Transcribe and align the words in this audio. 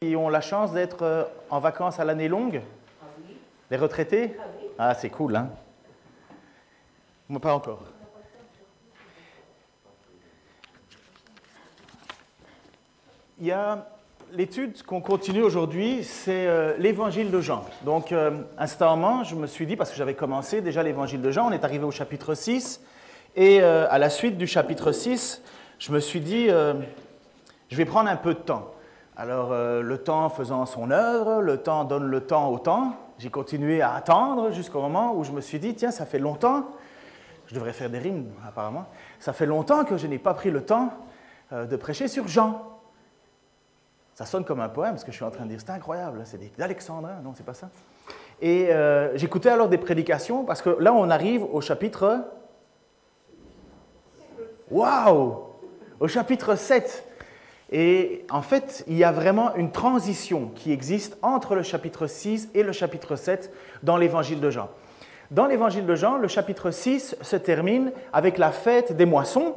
qui 0.00 0.14
ont 0.14 0.28
la 0.28 0.40
chance 0.40 0.72
d'être 0.72 1.02
euh, 1.02 1.24
en 1.50 1.58
vacances 1.58 1.98
à 1.98 2.04
l'année 2.04 2.28
longue 2.28 2.62
Les 3.68 3.76
retraités 3.76 4.36
Ah, 4.78 4.94
c'est 4.94 5.10
cool, 5.10 5.34
hein 5.34 5.50
Moi, 7.28 7.40
pas 7.40 7.52
encore. 7.52 7.82
Il 13.40 13.46
y 13.48 13.50
a 13.50 13.88
l'étude 14.32 14.80
qu'on 14.84 15.00
continue 15.00 15.42
aujourd'hui, 15.42 16.04
c'est 16.04 16.46
euh, 16.46 16.76
l'évangile 16.78 17.32
de 17.32 17.40
Jean. 17.40 17.64
Donc, 17.84 18.12
euh, 18.12 18.42
instantanément, 18.56 19.24
je 19.24 19.34
me 19.34 19.48
suis 19.48 19.66
dit, 19.66 19.74
parce 19.74 19.90
que 19.90 19.96
j'avais 19.96 20.14
commencé 20.14 20.60
déjà 20.60 20.84
l'évangile 20.84 21.22
de 21.22 21.32
Jean, 21.32 21.48
on 21.48 21.52
est 21.52 21.64
arrivé 21.64 21.84
au 21.84 21.90
chapitre 21.90 22.34
6, 22.34 22.80
et 23.34 23.62
euh, 23.62 23.88
à 23.90 23.98
la 23.98 24.10
suite 24.10 24.38
du 24.38 24.46
chapitre 24.46 24.92
6, 24.92 25.42
je 25.80 25.90
me 25.90 25.98
suis 25.98 26.20
dit, 26.20 26.48
je 26.48 27.76
vais 27.76 27.84
prendre 27.84 28.08
un 28.08 28.16
peu 28.16 28.34
de 28.34 28.38
temps. 28.38 28.72
Alors, 29.20 29.50
euh, 29.50 29.82
le 29.82 29.98
temps 29.98 30.28
faisant 30.28 30.64
son 30.64 30.92
œuvre, 30.92 31.42
le 31.42 31.56
temps 31.56 31.82
donne 31.82 32.04
le 32.04 32.20
temps 32.20 32.52
au 32.52 32.60
temps. 32.60 32.94
J'ai 33.18 33.30
continué 33.30 33.82
à 33.82 33.94
attendre 33.94 34.52
jusqu'au 34.52 34.80
moment 34.80 35.12
où 35.16 35.24
je 35.24 35.32
me 35.32 35.40
suis 35.40 35.58
dit, 35.58 35.74
tiens, 35.74 35.90
ça 35.90 36.06
fait 36.06 36.20
longtemps, 36.20 36.68
je 37.48 37.54
devrais 37.56 37.72
faire 37.72 37.90
des 37.90 37.98
rimes 37.98 38.30
apparemment, 38.46 38.86
ça 39.18 39.32
fait 39.32 39.44
longtemps 39.44 39.84
que 39.84 39.96
je 39.96 40.06
n'ai 40.06 40.20
pas 40.20 40.34
pris 40.34 40.52
le 40.52 40.64
temps 40.64 40.92
euh, 41.52 41.66
de 41.66 41.74
prêcher 41.74 42.06
sur 42.06 42.28
Jean. 42.28 42.78
Ça 44.14 44.24
sonne 44.24 44.44
comme 44.44 44.60
un 44.60 44.68
poème, 44.68 44.98
ce 44.98 45.04
que 45.04 45.10
je 45.10 45.16
suis 45.16 45.24
en 45.24 45.32
train 45.32 45.46
de 45.46 45.50
dire. 45.50 45.58
C'est 45.60 45.72
incroyable, 45.72 46.20
c'est 46.24 46.38
des 46.38 46.52
alexandrins, 46.62 47.20
non, 47.24 47.32
c'est 47.34 47.46
pas 47.46 47.54
ça. 47.54 47.70
Et 48.40 48.72
euh, 48.72 49.16
j'écoutais 49.16 49.50
alors 49.50 49.68
des 49.68 49.78
prédications, 49.78 50.44
parce 50.44 50.62
que 50.62 50.70
là, 50.78 50.92
on 50.92 51.10
arrive 51.10 51.42
au 51.42 51.60
chapitre. 51.60 52.24
Waouh 54.70 55.38
Au 55.98 56.06
chapitre 56.06 56.54
7. 56.54 57.07
Et 57.70 58.24
en 58.30 58.42
fait, 58.42 58.84
il 58.86 58.96
y 58.96 59.04
a 59.04 59.12
vraiment 59.12 59.54
une 59.54 59.70
transition 59.70 60.50
qui 60.54 60.72
existe 60.72 61.18
entre 61.22 61.54
le 61.54 61.62
chapitre 61.62 62.06
6 62.06 62.50
et 62.54 62.62
le 62.62 62.72
chapitre 62.72 63.16
7 63.16 63.52
dans 63.82 63.96
l'évangile 63.96 64.40
de 64.40 64.50
Jean. 64.50 64.70
Dans 65.30 65.46
l'évangile 65.46 65.84
de 65.84 65.94
Jean, 65.94 66.16
le 66.16 66.28
chapitre 66.28 66.70
6 66.70 67.16
se 67.20 67.36
termine 67.36 67.92
avec 68.14 68.38
la 68.38 68.50
fête 68.50 68.96
des 68.96 69.04
moissons, 69.04 69.56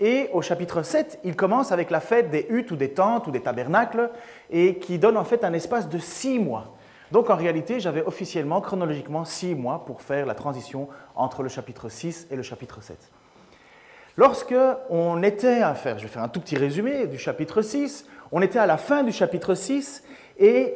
et 0.00 0.28
au 0.32 0.42
chapitre 0.42 0.82
7, 0.82 1.20
il 1.22 1.36
commence 1.36 1.70
avec 1.70 1.92
la 1.92 2.00
fête 2.00 2.30
des 2.30 2.46
huttes 2.48 2.72
ou 2.72 2.76
des 2.76 2.90
tentes 2.90 3.28
ou 3.28 3.30
des 3.30 3.40
tabernacles, 3.40 4.10
et 4.50 4.78
qui 4.78 4.98
donne 4.98 5.16
en 5.16 5.22
fait 5.22 5.44
un 5.44 5.52
espace 5.52 5.88
de 5.88 5.98
six 5.98 6.40
mois. 6.40 6.74
Donc 7.12 7.30
en 7.30 7.36
réalité, 7.36 7.78
j'avais 7.78 8.02
officiellement, 8.02 8.60
chronologiquement, 8.60 9.24
six 9.24 9.54
mois 9.54 9.84
pour 9.84 10.02
faire 10.02 10.26
la 10.26 10.34
transition 10.34 10.88
entre 11.14 11.44
le 11.44 11.48
chapitre 11.48 11.88
6 11.88 12.26
et 12.32 12.36
le 12.36 12.42
chapitre 12.42 12.82
7. 12.82 12.98
Lorsque 14.16 14.54
on 14.90 15.22
était 15.24 15.60
à 15.60 15.74
faire, 15.74 15.98
je 15.98 16.04
vais 16.04 16.08
faire 16.08 16.22
un 16.22 16.28
tout 16.28 16.40
petit 16.40 16.56
résumé 16.56 17.08
du 17.08 17.18
chapitre 17.18 17.62
6, 17.62 18.06
on 18.30 18.42
était 18.42 18.60
à 18.60 18.66
la 18.66 18.76
fin 18.76 19.02
du 19.02 19.10
chapitre 19.10 19.56
6 19.56 20.04
et 20.38 20.74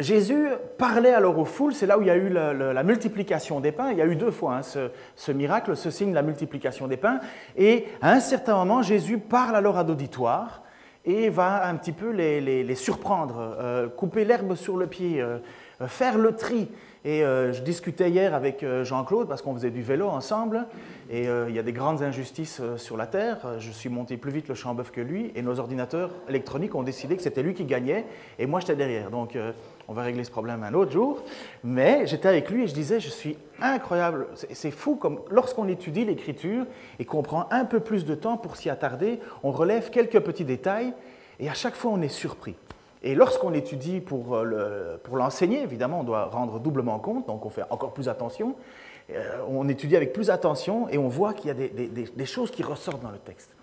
Jésus 0.00 0.48
parlait 0.76 1.14
alors 1.14 1.38
aux 1.38 1.44
foules, 1.44 1.72
c'est 1.72 1.86
là 1.86 1.98
où 1.98 2.02
il 2.02 2.08
y 2.08 2.10
a 2.10 2.16
eu 2.16 2.28
la, 2.28 2.82
multiplication 2.82 3.60
des 3.60 3.70
pains, 3.70 3.92
il 3.92 3.98
y 3.98 4.02
a 4.02 4.06
eu 4.06 4.16
deux 4.16 4.32
fois 4.32 4.56
hein, 4.56 4.62
ce, 4.62 5.32
miracle, 5.32 5.76
ce 5.76 5.92
signe 5.92 6.10
de 6.10 6.16
la 6.16 6.22
multiplication 6.22 6.88
des 6.88 6.96
pains, 6.96 7.20
et 7.56 7.86
à 8.02 8.10
un 8.10 8.20
certain 8.20 8.56
moment, 8.56 8.82
Jésus 8.82 9.18
parle 9.18 9.54
alors 9.54 9.78
à 9.78 9.84
l'auditoire 9.84 10.62
et 11.04 11.30
va 11.30 11.64
un 11.64 11.76
petit 11.76 11.92
peu 11.92 12.10
les 12.10 12.74
surprendre, 12.74 13.56
euh, 13.60 13.88
couper 13.88 14.24
l'herbe 14.24 14.56
sur 14.56 14.76
le 14.76 14.88
pied, 14.88 15.20
euh, 15.20 15.38
euh, 15.80 15.86
faire 15.86 16.18
le 16.18 16.34
tri. 16.34 16.68
Et 17.04 17.22
euh, 17.22 17.52
je 17.52 17.62
discutais 17.62 18.10
hier 18.10 18.34
avec 18.34 18.62
euh, 18.62 18.84
Jean-Claude 18.84 19.28
parce 19.28 19.40
qu'on 19.40 19.54
faisait 19.54 19.70
du 19.70 19.82
vélo 19.82 20.08
ensemble 20.08 20.66
et 21.10 21.28
euh, 21.28 21.46
il 21.48 21.54
y 21.54 21.58
a 21.58 21.62
des 21.62 21.72
grandes 21.72 22.02
injustices 22.02 22.60
sur 22.76 22.96
la 22.96 23.06
Terre. 23.06 23.38
Je 23.60 23.70
suis 23.70 23.88
monté 23.88 24.16
plus 24.16 24.32
vite 24.32 24.48
le 24.48 24.54
champ 24.54 24.74
bœuf 24.74 24.90
que 24.90 25.00
lui 25.00 25.30
et 25.36 25.42
nos 25.42 25.60
ordinateurs 25.60 26.10
électroniques 26.28 26.74
ont 26.74 26.82
décidé 26.82 27.16
que 27.16 27.22
c'était 27.22 27.42
lui 27.42 27.54
qui 27.54 27.64
gagnait 27.64 28.04
et 28.38 28.46
moi 28.46 28.58
j'étais 28.60 28.74
derrière. 28.74 29.10
Donc 29.10 29.38
on 29.86 29.92
va 29.92 30.02
régler 30.02 30.24
ce 30.24 30.30
problème 30.30 30.64
un 30.64 30.74
autre 30.74 30.90
jour. 30.90 31.22
Mais 31.62 32.06
j'étais 32.06 32.28
avec 32.28 32.50
lui 32.50 32.64
et 32.64 32.66
je 32.66 32.74
disais, 32.74 32.98
je 32.98 33.08
suis 33.08 33.36
incroyable. 33.60 34.26
C'est 34.34 34.72
fou 34.72 34.96
comme 34.96 35.20
lorsqu'on 35.30 35.68
étudie 35.68 36.04
l'écriture 36.04 36.66
et 36.98 37.04
qu'on 37.04 37.22
prend 37.22 37.46
un 37.50 37.64
peu 37.64 37.80
plus 37.80 38.04
de 38.04 38.14
temps 38.14 38.36
pour 38.36 38.56
s'y 38.56 38.70
attarder, 38.70 39.20
on 39.42 39.52
relève 39.52 39.90
quelques 39.90 40.20
petits 40.20 40.44
détails 40.44 40.92
et 41.38 41.48
à 41.48 41.54
chaque 41.54 41.74
fois 41.74 41.92
on 41.92 42.02
est 42.02 42.08
surpris. 42.08 42.56
Et 43.02 43.14
lorsqu'on 43.14 43.52
étudie 43.52 44.00
pour 44.00 44.34
euh, 44.34 44.96
pour 45.04 45.16
l'enseigner, 45.16 45.62
évidemment, 45.62 46.00
on 46.00 46.04
doit 46.04 46.26
rendre 46.26 46.58
doublement 46.58 46.98
compte, 46.98 47.26
donc 47.26 47.46
on 47.46 47.50
fait 47.50 47.64
encore 47.70 47.92
plus 47.92 48.08
attention. 48.08 48.56
Euh, 49.10 49.38
on 49.48 49.68
étudie 49.68 49.96
avec 49.96 50.12
plus 50.12 50.30
attention 50.30 50.88
et 50.88 50.98
on 50.98 51.08
voit 51.08 51.32
qu'il 51.32 51.48
y 51.48 51.50
a 51.50 51.54
des, 51.54 52.26
choses 52.26 52.50
qui 52.50 52.62
ressortent 52.62 53.02
dans 53.02 53.10
le 53.10 53.18
texte. 53.18 53.54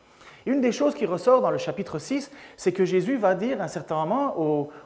Une 0.48 0.62
des 0.62 0.72
choses 0.72 0.94
qui 0.94 1.08
ressort 1.08 1.42
dans 1.42 1.50
le 1.50 1.58
chapitre 1.58 1.98
6, 1.98 2.32
c'est 2.56 2.72
que 2.72 2.86
Jésus 2.86 3.18
va 3.18 3.34
dire 3.34 3.62
à 3.62 3.66
un 3.66 3.68
certain 3.68 3.96
moment 3.96 4.36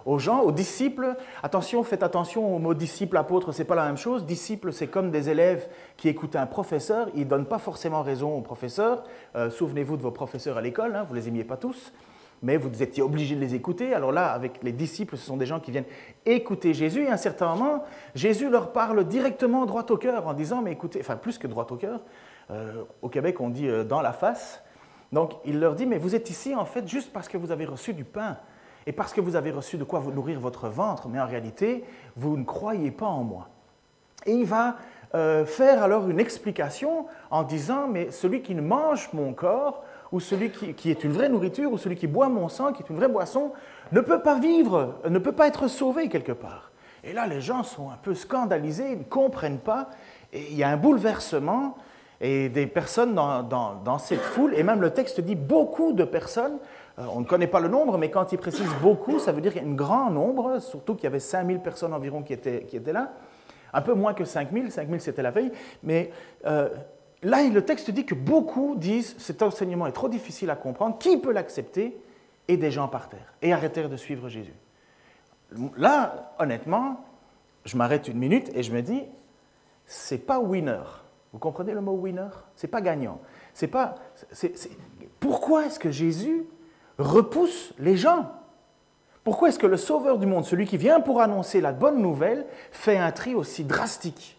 aux, 0.06 0.20
gens, 0.20 0.42
aux 0.42 0.54
disciples, 0.54 1.16
attention, 1.44 1.84
faites 1.84 2.04
attention 2.04 2.56
au 2.56 2.60
mot 2.60 2.74
disciple, 2.74 3.18
apôtre, 3.18 3.52
c'est 3.52 3.66
pas 3.66 3.76
la 3.76 3.86
même 3.86 3.98
chose. 3.98 4.26
Disciple, 4.26 4.72
c'est 4.72 4.88
comme 4.88 5.12
des 5.12 5.30
élèves 5.30 5.68
qui 5.98 6.08
écoutent 6.08 6.38
un 6.38 6.46
professeur, 6.46 7.10
ils 7.14 7.26
ne 7.26 7.30
donnent 7.30 7.46
pas 7.46 7.58
forcément 7.58 8.04
raison 8.04 8.38
au 8.38 8.42
professeur. 8.42 9.04
Euh, 9.36 9.50
Souvenez-vous 9.50 9.98
de 9.98 10.02
vos 10.02 10.12
professeurs 10.12 10.58
à 10.58 10.62
l'école, 10.62 10.96
hein, 10.96 11.06
vous 11.08 11.14
les 11.14 11.28
aimiez 11.28 11.44
pas 11.44 11.58
tous 11.58 11.92
mais 12.42 12.58
vous 12.58 12.82
étiez 12.82 13.04
obligé 13.04 13.36
de 13.36 13.42
les 13.42 13.56
écouter. 13.56 13.94
Alors 13.94 14.12
là, 14.12 14.32
avec 14.32 14.64
les 14.64 14.72
disciples, 14.72 15.18
ce 15.18 15.26
sont 15.26 15.38
des 15.38 15.46
gens 15.46 15.60
qui 15.60 15.72
viennent 15.72 15.86
écouter 16.26 16.74
Jésus. 16.74 17.04
Et 17.04 17.08
à 17.08 17.14
un 17.14 17.18
certain 17.18 17.54
moment, 17.54 17.84
Jésus 18.16 18.50
leur 18.50 18.72
parle 18.72 19.04
directement 19.06 19.66
droit 19.66 19.86
au 19.90 19.98
cœur 19.98 20.28
en 20.28 20.34
disant, 20.34 20.62
mais 20.62 20.72
écoutez, 20.72 21.00
enfin 21.02 21.18
plus 21.18 21.38
que 21.38 21.48
droit 21.48 21.68
au 21.70 21.76
cœur, 21.76 22.02
euh, 22.52 22.84
au 23.02 23.10
Québec 23.10 23.40
on 23.42 23.50
dit 23.50 23.68
euh, 23.68 23.84
dans 23.84 24.02
la 24.02 24.14
face. 24.14 24.64
Donc 25.12 25.34
il 25.46 25.60
leur 25.60 25.76
dit, 25.76 25.86
mais 25.86 25.98
vous 25.98 26.16
êtes 26.16 26.30
ici 26.30 26.56
en 26.56 26.66
fait 26.66 26.88
juste 26.88 27.12
parce 27.12 27.28
que 27.28 27.38
vous 27.38 27.52
avez 27.52 27.66
reçu 27.66 27.94
du 27.94 28.04
pain 28.04 28.38
et 28.86 28.92
parce 28.92 29.14
que 29.14 29.22
vous 29.22 29.36
avez 29.36 29.52
reçu 29.52 29.78
de 29.78 29.84
quoi 29.84 30.02
nourrir 30.14 30.40
votre 30.40 30.70
ventre, 30.70 31.08
mais 31.10 31.20
en 31.20 31.28
réalité, 31.28 31.84
vous 32.16 32.38
ne 32.38 32.44
croyez 32.44 32.92
pas 32.92 33.06
en 33.06 33.24
moi. 33.24 33.50
Et 34.26 34.34
il 34.34 34.46
va 34.46 34.78
euh, 35.16 35.46
faire 35.46 35.84
alors 35.84 36.10
une 36.10 36.20
explication 36.20 37.08
en 37.32 37.44
disant, 37.44 37.88
mais 37.88 38.12
celui 38.12 38.42
qui 38.42 38.56
ne 38.56 38.62
mange 38.62 39.10
mon 39.14 39.34
corps, 39.34 39.84
ou 40.12 40.20
celui 40.20 40.50
qui, 40.52 40.90
est 40.90 41.04
une 41.04 41.12
vraie 41.12 41.30
nourriture, 41.30 41.72
ou 41.72 41.78
celui 41.78 41.96
qui 41.96 42.08
boit 42.08 42.30
mon 42.30 42.50
sang, 42.50 42.74
qui 42.74 42.84
est 42.84 42.90
une 42.90 42.96
vraie 42.96 43.08
boisson, 43.08 43.52
ne 43.92 44.02
peut 44.02 44.22
pas 44.22 44.40
vivre, 44.40 44.96
ne 45.08 45.20
peut 45.20 45.32
pas 45.32 45.48
être 45.48 45.68
sauvé 45.68 46.10
quelque 46.10 46.32
part. 46.32 46.72
Et 47.04 47.14
là, 47.14 47.28
les 47.28 47.42
gens 47.42 47.64
sont 47.64 47.90
un 47.90 47.98
peu 48.02 48.14
scandalisés, 48.16 48.92
ils 48.92 49.00
ne 49.00 49.04
comprennent 49.04 49.60
pas, 49.60 49.90
et 50.34 50.48
il 50.50 50.58
y 50.58 50.64
a 50.64 50.70
un 50.70 50.78
bouleversement, 50.78 51.78
et 52.22 52.50
des 52.50 52.68
personnes 52.68 53.14
dans, 53.16 53.98
cette 54.00 54.22
foule, 54.22 54.54
et 54.56 54.64
même 54.64 54.82
le 54.82 54.90
texte 54.90 55.22
dit 55.22 55.36
beaucoup 55.36 55.94
de 55.94 56.04
personnes, 56.04 56.58
euh, 56.98 57.04
on 57.14 57.22
ne 57.22 57.26
connaît 57.26 57.48
pas 57.48 57.62
le 57.62 57.70
nombre, 57.70 57.98
mais 57.98 58.10
quand 58.10 58.34
il 58.34 58.38
précise 58.38 58.70
beaucoup, 58.82 59.20
ça 59.20 59.32
veut 59.32 59.42
dire 59.42 59.54
qu'il 59.54 59.62
y 59.62 59.66
a 59.66 59.68
un 59.68 59.74
grand 59.74 60.10
nombre, 60.10 60.60
surtout 60.60 60.96
qu'il 60.96 61.06
y 61.06 61.08
avait 61.08 61.20
5000 61.20 61.60
personnes 61.60 61.94
environ 61.94 62.22
qui 62.22 62.34
étaient, 62.34 62.64
qui 62.64 62.76
étaient 62.76 62.92
là, 62.92 63.14
un 63.72 63.82
peu 63.82 63.94
moins 63.94 64.14
que 64.14 64.26
5000, 64.26 64.72
5000 64.72 65.00
c'était 65.00 65.22
la 65.22 65.32
veille, 65.32 65.52
mais 65.84 66.12
euh, 66.46 66.70
là 67.24 67.44
le 67.44 67.66
texte 67.66 67.92
dit 67.92 68.06
que 68.06 68.16
beaucoup 68.16 68.76
disent 68.76 69.16
cet 69.18 69.42
enseignement 69.42 69.88
est 69.88 69.92
trop 69.92 70.10
difficile 70.10 70.50
à 70.50 70.56
comprendre, 70.56 70.98
qui 70.98 71.18
peut 71.18 71.32
l'accepter 71.32 71.98
Et 72.48 72.58
des 72.58 72.72
gens 72.72 72.88
par 72.88 73.10
terre, 73.10 73.34
et 73.44 73.54
arrêtèrent 73.54 73.90
de 73.90 73.96
suivre 73.96 74.28
Jésus. 74.28 74.56
Là, 75.78 76.34
honnêtement, 76.40 77.06
je 77.64 77.78
m'arrête 77.78 78.08
une 78.08 78.18
minute 78.18 78.50
et 78.56 78.64
je 78.64 78.72
me 78.72 78.82
dis, 78.82 79.04
c'est 79.86 80.18
pas 80.18 80.40
winner. 80.40 80.82
Vous 81.32 81.38
comprenez 81.38 81.74
le 81.74 81.82
mot 81.82 81.94
winner? 81.94 82.30
C'est 82.56 82.68
pas 82.68 82.82
gagnant. 82.82 83.20
C'est 83.54 83.68
pas. 83.68 83.96
Pourquoi 85.20 85.68
est-ce 85.68 85.78
que 85.78 85.92
Jésus 85.92 86.44
repousse 86.98 87.74
les 87.78 87.98
gens? 87.98 88.32
Pourquoi 89.24 89.50
est-ce 89.50 89.60
que 89.60 89.68
le 89.68 89.78
Sauveur 89.78 90.18
du 90.18 90.26
monde, 90.26 90.46
celui 90.46 90.66
qui 90.66 90.78
vient 90.78 91.02
pour 91.02 91.22
annoncer 91.22 91.62
la 91.62 91.72
bonne 91.72 92.02
nouvelle, 92.02 92.48
fait 92.72 92.98
un 92.98 93.12
tri 93.12 93.36
aussi 93.36 93.64
drastique? 93.64 94.39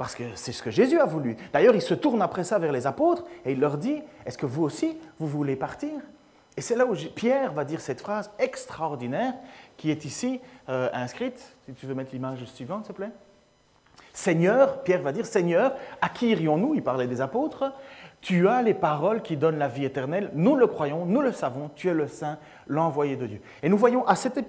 Parce 0.00 0.14
que 0.14 0.24
c'est 0.34 0.52
ce 0.52 0.62
que 0.62 0.70
Jésus 0.70 0.98
a 0.98 1.04
voulu. 1.04 1.36
D'ailleurs, 1.52 1.74
il 1.74 1.82
se 1.82 1.92
tourne 1.92 2.22
après 2.22 2.42
ça 2.42 2.58
vers 2.58 2.72
les 2.72 2.86
apôtres 2.86 3.26
et 3.44 3.52
il 3.52 3.60
leur 3.60 3.76
dit 3.76 4.00
Est-ce 4.24 4.38
que 4.38 4.46
vous 4.46 4.62
aussi, 4.62 4.96
vous 5.18 5.26
voulez 5.26 5.56
partir? 5.56 5.90
Et 6.56 6.62
c'est 6.62 6.74
là 6.74 6.86
où 6.86 6.94
Pierre 7.14 7.52
va 7.52 7.66
dire 7.66 7.82
cette 7.82 8.00
phrase 8.00 8.30
extraordinaire 8.38 9.34
qui 9.76 9.90
est 9.90 10.06
ici 10.06 10.40
euh, 10.70 10.88
inscrite. 10.94 11.54
Si 11.66 11.74
tu 11.74 11.84
veux 11.84 11.92
mettre 11.92 12.12
l'image 12.14 12.42
suivante, 12.46 12.86
s'il 12.86 12.94
te 12.94 12.96
plaît. 12.96 13.10
Seigneur, 14.14 14.82
Pierre 14.84 15.02
va 15.02 15.12
dire, 15.12 15.26
Seigneur, 15.26 15.74
à 16.00 16.08
qui 16.08 16.30
irions-nous? 16.30 16.76
Il 16.76 16.82
parlait 16.82 17.06
des 17.06 17.20
apôtres. 17.20 17.70
Tu 18.22 18.48
as 18.48 18.62
les 18.62 18.72
paroles 18.72 19.20
qui 19.20 19.36
donnent 19.36 19.58
la 19.58 19.68
vie 19.68 19.84
éternelle. 19.84 20.30
Nous 20.32 20.56
le 20.56 20.66
croyons, 20.66 21.04
nous 21.04 21.20
le 21.20 21.32
savons. 21.32 21.70
Tu 21.76 21.90
es 21.90 21.94
le 21.94 22.08
Saint, 22.08 22.38
l'envoyé 22.68 23.16
de 23.16 23.26
Dieu. 23.26 23.42
Et 23.62 23.68
nous 23.68 23.76
voyons 23.76 24.06
à 24.06 24.16
cette 24.16 24.46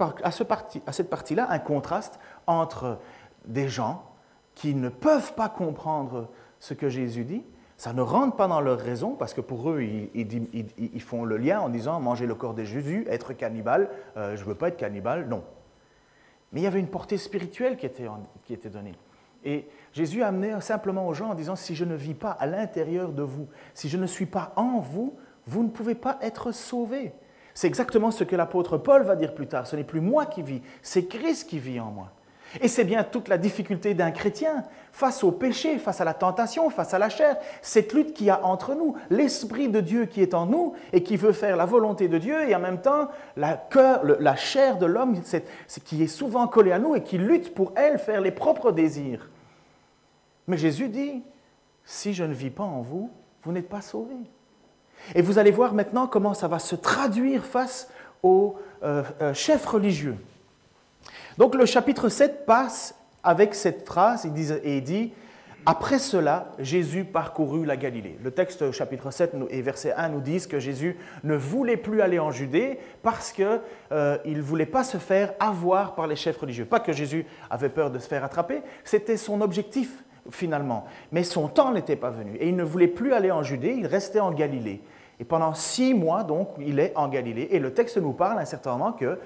partie-là 1.10 1.48
un 1.50 1.60
contraste 1.60 2.22
entre 2.48 3.00
des 3.46 3.68
gens 3.68 4.06
qui 4.56 4.76
ne 4.76 4.90
peuvent 4.90 5.34
pas 5.34 5.50
comprendre 5.50 6.30
ce 6.60 6.74
que 6.74 6.90
Jésus 6.90 7.24
dit. 7.24 7.44
Ça 7.78 7.94
ne 7.94 8.02
rentre 8.02 8.36
pas 8.36 8.48
dans 8.48 8.62
leur 8.62 8.80
raison, 8.80 9.16
parce 9.16 9.34
que 9.34 9.42
pour 9.42 9.72
eux, 9.72 9.82
ils, 9.82 11.02
font 11.02 11.26
le 11.26 11.38
lien 11.38 11.62
en 11.62 11.70
disant 11.70 12.00
manger 12.00 12.28
le 12.28 12.36
corps 12.36 12.54
de 12.54 12.64
Jésus, 12.64 13.08
être 13.10 13.34
cannibale, 13.34 13.90
euh, 14.18 14.36
je 14.36 14.44
ne 14.44 14.50
veux 14.50 14.56
pas 14.56 14.68
être 14.68 14.78
cannibale, 14.78 15.28
non. 15.28 15.44
Mais 16.52 16.62
il 16.62 16.64
y 16.64 16.68
avait 16.68 16.80
une 16.80 16.90
portée 16.90 17.18
spirituelle 17.18 17.78
qui 17.78 17.88
était, 17.88 18.08
qui 18.44 18.54
était 18.54 18.70
donnée. 18.70 18.94
Et 19.44 19.68
Jésus 19.94 20.22
amenait 20.22 20.62
simplement 20.62 21.08
aux 21.08 21.14
gens 21.14 21.32
en 21.32 21.34
disant, 21.34 21.56
si 21.56 21.74
je 21.76 21.86
ne 21.86 21.96
vis 21.96 22.14
pas 22.14 22.32
à 22.32 22.46
l'intérieur 22.46 23.12
de 23.12 23.24
vous, 23.24 23.48
si 23.74 23.90
je 23.90 23.98
ne 23.98 24.06
suis 24.06 24.28
pas 24.28 24.54
en 24.56 24.80
vous, 24.80 25.16
vous 25.48 25.64
ne 25.64 25.70
pouvez 25.70 25.96
pas 25.96 26.20
être 26.22 26.52
sauvés. 26.52 27.14
C'est 27.54 27.68
exactement 27.68 28.12
ce 28.12 28.24
que 28.24 28.36
l'apôtre 28.36 28.78
Paul 28.78 29.04
va 29.04 29.16
dire 29.16 29.34
plus 29.34 29.48
tard. 29.48 29.68
Ce 29.68 29.76
n'est 29.76 29.84
plus 29.84 30.02
moi 30.02 30.26
qui 30.26 30.42
vis, 30.42 30.62
c'est 30.82 31.06
Christ 31.06 31.50
qui 31.50 31.60
vit 31.60 31.80
en 31.80 31.92
moi. 31.92 32.12
Et 32.60 32.68
c'est 32.68 32.84
bien 32.84 33.04
toute 33.04 33.30
la 33.30 33.38
difficulté 33.38 33.94
d'un 33.94 34.12
chrétien 34.12 34.66
face 34.92 35.24
au 35.24 35.32
péché, 35.32 35.78
face 35.78 36.02
à 36.02 36.04
la 36.04 36.14
tentation, 36.14 36.70
face 36.70 36.94
à 36.94 37.00
la 37.00 37.10
chair, 37.10 37.38
cette 37.62 37.94
lutte 37.94 38.14
qu'il 38.14 38.28
y 38.28 38.30
a 38.30 38.44
entre 38.44 38.76
nous, 38.76 38.96
l'Esprit 39.10 39.70
de 39.70 39.80
Dieu 39.80 40.06
qui 40.06 40.22
est 40.22 40.34
en 40.34 40.46
nous 40.46 40.74
et 40.92 41.02
qui 41.02 41.16
veut 41.16 41.32
faire 41.32 41.56
la 41.56 41.66
volonté 41.66 42.10
de 42.10 42.18
Dieu, 42.18 42.50
et 42.50 42.54
en 42.54 42.60
même 42.60 42.82
temps 42.82 43.08
la, 43.38 44.36
chair 44.36 44.78
de 44.78 44.86
l'homme 44.86 45.22
qui 45.86 46.04
est 46.04 46.08
souvent 46.08 46.48
collée 46.48 46.74
à 46.74 46.80
nous 46.80 46.96
et 46.96 47.04
qui 47.04 47.18
lutte 47.18 47.54
pour 47.54 47.72
elle 47.76 48.00
faire 48.00 48.20
les 48.20 48.32
propres 48.32 48.72
désirs. 48.72 49.30
Mais 50.48 50.58
Jésus 50.58 50.90
dit, 50.90 51.24
si 51.86 52.14
je 52.14 52.24
ne 52.24 52.34
vis 52.34 52.50
pas 52.50 52.64
en 52.64 52.82
vous, 52.82 53.10
vous 53.44 53.52
n'êtes 53.52 53.70
pas 53.70 53.82
sauvés. 53.82 54.30
Et 55.16 55.22
vous 55.22 55.40
allez 55.40 55.52
voir 55.52 55.74
maintenant 55.74 56.08
comment 56.08 56.34
ça 56.34 56.48
va 56.48 56.60
se 56.60 56.76
traduire 56.76 57.46
face 57.46 57.90
aux 58.24 58.56
euh, 58.84 59.04
euh, 59.22 59.34
chefs 59.34 59.66
religieux. 59.66 60.18
Donc 61.38 61.56
le 61.56 61.66
chapitre 61.66 62.10
7 62.10 62.46
passe 62.46 62.96
avec 63.24 63.56
cette 63.56 63.86
phrase 63.86 64.26
et 64.26 64.78
il 64.78 64.84
dit 64.84 65.14
Après 65.66 66.00
cela, 66.00 66.52
Jésus 66.60 67.06
parcourut 67.06 67.66
la 67.66 67.78
Galilée. 67.78 68.18
Le 68.24 68.32
texte 68.32 68.72
chapitre 68.72 69.12
7 69.12 69.36
et 69.50 69.62
verset 69.62 69.94
1 69.94 70.10
nous 70.10 70.22
disent 70.22 70.48
que 70.48 70.60
Jésus 70.60 70.98
ne 71.24 71.36
voulait 71.36 71.78
plus 71.78 72.02
aller 72.02 72.20
en 72.20 72.32
Judée 72.32 72.80
parce 73.04 73.32
qu'il 73.32 73.62
euh, 73.92 74.18
ne 74.26 74.42
voulait 74.42 74.66
pas 74.66 74.84
se 74.84 74.98
faire 74.98 75.34
avoir 75.40 75.96
par 75.96 76.08
les 76.08 76.16
chefs 76.16 76.38
religieux. 76.38 76.66
Pas 76.66 76.80
que 76.80 76.92
Jésus 76.94 77.26
avait 77.50 77.70
peur 77.70 77.92
de 77.92 78.00
se 78.00 78.08
faire 78.08 78.24
attraper, 78.24 78.62
c'était 78.84 79.18
son 79.18 79.42
objectif 79.42 80.04
finalement. 80.30 80.86
Mais 81.12 81.24
son 81.24 81.48
temps 81.48 81.72
n'était 81.72 81.96
pas 81.96 82.10
venu 82.10 82.36
et 82.40 82.50
il 82.50 82.56
ne 82.56 82.64
voulait 82.64 82.88
plus 82.88 83.14
aller 83.14 83.32
en 83.32 83.44
Judée, 83.44 83.76
il 83.78 83.88
restait 83.88 84.20
en 84.20 84.32
Galilée. 84.32 84.82
Et 85.22 85.24
pendant 85.24 85.54
six 85.54 85.94
mois, 85.94 86.24
donc, 86.24 86.50
il 86.58 86.80
est 86.80 86.94
en 86.96 87.08
Galilée. 87.08 87.50
Et 87.52 87.60
le 87.60 87.76
texte 87.76 87.98
nous 87.98 88.12
parle 88.12 88.40
à 88.40 88.42
un 88.42 88.46
certain 88.46 88.72
moment 88.72 88.92
que 88.92 89.20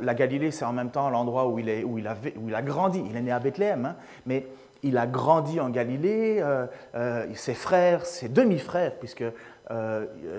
la 0.00 0.14
Galilée, 0.14 0.50
c'est 0.50 0.64
en 0.64 0.72
même 0.72 0.90
temps 0.90 1.10
l'endroit 1.10 1.48
où, 1.48 1.58
il 1.58 1.84
où, 1.84 1.98
a, 1.98 2.14
où 2.36 2.48
il 2.48 2.54
a 2.54 2.62
grandi. 2.62 3.02
Il 3.08 3.16
est 3.16 3.22
né 3.22 3.32
à 3.32 3.38
Bethléem, 3.38 3.84
hein, 3.84 3.96
mais 4.26 4.46
il 4.82 4.98
a 4.98 5.06
grandi 5.06 5.60
en 5.60 5.70
Galilée. 5.70 6.38
Euh, 6.40 6.66
euh, 6.94 7.26
ses 7.34 7.54
frères, 7.54 8.04
ses 8.06 8.28
demi-frères, 8.28 8.94
puisque 8.98 9.24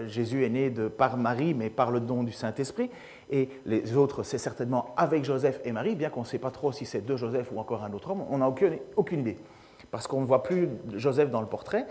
Jésus 0.07 0.45
est 0.45 0.49
né 0.49 0.69
de, 0.69 0.87
par 0.87 1.17
Marie, 1.17 1.53
mais 1.53 1.69
par 1.69 1.91
le 1.91 1.99
don 1.99 2.23
du 2.23 2.31
Saint-Esprit. 2.31 2.89
Et 3.29 3.49
les 3.65 3.97
autres, 3.97 4.23
c'est 4.23 4.37
certainement 4.37 4.93
avec 4.95 5.25
Joseph 5.25 5.59
et 5.65 5.73
Marie, 5.73 5.95
bien 5.95 6.09
qu'on 6.09 6.21
ne 6.21 6.25
sait 6.25 6.39
pas 6.39 6.51
trop 6.51 6.71
si 6.71 6.85
c'est 6.85 7.01
deux 7.01 7.17
Joseph 7.17 7.51
ou 7.51 7.59
encore 7.59 7.83
un 7.83 7.91
autre 7.91 8.11
homme. 8.11 8.23
On 8.29 8.37
n'a 8.37 8.47
aucune, 8.47 8.77
aucune 8.95 9.19
idée, 9.19 9.37
parce 9.91 10.07
qu'on 10.07 10.21
ne 10.21 10.25
voit 10.25 10.43
plus 10.43 10.69
Joseph 10.93 11.29
dans 11.29 11.41
le 11.41 11.47
portrait. 11.47 11.87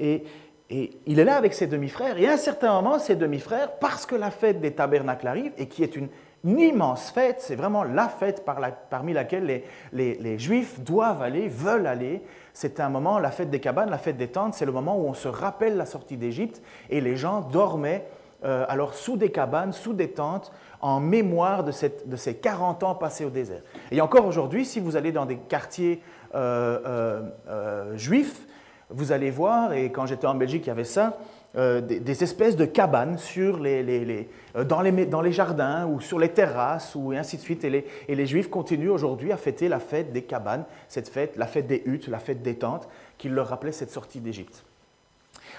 Et, 0.00 0.24
et 0.68 0.98
il 1.06 1.20
est 1.20 1.24
là 1.24 1.36
avec 1.36 1.54
ses 1.54 1.68
demi-frères. 1.68 2.18
Et 2.18 2.26
à 2.26 2.32
un 2.32 2.36
certain 2.36 2.72
moment, 2.72 2.98
ses 2.98 3.14
demi-frères, 3.14 3.78
parce 3.78 4.04
que 4.04 4.16
la 4.16 4.32
fête 4.32 4.60
des 4.60 4.72
tabernacles 4.72 5.28
arrive, 5.28 5.52
et 5.58 5.68
qui 5.68 5.84
est 5.84 5.94
une 5.94 6.08
une 6.44 6.58
immense 6.58 7.10
fête, 7.10 7.36
c'est 7.40 7.54
vraiment 7.54 7.84
la 7.84 8.08
fête 8.08 8.46
parmi 8.88 9.12
laquelle 9.12 9.62
les, 9.92 10.38
Juifs 10.38 10.80
doivent 10.80 11.22
aller, 11.22 11.48
veulent 11.48 11.86
aller. 11.86 12.22
C'est 12.54 12.80
un 12.80 12.88
moment, 12.88 13.18
la 13.18 13.30
fête 13.30 13.50
des 13.50 13.60
cabanes, 13.60 13.90
la 13.90 13.98
fête 13.98 14.16
des 14.16 14.28
tentes, 14.28 14.54
c'est 14.54 14.64
le 14.64 14.72
moment 14.72 14.96
où 14.96 15.06
on 15.06 15.14
se 15.14 15.28
rappelle 15.28 15.76
la 15.76 15.86
sortie 15.86 16.16
d'Égypte 16.16 16.62
et 16.88 17.00
les 17.00 17.16
gens 17.16 17.42
dormaient 17.42 18.06
euh, 18.42 18.64
alors 18.68 18.94
sous 18.94 19.18
des 19.18 19.30
cabanes, 19.30 19.72
sous 19.72 19.92
des 19.92 20.12
tentes, 20.12 20.50
en 20.80 20.98
mémoire 20.98 21.62
de, 21.62 21.72
ces 21.72 22.34
40 22.36 22.82
ans 22.84 22.94
passés 22.94 23.26
au 23.26 23.30
désert. 23.30 23.60
Et 23.90 24.00
encore 24.00 24.24
aujourd'hui, 24.24 24.64
si 24.64 24.80
vous 24.80 24.96
allez 24.96 25.12
dans 25.12 25.26
des 25.26 25.36
quartiers 25.36 26.02
euh, 26.34 27.20
euh, 27.48 27.96
juifs, 27.98 28.46
vous 28.88 29.12
allez 29.12 29.30
voir, 29.30 29.74
et 29.74 29.92
quand 29.92 30.06
j'étais 30.06 30.26
en 30.26 30.34
Belgique, 30.34 30.64
il 30.64 30.68
y 30.68 30.72
avait 30.72 30.84
ça, 30.84 31.18
euh, 31.56 31.80
des, 31.80 32.22
espèces 32.22 32.54
de 32.54 32.64
cabanes 32.64 33.18
sur 33.18 33.58
les, 33.58 34.28
euh, 34.54 34.62
dans, 34.62 34.80
les, 34.82 35.32
jardins 35.32 35.84
ou 35.84 36.00
sur 36.00 36.20
les 36.20 36.28
terrasses 36.28 36.94
ou 36.94 37.12
et 37.12 37.18
ainsi 37.18 37.38
de 37.38 37.42
suite. 37.42 37.64
Et 37.64 37.84
les, 38.14 38.26
Juifs 38.26 38.48
continuent 38.48 38.90
aujourd'hui 38.90 39.32
à 39.32 39.36
fêter 39.36 39.68
la 39.68 39.80
fête 39.80 40.12
des 40.12 40.22
cabanes, 40.22 40.64
cette 40.86 41.08
fête, 41.08 41.36
la 41.36 41.48
fête 41.48 41.66
des 41.66 41.82
huttes, 41.86 42.06
la 42.06 42.20
fête 42.20 42.42
des 42.42 42.54
tentes, 42.54 42.88
qui 43.18 43.28
leur 43.28 43.48
rappelait 43.48 43.72
cette 43.72 43.90
sortie 43.90 44.20
d'Égypte. 44.20 44.64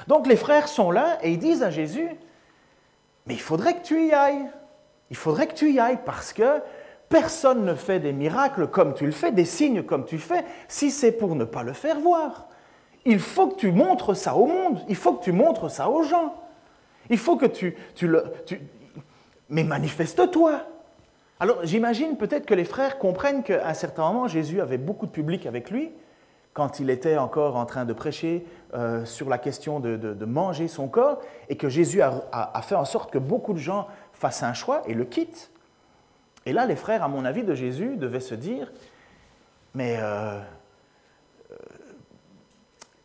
Donc 0.08 0.28
les 0.28 0.38
frères 0.38 0.70
sont 0.70 0.92
là 0.92 1.18
et 1.24 1.32
ils 1.32 1.40
disent 1.40 1.62
à 1.62 1.72
Jésus, 1.72 2.08
mais 3.26 3.34
il 3.34 3.42
faudrait 3.42 3.74
que 3.74 3.84
tu 3.86 4.08
y 4.08 4.14
ailles. 4.14 4.48
Il 5.10 5.18
faudrait 5.18 5.48
que 5.48 5.56
tu 5.56 5.74
y 5.74 5.80
ailles 5.80 6.00
parce 6.06 6.32
que 6.32 6.62
personne 7.10 7.66
ne 7.66 7.76
fait 7.76 8.00
des 8.00 8.14
miracles 8.14 8.68
comme 8.68 8.94
tu 8.94 9.06
le 9.06 9.12
fais, 9.12 9.34
des 9.34 9.44
signes 9.44 9.84
comme 9.84 10.06
tu 10.06 10.20
fais, 10.20 10.46
si 10.70 10.90
c'est 10.90 11.12
pour 11.12 11.36
ne 11.36 11.44
pas 11.44 11.64
le 11.64 11.74
faire 11.74 12.00
voir. 12.00 12.48
Il 13.06 13.20
faut 13.20 13.48
que 13.48 13.56
tu 13.56 13.72
montres 13.72 14.16
ça 14.16 14.36
au 14.36 14.46
monde, 14.46 14.80
il 14.88 14.96
faut 14.96 15.14
que 15.14 15.24
tu 15.24 15.32
montres 15.32 15.72
ça 15.72 15.90
aux 15.90 16.04
gens. 16.04 16.36
Il 17.10 17.18
faut 17.18 17.36
que 17.36 17.46
tu, 17.46 17.76
le... 18.02 18.24
mais 19.50 19.64
manifeste-toi. 19.64 20.62
Alors 21.40 21.58
j'imagine 21.64 22.18
peut-être 22.18 22.46
que 22.46 22.54
les 22.54 22.64
frères 22.64 23.00
comprennent 23.00 23.44
qu'à 23.44 23.68
un 23.68 23.74
certain 23.74 24.04
moment, 24.04 24.28
Jésus 24.28 24.62
avait 24.62 24.78
beaucoup 24.78 25.08
de 25.08 25.12
public 25.12 25.46
avec 25.46 25.72
lui, 25.72 25.92
quand 26.54 26.80
il 26.80 26.90
était 26.90 27.18
encore 27.18 27.56
en 27.56 27.66
train 27.66 27.86
de 27.86 27.94
prêcher 27.94 28.46
euh, 28.74 29.06
sur 29.06 29.30
la 29.30 29.38
question 29.38 29.80
de, 29.80 30.26
manger 30.26 30.68
son 30.68 30.88
corps, 30.88 31.20
et 31.50 31.56
que 31.56 31.70
Jésus 31.70 32.02
a, 32.02 32.62
fait 32.62 32.76
en 32.76 32.86
sorte 32.86 33.12
que 33.12 33.18
beaucoup 33.18 33.54
de 33.54 33.60
gens 33.60 33.88
fassent 34.14 34.44
un 34.44 34.54
choix 34.54 34.84
et 34.88 34.94
le 34.94 35.06
quittent. 35.06 35.52
Et 36.46 36.54
là, 36.54 36.66
les 36.66 36.76
frères, 36.76 37.04
à 37.04 37.08
mon 37.08 37.26
avis, 37.26 37.44
de 37.44 37.56
Jésus 37.56 37.98
devaient 37.98 38.20
se 38.20 38.36
dire, 38.36 38.72
mais 39.74 39.98
euh, 40.00 40.40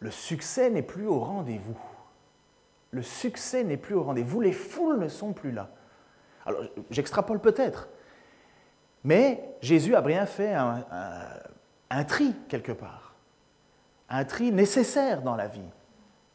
le 0.00 0.10
succès 0.10 0.70
n'est 0.70 0.82
plus 0.82 1.06
au 1.06 1.18
rendez-vous. 1.18 1.78
Le 2.90 3.02
succès 3.02 3.64
n'est 3.64 3.76
plus 3.76 3.94
au 3.94 4.02
rendez-vous, 4.02 4.40
les 4.40 4.52
foules 4.52 4.98
ne 4.98 5.08
sont 5.08 5.32
plus 5.32 5.52
là. 5.52 5.68
Alors, 6.44 6.62
j'extrapole 6.90 7.40
peut-être, 7.40 7.88
mais 9.04 9.42
Jésus 9.60 9.94
a 9.94 10.00
bien 10.00 10.26
fait 10.26 10.54
un, 10.54 12.04
tri 12.04 12.34
quelque 12.48 12.72
part, 12.72 13.14
un 14.08 14.24
tri 14.24 14.52
nécessaire 14.52 15.22
dans 15.22 15.36
la 15.36 15.48
vie. 15.48 15.60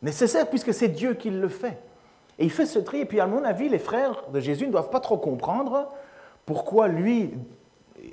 Nécessaire 0.01 0.49
puisque 0.49 0.73
c'est 0.73 0.89
Dieu 0.89 1.13
qui 1.13 1.29
le 1.29 1.47
fait. 1.47 1.81
Et 2.39 2.45
il 2.45 2.51
fait 2.51 2.65
ce 2.65 2.79
tri, 2.79 3.01
et 3.01 3.05
puis 3.05 3.19
à 3.19 3.27
mon 3.27 3.43
avis, 3.43 3.69
les 3.69 3.79
frères 3.79 4.29
de 4.31 4.39
Jésus 4.39 4.67
ne 4.67 4.71
doivent 4.71 4.89
pas 4.89 4.99
trop 4.99 5.17
comprendre 5.17 5.89
pourquoi 6.45 6.87
lui 6.87 7.33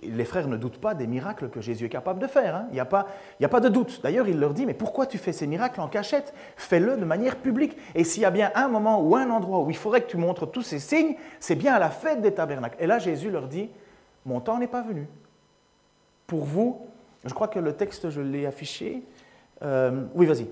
les 0.02 0.24
frères 0.24 0.48
ne 0.48 0.56
doutent 0.56 0.80
pas 0.80 0.94
des 0.94 1.06
miracles 1.06 1.48
que 1.48 1.60
Jésus 1.60 1.86
est 1.86 1.90
capable 1.90 2.20
de 2.20 2.26
faire. 2.26 2.54
Hein. 2.54 2.66
Il 2.70 2.74
n'y 2.74 2.80
a, 2.80 2.84
pas, 2.84 3.60
de 3.60 3.68
doute. 3.68 4.00
D'ailleurs, 4.02 4.28
il 4.28 4.38
leur 4.38 4.54
dit, 4.54 4.66
mais 4.66 4.74
pourquoi 4.74 5.06
tu 5.06 5.18
fais 5.18 5.32
ces 5.32 5.46
miracles 5.46 5.80
en 5.80 5.88
cachette? 5.88 6.34
Fais-le 6.56 6.96
de 6.96 7.04
manière 7.04 7.36
publique. 7.36 7.76
Et 7.94 8.04
s'il 8.04 8.22
y 8.22 8.26
a 8.26 8.30
bien 8.30 8.50
un 8.54 8.68
moment 8.68 9.00
ou 9.00 9.16
un 9.16 9.30
endroit 9.30 9.60
où 9.60 9.70
il 9.70 9.76
faudrait 9.76 10.02
que 10.02 10.10
tu 10.10 10.16
montres 10.16 10.50
tous 10.50 10.62
ces 10.62 10.78
signes, 10.78 11.16
c'est 11.40 11.54
bien 11.54 11.74
à 11.74 11.78
la 11.78 11.90
fête 11.90 12.20
des 12.20 12.32
tabernacles. 12.32 12.76
Et 12.80 12.86
là, 12.86 12.98
Jésus 12.98 13.30
leur 13.30 13.48
dit, 13.48 13.70
mon 14.26 14.40
temps 14.40 14.58
n'est 14.58 14.68
pas 14.68 14.82
venu. 14.82 15.06
Pour 16.26 16.44
vous, 16.44 16.86
je 17.24 17.32
crois 17.32 17.48
que 17.48 17.58
le 17.58 17.72
texte, 17.72 18.10
je 18.10 18.20
l'ai 18.20 18.46
affiché. 18.46 19.02
Euh, 19.62 20.04
oui, 20.14 20.26
vas-y. 20.26 20.46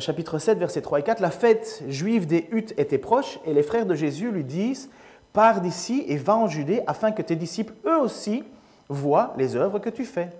Chapitre 0.00 0.38
7, 0.38 0.58
versets 0.58 0.82
3 0.82 1.00
et 1.00 1.02
4. 1.02 1.20
La 1.20 1.30
fête 1.30 1.82
juive 1.88 2.26
des 2.26 2.48
huttes 2.50 2.74
était 2.78 2.98
proche 2.98 3.38
et 3.44 3.52
les 3.52 3.62
frères 3.62 3.86
de 3.86 3.94
Jésus 3.94 4.30
lui 4.30 4.44
disent, 4.44 4.90
pars 5.32 5.60
d'ici 5.60 6.04
et 6.08 6.16
va 6.16 6.36
en 6.36 6.48
Judée 6.48 6.82
afin 6.86 7.12
que 7.12 7.22
tes 7.22 7.36
disciples, 7.36 7.74
eux 7.86 7.98
aussi, 7.98 8.44
vois 8.90 9.32
les 9.38 9.56
œuvres 9.56 9.78
que 9.78 9.88
tu 9.88 10.04
fais. 10.04 10.30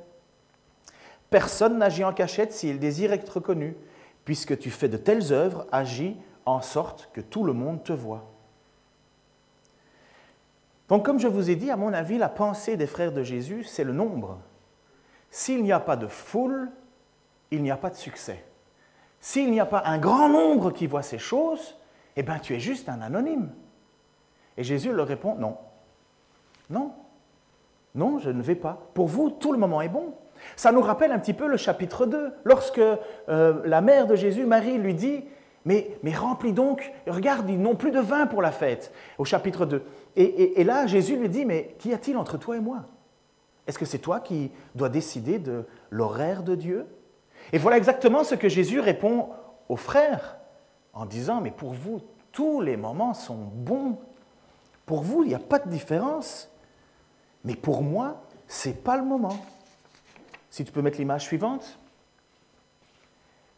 Personne 1.30 1.78
n'agit 1.78 2.04
en 2.04 2.12
cachette 2.12 2.52
s'il 2.52 2.78
désire 2.78 3.12
être 3.12 3.36
reconnu, 3.36 3.76
puisque 4.24 4.58
tu 4.58 4.70
fais 4.70 4.88
de 4.88 4.96
telles 4.96 5.32
œuvres, 5.32 5.66
agis 5.72 6.16
en 6.44 6.60
sorte 6.60 7.08
que 7.12 7.20
tout 7.20 7.44
le 7.44 7.52
monde 7.52 7.82
te 7.84 7.92
voit. 7.92 8.26
Donc 10.88 11.06
comme 11.06 11.20
je 11.20 11.28
vous 11.28 11.50
ai 11.50 11.56
dit, 11.56 11.70
à 11.70 11.76
mon 11.76 11.92
avis, 11.92 12.18
la 12.18 12.28
pensée 12.28 12.76
des 12.76 12.88
frères 12.88 13.12
de 13.12 13.22
Jésus, 13.22 13.62
c'est 13.62 13.84
le 13.84 13.92
nombre. 13.92 14.38
S'il 15.30 15.62
n'y 15.62 15.72
a 15.72 15.78
pas 15.78 15.96
de 15.96 16.08
foule, 16.08 16.68
il 17.52 17.62
n'y 17.62 17.70
a 17.70 17.76
pas 17.76 17.90
de 17.90 17.94
succès. 17.94 18.44
S'il 19.20 19.52
n'y 19.52 19.60
a 19.60 19.66
pas 19.66 19.82
un 19.86 19.98
grand 19.98 20.28
nombre 20.28 20.72
qui 20.72 20.88
voit 20.88 21.02
ces 21.02 21.18
choses, 21.18 21.76
eh 22.16 22.24
bien 22.24 22.40
tu 22.40 22.54
es 22.54 22.60
juste 22.60 22.88
un 22.88 23.00
anonyme. 23.00 23.52
Et 24.56 24.64
Jésus 24.64 24.92
leur 24.92 25.06
répond, 25.06 25.36
non, 25.36 25.56
non, 26.68 26.92
non, 27.94 28.18
je 28.18 28.30
ne 28.30 28.42
vais 28.42 28.54
pas. 28.54 28.90
Pour 28.94 29.06
vous, 29.06 29.30
tout 29.30 29.52
le 29.52 29.58
moment 29.58 29.80
est 29.80 29.88
bon. 29.88 30.14
Ça 30.56 30.72
nous 30.72 30.80
rappelle 30.80 31.12
un 31.12 31.18
petit 31.18 31.34
peu 31.34 31.46
le 31.46 31.56
chapitre 31.56 32.06
2, 32.06 32.32
lorsque 32.44 32.80
euh, 32.80 33.62
la 33.64 33.80
mère 33.80 34.06
de 34.06 34.14
Jésus, 34.14 34.46
Marie, 34.46 34.78
lui 34.78 34.94
dit, 34.94 35.24
mais, 35.64 35.98
mais 36.02 36.14
remplis 36.14 36.52
donc, 36.52 36.92
regarde, 37.06 37.48
ils 37.50 37.60
n'ont 37.60 37.74
plus 37.74 37.90
de 37.90 38.00
vin 38.00 38.26
pour 38.26 38.40
la 38.40 38.50
fête, 38.50 38.92
au 39.18 39.24
chapitre 39.24 39.66
2. 39.66 39.82
Et, 40.16 40.60
et 40.60 40.64
là, 40.64 40.86
Jésus 40.86 41.16
lui 41.16 41.28
dit, 41.28 41.44
mais 41.44 41.74
qu'y 41.78 41.92
a-t-il 41.92 42.16
entre 42.16 42.38
toi 42.38 42.56
et 42.56 42.60
moi? 42.60 42.86
Est-ce 43.66 43.78
que 43.78 43.84
c'est 43.84 43.98
toi 43.98 44.20
qui 44.20 44.50
dois 44.74 44.88
décider 44.88 45.38
de 45.38 45.64
l'horaire 45.90 46.42
de 46.42 46.54
Dieu? 46.54 46.86
Et 47.52 47.58
voilà 47.58 47.76
exactement 47.76 48.24
ce 48.24 48.34
que 48.34 48.48
Jésus 48.48 48.80
répond 48.80 49.28
aux 49.68 49.76
frères, 49.76 50.38
en 50.92 51.06
disant, 51.06 51.40
mais 51.40 51.50
pour 51.50 51.72
vous, 51.72 52.00
tous 52.32 52.60
les 52.60 52.76
moments 52.76 53.14
sont 53.14 53.36
bons. 53.36 53.98
Pour 54.86 55.02
vous, 55.02 55.22
il 55.24 55.28
n'y 55.28 55.34
a 55.34 55.38
pas 55.38 55.58
de 55.58 55.68
différence. 55.68 56.49
Mais 57.44 57.54
pour 57.54 57.82
moi, 57.82 58.22
ce 58.48 58.68
n'est 58.68 58.74
pas 58.74 58.96
le 58.96 59.04
moment. 59.04 59.36
Si 60.50 60.64
tu 60.64 60.72
peux 60.72 60.82
mettre 60.82 60.98
l'image 60.98 61.24
suivante. 61.24 61.78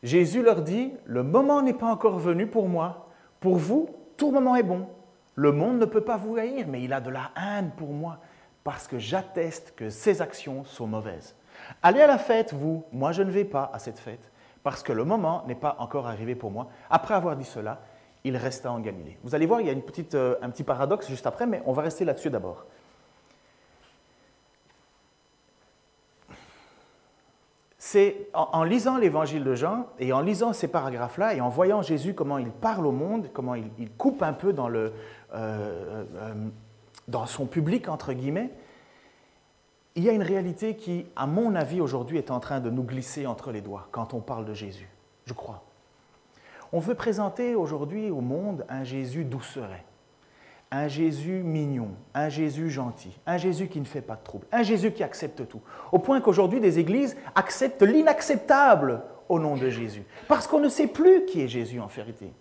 Jésus 0.03 0.43
leur 0.43 0.63
dit, 0.63 0.93
le 1.05 1.23
moment 1.23 1.63
n'est 1.63 1.73
pas 1.73 1.87
encore 1.87 2.19
venu 2.19 2.47
pour 2.47 2.69
moi. 2.69 3.09
Pour 3.41 3.57
vous, 3.57 3.89
tout 4.17 4.31
moment 4.31 4.57
est 4.57 4.63
bon. 4.63 4.87
Le 5.35 5.53
monde 5.53 5.79
ne 5.79 5.85
peut 5.87 6.03
pas 6.03 6.17
vous 6.17 6.37
haïr, 6.37 6.67
mais 6.69 6.83
il 6.83 6.93
a 6.93 7.01
de 7.01 7.11
la 7.11 7.31
haine 7.37 7.71
pour 7.77 7.89
moi 7.89 8.19
parce 8.65 8.87
que 8.87 8.99
j'atteste 8.99 9.75
que 9.77 9.91
ses 9.91 10.23
actions 10.23 10.65
sont 10.65 10.87
mauvaises. 10.87 11.35
Allez 11.83 12.01
à 12.01 12.07
la 12.07 12.19
fête, 12.19 12.53
vous, 12.53 12.85
moi 12.93 13.13
je 13.13 13.23
ne 13.23 13.31
vais 13.31 13.45
pas 13.45 13.71
à 13.73 13.79
cette 13.79 13.99
fête, 13.99 14.31
parce 14.63 14.83
que 14.83 14.93
le 14.93 15.05
moment 15.05 15.45
n'est 15.47 15.55
pas 15.55 15.77
encore 15.79 16.07
arrivé 16.07 16.35
pour 16.35 16.51
moi. 16.51 16.69
Après 16.91 17.15
avoir 17.15 17.37
dit 17.37 17.45
cela, 17.45 17.81
il 18.25 18.37
resta 18.37 18.71
en 18.71 18.79
Galilée. 18.79 19.19
Vous 19.25 19.35
allez 19.35 19.47
voir, 19.47 19.61
il 19.61 19.67
y 19.67 19.71
a 19.71 19.73
une 19.73 19.83
petite, 19.83 20.15
euh, 20.15 20.37
un 20.43 20.51
petit 20.51 20.63
paradoxe 20.63 21.09
juste 21.09 21.27
après, 21.27 21.47
mais 21.47 21.63
on 21.67 21.73
va 21.73 21.83
rester 21.83 22.05
là-dessus 22.05 22.31
d'abord. 22.31 22.67
C'est 27.93 28.31
en, 28.33 28.65
lisant 28.65 28.97
l'évangile 28.97 29.45
de 29.45 29.55
Jean 29.55 29.87
et 29.99 30.15
en 30.15 30.23
lisant 30.23 30.55
ces 30.55 30.67
paragraphes-là 30.67 31.35
et 31.35 31.43
en 31.43 31.51
voyant 31.51 31.83
Jésus 31.83 32.15
comment 32.15 32.39
il 32.39 32.51
parle 32.51 32.87
au 32.87 32.91
monde, 32.91 33.29
comment 33.35 33.55
il, 33.55 33.91
coupe 33.99 34.23
un 34.23 34.33
peu 34.33 34.55
dans, 34.55 34.71
le, 34.71 34.95
euh, 35.35 36.03
euh, 36.17 36.35
dans 37.07 37.27
son 37.27 37.45
public, 37.45 37.91
entre 37.91 38.15
guillemets, 38.15 38.51
il 39.95 40.05
y 40.05 40.09
a 40.09 40.13
une 40.13 40.23
réalité 40.23 40.75
qui, 40.75 41.05
à 41.17 41.27
mon 41.27 41.55
avis, 41.55 41.83
aujourd'hui 41.83 42.17
est 42.17 42.31
en 42.31 42.41
train 42.41 42.61
de 42.61 42.71
nous 42.71 42.83
glisser 42.83 43.27
entre 43.27 43.53
les 43.53 43.61
doigts 43.61 43.89
quand 43.91 44.15
on 44.15 44.21
parle 44.21 44.47
de 44.47 44.55
Jésus, 44.55 44.89
je 45.27 45.35
crois. 45.35 45.63
On 46.73 46.79
veut 46.79 46.95
présenter 46.95 47.55
aujourd'hui 47.55 48.11
au 48.11 48.23
monde 48.23 48.65
un 48.71 48.85
Jésus 48.85 49.27
douceret, 49.27 49.85
un 50.75 50.89
Jésus 50.89 51.43
mignon, 51.45 51.91
un 52.15 52.31
Jésus 52.31 52.71
gentil, 52.71 53.15
un 53.27 53.37
Jésus 53.37 53.69
qui 53.69 53.79
ne 53.79 53.85
fait 53.85 54.01
pas 54.01 54.17
de 54.17 54.25
trouble, 54.25 54.47
un 54.51 54.63
Jésus 54.63 54.91
qui 54.91 55.03
accepte 55.03 55.47
tout. 55.47 55.61
Au 55.93 55.99
point 55.99 56.23
qu'aujourd'hui, 56.23 56.61
des 56.61 56.79
églises 56.79 57.15
acceptent 57.35 57.83
l'inacceptable 57.83 59.03
au 59.29 59.39
nom 59.39 59.55
de 59.55 59.69
Jésus, 59.69 60.05
parce 60.29 60.47
qu'on 60.47 60.61
ne 60.61 60.71
sait 60.71 60.87
plus 60.87 61.27
qui 61.27 61.43
est 61.43 61.49
Jésus 61.49 61.79
en 61.79 61.89
vérité. 61.89 62.33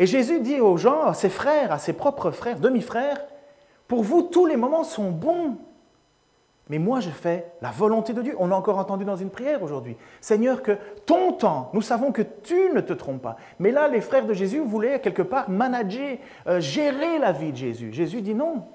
Et 0.00 0.06
Jésus 0.06 0.40
dit 0.40 0.60
aux 0.60 0.76
gens, 0.76 1.04
à 1.04 1.14
ses 1.14 1.28
frères, 1.28 1.70
à 1.70 1.78
ses 1.78 1.92
propres 1.92 2.32
frères, 2.32 2.58
demi-frères, 2.58 3.24
pour 3.86 4.02
vous, 4.02 4.22
tous 4.22 4.46
les 4.46 4.56
moments 4.56 4.84
sont 4.84 5.12
bons. 5.12 5.58
Mais 6.68 6.78
moi, 6.78 6.98
je 7.00 7.10
fais 7.10 7.52
la 7.60 7.70
volonté 7.70 8.12
de 8.12 8.22
Dieu. 8.22 8.34
On 8.38 8.48
l'a 8.48 8.56
encore 8.56 8.78
entendu 8.78 9.04
dans 9.04 9.16
une 9.16 9.30
prière 9.30 9.62
aujourd'hui. 9.62 9.96
Seigneur, 10.20 10.62
que 10.62 10.72
ton 11.04 11.32
temps, 11.32 11.70
nous 11.74 11.82
savons 11.82 12.10
que 12.10 12.22
tu 12.22 12.70
ne 12.74 12.80
te 12.80 12.92
trompes 12.92 13.22
pas. 13.22 13.36
Mais 13.60 13.70
là, 13.70 13.86
les 13.86 14.00
frères 14.00 14.26
de 14.26 14.34
Jésus 14.34 14.60
voulaient 14.60 15.00
quelque 15.00 15.22
part 15.22 15.48
manager, 15.48 16.18
euh, 16.48 16.60
gérer 16.60 17.18
la 17.18 17.30
vie 17.30 17.52
de 17.52 17.56
Jésus. 17.56 17.92
Jésus 17.92 18.20
dit 18.20 18.34
non. 18.34 18.66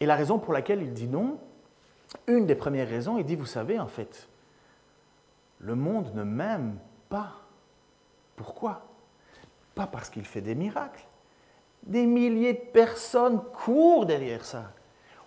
Et 0.00 0.06
la 0.06 0.16
raison 0.16 0.38
pour 0.38 0.54
laquelle 0.54 0.80
il 0.80 0.94
dit 0.94 1.08
non, 1.08 1.38
une 2.26 2.46
des 2.46 2.54
premières 2.54 2.88
raisons, 2.88 3.18
il 3.18 3.24
dit, 3.24 3.36
vous 3.36 3.46
savez, 3.46 3.78
en 3.78 3.88
fait, 3.88 4.28
le 5.60 5.74
monde 5.74 6.14
ne 6.14 6.22
m'aime 6.22 6.78
pas. 7.08 7.32
Pourquoi? 8.36 8.82
Pas 9.74 9.86
parce 9.86 10.08
qu'il 10.08 10.24
fait 10.24 10.40
des 10.40 10.54
miracles. 10.54 11.04
Des 11.82 12.06
milliers 12.06 12.54
de 12.54 12.72
personnes 12.72 13.42
courent 13.52 14.06
derrière 14.06 14.44
ça. 14.44 14.72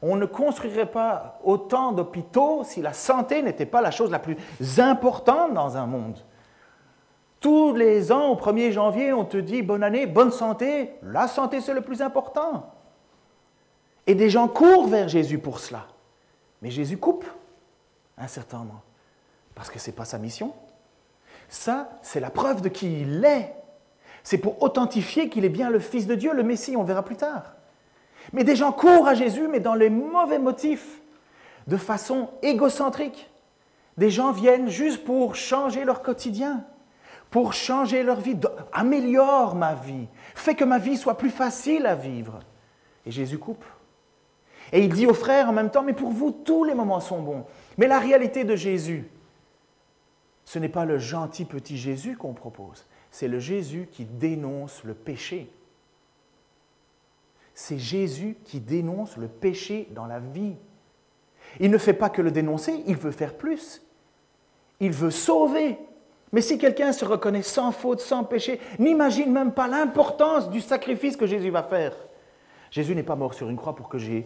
On 0.02 0.16
ne 0.16 0.26
construirait 0.26 0.90
pas 0.90 1.40
autant 1.44 1.92
d'hôpitaux 1.92 2.64
si 2.64 2.82
la 2.82 2.94
santé 2.94 3.42
n'était 3.44 3.66
pas 3.66 3.82
la 3.82 3.92
chose 3.92 4.10
la 4.10 4.20
plus 4.20 4.38
importante 4.80 5.54
dans 5.54 5.78
un 5.78 5.86
monde. 5.86 6.18
Tous 7.40 7.74
les 7.74 8.12
ans, 8.12 8.30
au 8.30 8.36
1er 8.36 8.72
janvier, 8.72 9.14
on 9.14 9.26
te 9.26 9.38
dit 9.38 9.62
bonne 9.62 9.84
année, 9.84 10.06
bonne 10.06 10.32
santé. 10.32 10.96
La 11.04 11.28
santé, 11.28 11.62
c'est 11.62 11.74
le 11.74 11.82
plus 11.82 12.02
important. 12.02 12.72
Et 14.08 14.16
des 14.16 14.30
gens 14.30 14.48
courent 14.48 14.88
vers 14.88 15.08
Jésus 15.08 15.38
pour 15.38 15.60
cela. 15.60 15.86
Mais 16.62 16.72
Jésus 16.72 16.98
coupe 16.98 17.26
un 18.18 18.28
certain 18.28 18.60
moment. 18.60 18.82
Parce 19.56 19.70
que 19.70 19.80
ce 19.80 19.90
n'est 19.90 19.96
pas 19.96 20.06
sa 20.06 20.18
mission. 20.18 20.54
Ça, 21.50 21.90
c'est 22.02 22.20
la 22.20 22.30
preuve 22.30 22.62
de 22.62 22.70
qui 22.70 23.02
il 23.02 23.26
est. 23.26 23.56
C'est 24.24 24.38
pour 24.38 24.62
authentifier 24.62 25.30
qu'il 25.30 25.46
est 25.46 25.50
bien 25.50 25.70
le 25.70 25.80
Fils 25.80 26.08
de 26.08 26.16
Dieu, 26.16 26.34
le 26.34 26.44
Messie, 26.44 26.76
on 26.78 26.84
verra 26.84 27.04
plus 27.04 27.18
tard. 27.18 27.56
Mais 28.34 28.44
des 28.44 28.56
gens 28.56 28.72
courent 28.72 29.08
à 29.08 29.14
Jésus, 29.14 29.48
mais 29.48 29.60
dans 29.60 29.74
les 29.74 29.90
mauvais 29.90 30.40
motifs, 30.40 31.02
de 31.68 31.78
façon 31.78 32.30
égocentrique. 32.42 33.30
Des 33.98 34.10
gens 34.10 34.32
viennent 34.32 34.70
juste 34.70 35.04
pour 35.04 35.36
changer 35.36 35.84
leur 35.84 36.02
quotidien, 36.02 36.64
pour 37.30 37.54
changer 37.54 38.04
leur 38.04 38.20
vie, 38.20 38.38
améliore 38.74 39.56
ma 39.56 39.74
vie, 39.74 40.08
fait 40.36 40.56
que 40.56 40.64
ma 40.64 40.80
vie 40.80 40.98
soit 40.98 41.18
plus 41.18 41.30
facile 41.30 41.86
à 41.86 41.96
vivre. 41.96 42.40
Et 43.06 43.12
Jésus 43.12 43.38
coupe. 43.38 43.66
Et 44.72 44.84
il 44.84 44.94
dit 44.94 45.06
aux 45.06 45.14
frères 45.14 45.50
en 45.50 45.54
même 45.54 45.70
temps, 45.70 45.84
mais 45.84 45.94
pour 45.94 46.12
vous, 46.12 46.32
tous 46.32 46.64
les 46.64 46.74
moments 46.74 47.00
sont 47.00 47.22
bons. 47.22 47.46
Mais 47.78 47.88
la 47.88 48.00
réalité 48.00 48.44
de 48.44 48.56
Jésus, 48.56 49.10
ce 50.46 50.60
n'est 50.60 50.70
pas 50.70 50.86
le 50.86 50.98
gentil 50.98 51.46
petit 51.46 51.78
Jésus 51.78 52.16
qu'on 52.16 52.34
propose, 52.34 52.86
c'est 53.12 53.28
le 53.28 53.40
Jésus 53.40 53.90
qui 53.92 54.06
dénonce 54.06 54.84
le 54.84 54.94
péché 54.94 55.52
c'est 57.62 57.78
Jésus 57.78 58.38
qui 58.44 58.60
dénonce 58.60 59.18
le 59.18 59.28
péché 59.28 59.88
dans 59.92 60.08
la 60.08 60.18
vie. 60.18 60.56
Il 61.60 61.70
ne 61.70 61.78
fait 61.78 61.94
pas 61.94 62.10
que 62.10 62.24
le 62.24 62.32
dénoncer, 62.32 62.84
il 62.88 62.96
veut 62.96 63.12
faire 63.12 63.36
plus. 63.36 63.84
Il 64.80 64.92
veut 64.92 65.12
sauver. 65.12 65.78
Mais 66.32 66.42
si 66.42 66.58
quelqu'un 66.58 66.92
se 66.92 67.06
reconnaît 67.06 67.44
sans 67.44 67.72
faute, 67.72 68.00
sans 68.00 68.24
péché, 68.24 68.60
n'imagine 68.80 69.32
même 69.32 69.52
pas 69.52 69.68
l'importance 69.68 70.50
du 70.50 70.60
sacrifice 70.60 71.16
que 71.16 71.28
Jésus 71.28 71.52
va 71.52 71.62
faire. 71.62 71.94
Jésus 72.72 72.96
n'est 72.96 73.04
pas 73.04 73.16
mort 73.16 73.36
sur 73.36 73.48
une 73.48 73.58
croix 73.58 73.76
pour 73.76 73.90
que 73.90 74.00
j'ai 74.00 74.26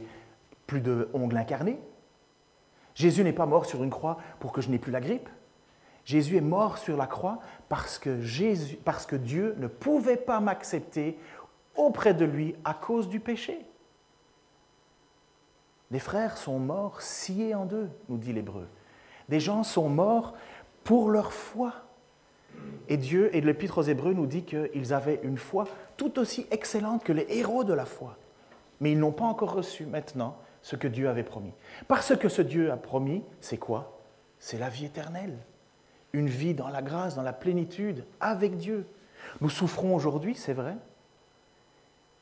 plus 0.65 0.79
de 0.79 1.09
ongles 1.13 1.35
incarnés. 1.35 1.77
Jésus 2.93 3.21
n'est 3.25 3.33
pas 3.33 3.45
mort 3.45 3.65
sur 3.65 3.83
une 3.83 3.89
croix 3.89 4.17
pour 4.39 4.53
que 4.53 4.61
je 4.61 4.69
n'ai 4.69 4.79
plus 4.79 4.93
la 4.93 5.01
grippe. 5.01 5.27
Jésus 6.05 6.37
est 6.37 6.41
mort 6.41 6.77
sur 6.77 6.95
la 6.95 7.07
croix 7.07 7.39
parce 7.67 7.97
que, 7.97 8.21
Jésus, 8.21 8.77
parce 8.77 9.05
que 9.05 9.15
Dieu 9.15 9.55
ne 9.57 9.67
pouvait 9.67 10.17
pas 10.17 10.39
m'accepter 10.39 11.17
auprès 11.75 12.13
de 12.13 12.25
lui 12.25 12.55
à 12.63 12.73
cause 12.73 13.09
du 13.09 13.19
péché. 13.19 13.65
Les 15.91 15.99
frères 15.99 16.37
sont 16.37 16.59
morts 16.59 17.01
sciés 17.01 17.55
en 17.55 17.65
deux, 17.65 17.89
nous 18.09 18.17
dit 18.17 18.33
l'Hébreu. 18.33 18.67
Des 19.29 19.39
gens 19.39 19.63
sont 19.63 19.89
morts 19.89 20.35
pour 20.83 21.09
leur 21.09 21.31
foi. 21.31 21.73
Et 22.87 22.97
Dieu, 22.97 23.35
et 23.35 23.41
l'Épître 23.41 23.79
aux 23.79 23.83
Hébreux 23.83 24.13
nous 24.13 24.25
dit 24.25 24.43
qu'ils 24.43 24.93
avaient 24.93 25.19
une 25.23 25.37
foi 25.37 25.65
tout 25.97 26.19
aussi 26.19 26.47
excellente 26.51 27.03
que 27.03 27.13
les 27.13 27.25
héros 27.29 27.63
de 27.63 27.73
la 27.73 27.85
foi. 27.85 28.17
Mais 28.79 28.91
ils 28.91 28.99
n'ont 28.99 29.11
pas 29.11 29.25
encore 29.25 29.53
reçu 29.53 29.85
maintenant 29.85 30.37
ce 30.61 30.75
que 30.75 30.87
Dieu 30.87 31.09
avait 31.09 31.23
promis. 31.23 31.53
Parce 31.87 32.15
que 32.15 32.29
ce 32.29 32.41
Dieu 32.41 32.71
a 32.71 32.77
promis, 32.77 33.23
c'est 33.39 33.57
quoi? 33.57 33.99
C'est 34.39 34.57
la 34.57 34.69
vie 34.69 34.85
éternelle. 34.85 35.37
Une 36.13 36.27
vie 36.27 36.53
dans 36.53 36.69
la 36.69 36.81
grâce, 36.81 37.15
dans 37.15 37.21
la 37.21 37.33
plénitude, 37.33 38.05
avec 38.19 38.57
Dieu. 38.57 38.87
Nous 39.41 39.49
souffrons 39.49 39.95
aujourd'hui, 39.95 40.35
c'est 40.35 40.53
vrai, 40.53 40.75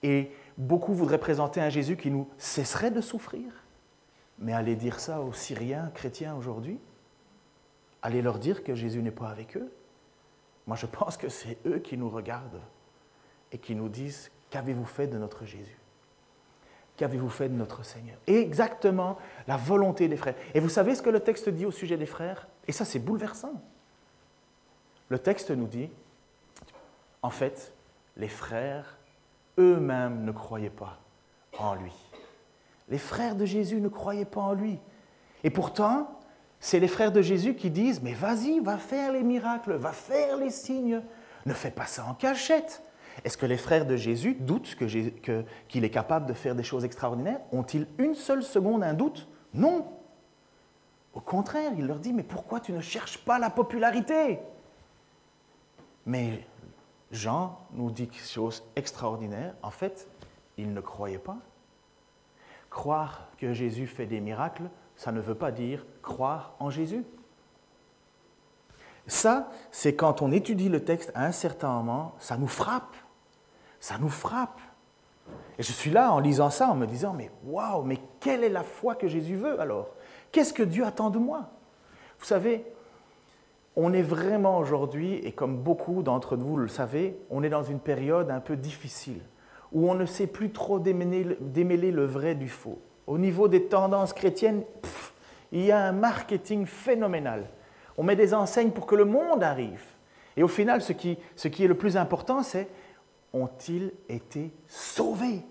et 0.03 0.31
beaucoup 0.57 0.93
voudraient 0.93 1.19
présenter 1.19 1.59
un 1.61 1.69
Jésus 1.69 1.97
qui 1.97 2.11
nous 2.11 2.29
cesserait 2.37 2.91
de 2.91 3.01
souffrir. 3.01 3.45
Mais 4.39 4.53
allez 4.53 4.75
dire 4.75 4.99
ça 4.99 5.21
aux 5.21 5.33
Syriens 5.33 5.91
chrétiens 5.93 6.35
aujourd'hui 6.35 6.79
Allez 8.01 8.21
leur 8.21 8.37
dire 8.37 8.63
que 8.63 8.75
Jésus 8.75 9.01
n'est 9.01 9.11
pas 9.11 9.29
avec 9.29 9.55
eux 9.55 9.71
Moi, 10.67 10.75
je 10.75 10.85
pense 10.85 11.15
que 11.15 11.29
c'est 11.29 11.57
eux 11.65 11.79
qui 11.79 11.97
nous 11.97 12.09
regardent 12.09 12.61
et 13.51 13.57
qui 13.57 13.75
nous 13.75 13.89
disent 13.89 14.29
Qu'avez-vous 14.49 14.85
fait 14.85 15.07
de 15.07 15.17
notre 15.17 15.45
Jésus? 15.45 15.77
Qu'avez-vous 16.97 17.29
fait 17.29 17.49
de 17.49 17.55
notre 17.55 17.83
Seigneur? 17.83 18.17
Exactement 18.27 19.17
la 19.47 19.57
volonté 19.57 20.07
des 20.07 20.17
frères. 20.17 20.35
Et 20.53 20.59
vous 20.59 20.69
savez 20.69 20.93
ce 20.93 21.01
que 21.01 21.09
le 21.09 21.21
texte 21.21 21.49
dit 21.49 21.65
au 21.65 21.71
sujet 21.71 21.97
des 21.97 22.05
frères? 22.05 22.47
Et 22.67 22.71
ça, 22.71 22.85
c'est 22.85 22.99
bouleversant. 22.99 23.63
Le 25.09 25.17
texte 25.17 25.49
nous 25.49 25.65
dit, 25.65 25.89
en 27.23 27.31
fait, 27.31 27.73
les 28.15 28.27
frères 28.27 28.97
eux-mêmes 29.57 30.23
ne 30.23 30.31
croyaient 30.31 30.69
pas 30.69 30.99
en 31.59 31.75
lui. 31.75 31.93
Les 32.89 32.97
frères 32.97 33.35
de 33.35 33.45
Jésus 33.45 33.79
ne 33.79 33.87
croyaient 33.87 34.25
pas 34.25 34.41
en 34.41 34.53
lui. 34.53 34.79
Et 35.43 35.49
pourtant, 35.49 36.19
c'est 36.59 36.79
les 36.79 36.87
frères 36.87 37.11
de 37.11 37.21
Jésus 37.21 37.55
qui 37.55 37.69
disent, 37.69 38.01
mais 38.01 38.13
vas-y, 38.13 38.59
va 38.59 38.77
faire 38.77 39.11
les 39.11 39.23
miracles, 39.23 39.73
va 39.73 39.91
faire 39.91 40.37
les 40.37 40.49
signes, 40.49 41.01
ne 41.45 41.53
fais 41.53 41.71
pas 41.71 41.85
ça 41.85 42.05
en 42.05 42.13
cachette. 42.13 42.81
Est-ce 43.23 43.37
que 43.37 43.45
les 43.45 43.57
frères 43.57 43.85
de 43.85 43.95
Jésus 43.95 44.33
doutent 44.33 44.75
qu'il 44.75 45.85
est 45.85 45.89
capable 45.89 46.25
de 46.25 46.33
faire 46.33 46.55
des 46.55 46.63
choses 46.63 46.83
extraordinaires? 46.85 47.41
Ont-ils 47.51 47.87
une 47.97 48.15
seule 48.15 48.43
seconde 48.43 48.83
un 48.83 48.93
doute? 48.93 49.27
Non. 49.53 49.87
Au 51.13 51.19
contraire, 51.19 51.73
il 51.77 51.85
leur 51.85 51.99
dit, 51.99 52.11
mais 52.11 52.23
pourquoi 52.23 52.59
tu 52.59 52.71
ne 52.71 52.81
cherches 52.81 53.19
pas 53.19 53.37
la 53.37 53.51
popularité? 53.51 54.39
Mais 56.05 56.47
Jean 57.13 57.59
nous 57.73 57.91
dit 57.91 58.07
quelque 58.07 58.27
chose 58.27 58.63
extraordinaire. 58.75 59.53
En 59.61 59.69
fait, 59.69 60.07
il 60.57 60.73
ne 60.73 60.81
croyait 60.81 61.19
pas. 61.19 61.37
Croire 62.69 63.29
que 63.37 63.53
Jésus 63.53 63.87
fait 63.87 64.07
des 64.07 64.19
miracles, 64.19 64.69
ça 64.95 65.11
ne 65.11 65.21
veut 65.21 65.35
pas 65.35 65.51
dire 65.51 65.85
croire 66.01 66.55
en 66.59 66.69
Jésus. 66.69 67.05
Ça, 69.05 69.51
c'est 69.71 69.95
quand 69.95 70.21
on 70.21 70.31
étudie 70.31 70.69
le 70.69 70.83
texte 70.83 71.11
à 71.13 71.25
un 71.25 71.31
certain 71.31 71.69
moment, 71.69 72.15
ça 72.17 72.35
nous 72.35 72.47
frappe. 72.47 72.95
Ça 73.79 73.97
nous 73.99 74.09
frappe. 74.09 74.59
Et 75.59 75.63
je 75.63 75.71
suis 75.71 75.91
là 75.91 76.11
en 76.11 76.19
lisant 76.19 76.49
ça, 76.49 76.69
en 76.69 76.75
me 76.75 76.87
disant, 76.87 77.13
mais 77.13 77.29
waouh, 77.43 77.83
mais 77.83 77.99
quelle 78.19 78.43
est 78.43 78.49
la 78.49 78.63
foi 78.63 78.95
que 78.95 79.07
Jésus 79.07 79.35
veut 79.35 79.59
alors? 79.59 79.89
Qu'est-ce 80.31 80.53
que 80.53 80.63
Dieu 80.63 80.83
attend 80.83 81.11
de 81.11 81.19
moi? 81.19 81.51
Vous 82.17 82.25
savez, 82.25 82.65
on 83.75 83.93
est 83.93 84.03
vraiment 84.03 84.59
aujourd'hui, 84.59 85.15
et 85.15 85.31
comme 85.31 85.57
beaucoup 85.57 86.03
d'entre 86.03 86.35
vous 86.35 86.57
le 86.57 86.67
savez, 86.67 87.17
on 87.29 87.43
est 87.43 87.49
dans 87.49 87.63
une 87.63 87.79
période 87.79 88.29
un 88.29 88.39
peu 88.39 88.55
difficile, 88.55 89.21
où 89.71 89.89
on 89.89 89.95
ne 89.95 90.05
sait 90.05 90.27
plus 90.27 90.51
trop 90.51 90.79
démêler, 90.79 91.91
le 91.91 92.05
vrai 92.05 92.35
du 92.35 92.49
faux. 92.49 92.79
Au 93.07 93.17
niveau 93.17 93.47
des 93.47 93.65
tendances 93.65 94.13
chrétiennes, 94.13 94.63
il 95.51 95.65
y 95.65 95.71
a 95.71 95.79
un 95.79 95.91
marketing 95.91 96.65
phénoménal. 96.65 97.49
On 97.97 98.03
met 98.03 98.15
des 98.15 98.33
enseignes 98.33 98.71
pour 98.71 98.85
que 98.85 98.95
le 98.95 99.05
monde 99.05 99.43
arrive. 99.43 99.83
Et 100.37 100.43
au 100.43 100.47
final, 100.47 100.81
ce 100.81 100.93
qui, 100.93 101.17
est 101.43 101.67
le 101.67 101.77
plus 101.77 101.97
important, 101.97 102.43
c'est 102.43 102.67
ont-ils 103.33 103.91
été 104.09 104.51
sauvés? 104.67 105.41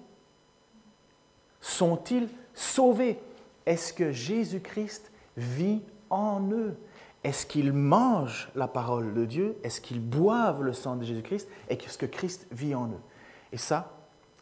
Sont-ils 1.61 2.29
sauvés? 2.55 3.19
Est-ce 3.67 3.93
que 3.93 4.13
Jésus-Christ 4.13 5.11
vit 5.37 5.83
en 6.11 6.41
eux? 6.51 6.77
Est-ce 7.25 7.47
qu'ils 7.47 7.73
mangent 7.73 8.51
la 8.55 8.67
parole 8.67 9.15
de 9.15 9.25
Dieu? 9.25 9.57
Est-ce 9.63 9.81
qu'ils 9.81 10.01
boivent 10.01 10.63
le 10.63 10.73
sang 10.73 10.97
de 10.97 11.05
Jésus-Christ? 11.05 11.49
Et 11.69 11.77
qu'est-ce 11.77 11.99
que 11.99 12.07
Christ 12.07 12.47
vit 12.51 12.75
en 12.75 12.89
eux? 12.89 13.01
Et 13.53 13.59
ça, 13.59 13.93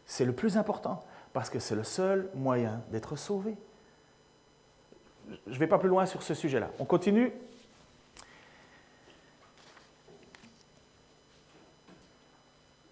c'est 0.05 0.25
le 0.25 0.33
plus 0.33 0.57
important, 0.57 1.03
parce 1.33 1.49
que 1.49 1.59
c'est 1.59 1.75
le 1.75 1.83
seul 1.83 2.29
moyen 2.33 2.81
d'être 2.91 3.15
sauvé. 3.15 3.55
Je 5.47 5.53
ne 5.53 5.57
vais 5.57 5.67
pas 5.67 5.77
plus 5.77 5.89
loin 5.89 6.05
sur 6.05 6.23
ce 6.23 6.33
sujet-là. 6.33 6.71
On 6.79 6.85
continue. 6.85 7.31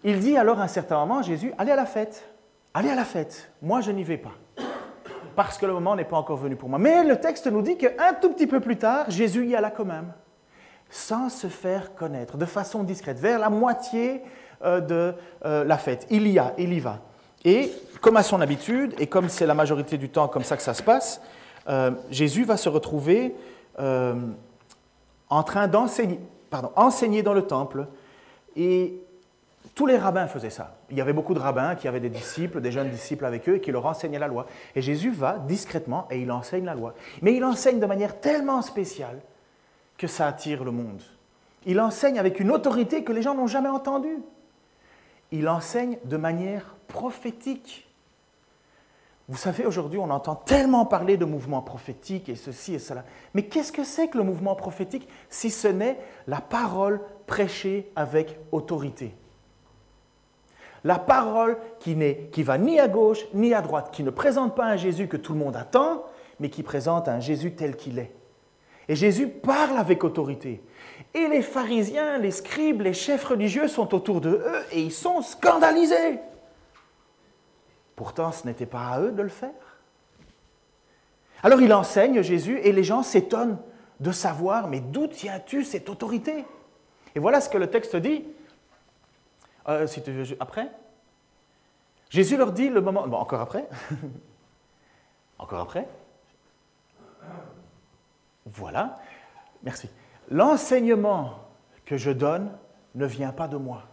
Il 0.04 0.20
dit 0.20 0.36
alors 0.36 0.60
à 0.60 0.62
un 0.62 0.68
certain 0.68 0.98
moment, 1.00 1.20
Jésus, 1.20 1.52
allez 1.58 1.72
à 1.72 1.76
la 1.76 1.84
fête, 1.84 2.26
allez 2.72 2.88
à 2.88 2.94
la 2.94 3.04
fête. 3.04 3.50
Moi, 3.60 3.80
je 3.80 3.90
n'y 3.90 4.04
vais 4.04 4.16
pas 4.16 4.32
parce 5.34 5.58
que 5.58 5.66
le 5.66 5.72
moment 5.72 5.96
n'est 5.96 6.04
pas 6.04 6.16
encore 6.16 6.36
venu 6.36 6.56
pour 6.56 6.68
moi. 6.68 6.78
Mais 6.78 7.04
le 7.04 7.20
texte 7.20 7.46
nous 7.46 7.62
dit 7.62 7.76
qu'un 7.76 8.14
tout 8.20 8.30
petit 8.32 8.46
peu 8.46 8.60
plus 8.60 8.76
tard, 8.76 9.10
Jésus 9.10 9.46
y 9.46 9.54
alla 9.54 9.70
quand 9.70 9.84
même, 9.84 10.12
sans 10.90 11.28
se 11.28 11.46
faire 11.46 11.94
connaître, 11.94 12.36
de 12.36 12.44
façon 12.44 12.82
discrète, 12.82 13.18
vers 13.18 13.38
la 13.38 13.50
moitié 13.50 14.22
euh, 14.64 14.80
de 14.80 15.14
euh, 15.44 15.64
la 15.64 15.78
fête. 15.78 16.06
Il 16.10 16.28
y 16.28 16.38
a, 16.38 16.52
il 16.58 16.72
y 16.72 16.80
va. 16.80 16.98
Et 17.44 17.72
comme 18.00 18.16
à 18.16 18.22
son 18.22 18.40
habitude, 18.40 18.94
et 18.98 19.06
comme 19.06 19.28
c'est 19.28 19.46
la 19.46 19.54
majorité 19.54 19.96
du 19.96 20.08
temps 20.08 20.28
comme 20.28 20.44
ça 20.44 20.56
que 20.56 20.62
ça 20.62 20.74
se 20.74 20.82
passe, 20.82 21.22
euh, 21.68 21.92
Jésus 22.10 22.44
va 22.44 22.56
se 22.56 22.68
retrouver 22.68 23.34
en 23.78 25.42
train 25.42 25.66
d'enseigner, 25.66 26.20
enseigner 26.76 27.22
dans 27.22 27.32
le 27.32 27.46
temple. 27.46 27.86
Et 28.56 29.00
tous 29.80 29.86
les 29.86 29.96
rabbins 29.96 30.26
faisaient 30.26 30.50
ça. 30.50 30.76
Il 30.90 30.98
y 30.98 31.00
avait 31.00 31.14
beaucoup 31.14 31.32
de 31.32 31.38
rabbins 31.38 31.74
qui 31.74 31.88
avaient 31.88 32.00
des 32.00 32.10
disciples, 32.10 32.60
des 32.60 32.70
jeunes 32.70 32.90
disciples 32.90 33.24
avec 33.24 33.48
eux 33.48 33.54
et 33.54 33.60
qui 33.62 33.72
leur 33.72 33.86
enseignaient 33.86 34.18
la 34.18 34.28
loi. 34.28 34.44
Et 34.76 34.82
Jésus 34.82 35.10
va 35.10 35.38
discrètement 35.38 36.06
et 36.10 36.20
il 36.20 36.30
enseigne 36.30 36.66
la 36.66 36.74
loi. 36.74 36.92
Mais 37.22 37.32
il 37.32 37.42
enseigne 37.42 37.80
de 37.80 37.86
manière 37.86 38.20
tellement 38.20 38.60
spéciale 38.60 39.22
que 39.96 40.06
ça 40.06 40.26
attire 40.26 40.64
le 40.64 40.70
monde. 40.70 41.00
Il 41.64 41.80
enseigne 41.80 42.18
avec 42.18 42.40
une 42.40 42.50
autorité 42.50 43.04
que 43.04 43.12
les 43.14 43.22
gens 43.22 43.34
n'ont 43.34 43.46
jamais 43.46 43.70
entendue. 43.70 44.18
Il 45.32 45.48
enseigne 45.48 45.96
de 46.04 46.18
manière 46.18 46.76
prophétique. 46.86 47.88
Vous 49.30 49.38
savez, 49.38 49.64
aujourd'hui, 49.64 49.98
on 49.98 50.10
entend 50.10 50.34
tellement 50.34 50.84
parler 50.84 51.16
de 51.16 51.24
mouvement 51.24 51.62
prophétique 51.62 52.28
et 52.28 52.36
ceci 52.36 52.74
et 52.74 52.78
cela. 52.78 53.02
Mais 53.32 53.44
qu'est-ce 53.44 53.72
que 53.72 53.84
c'est 53.84 54.08
que 54.08 54.18
le 54.18 54.24
mouvement 54.24 54.56
prophétique 54.56 55.08
si 55.30 55.48
ce 55.48 55.68
n'est 55.68 55.98
la 56.26 56.42
parole 56.42 57.00
prêchée 57.26 57.90
avec 57.96 58.38
autorité? 58.52 59.14
La 60.84 60.98
parole 60.98 61.58
qui, 61.78 61.96
qui 62.32 62.42
va 62.42 62.58
ni 62.58 62.80
à 62.80 62.88
gauche 62.88 63.26
ni 63.34 63.54
à 63.54 63.60
droite, 63.60 63.90
qui 63.92 64.02
ne 64.02 64.10
présente 64.10 64.54
pas 64.54 64.64
un 64.64 64.76
Jésus 64.76 65.08
que 65.08 65.16
tout 65.16 65.32
le 65.32 65.38
monde 65.38 65.56
attend, 65.56 66.04
mais 66.38 66.48
qui 66.48 66.62
présente 66.62 67.08
un 67.08 67.20
Jésus 67.20 67.52
tel 67.52 67.76
qu'il 67.76 67.98
est. 67.98 68.12
Et 68.88 68.96
Jésus 68.96 69.28
parle 69.28 69.76
avec 69.78 70.02
autorité. 70.02 70.62
Et 71.14 71.28
les 71.28 71.42
pharisiens, 71.42 72.18
les 72.18 72.30
scribes, 72.30 72.80
les 72.80 72.92
chefs 72.92 73.24
religieux 73.24 73.68
sont 73.68 73.94
autour 73.94 74.20
de 74.20 74.30
eux 74.30 74.62
et 74.72 74.80
ils 74.80 74.92
sont 74.92 75.22
scandalisés. 75.22 76.18
Pourtant, 77.94 78.32
ce 78.32 78.46
n'était 78.46 78.66
pas 78.66 78.88
à 78.88 79.00
eux 79.00 79.12
de 79.12 79.22
le 79.22 79.28
faire. 79.28 79.50
Alors 81.42 81.60
il 81.60 81.72
enseigne 81.72 82.22
Jésus 82.22 82.58
et 82.62 82.72
les 82.72 82.84
gens 82.84 83.02
s'étonnent 83.02 83.58
de 84.00 84.12
savoir, 84.12 84.68
mais 84.68 84.80
d'où 84.80 85.06
tiens-tu 85.06 85.64
cette 85.64 85.88
autorité? 85.88 86.44
Et 87.14 87.18
voilà 87.18 87.40
ce 87.40 87.48
que 87.48 87.58
le 87.58 87.68
texte 87.68 87.96
dit. 87.96 88.24
Euh, 89.68 89.86
si 89.86 90.02
tu 90.02 90.12
veux, 90.12 90.36
après? 90.40 90.70
Jésus 92.08 92.36
leur 92.36 92.52
dit 92.52 92.68
le 92.68 92.80
moment. 92.80 93.06
Bon, 93.06 93.18
encore 93.18 93.40
après? 93.40 93.68
Encore 95.38 95.60
après? 95.60 95.88
Voilà. 98.46 98.98
Merci. 99.62 99.88
L'enseignement 100.28 101.38
que 101.84 101.96
je 101.96 102.10
donne 102.10 102.52
ne 102.94 103.06
vient 103.06 103.32
pas 103.32 103.48
de 103.48 103.56
moi. 103.56 103.84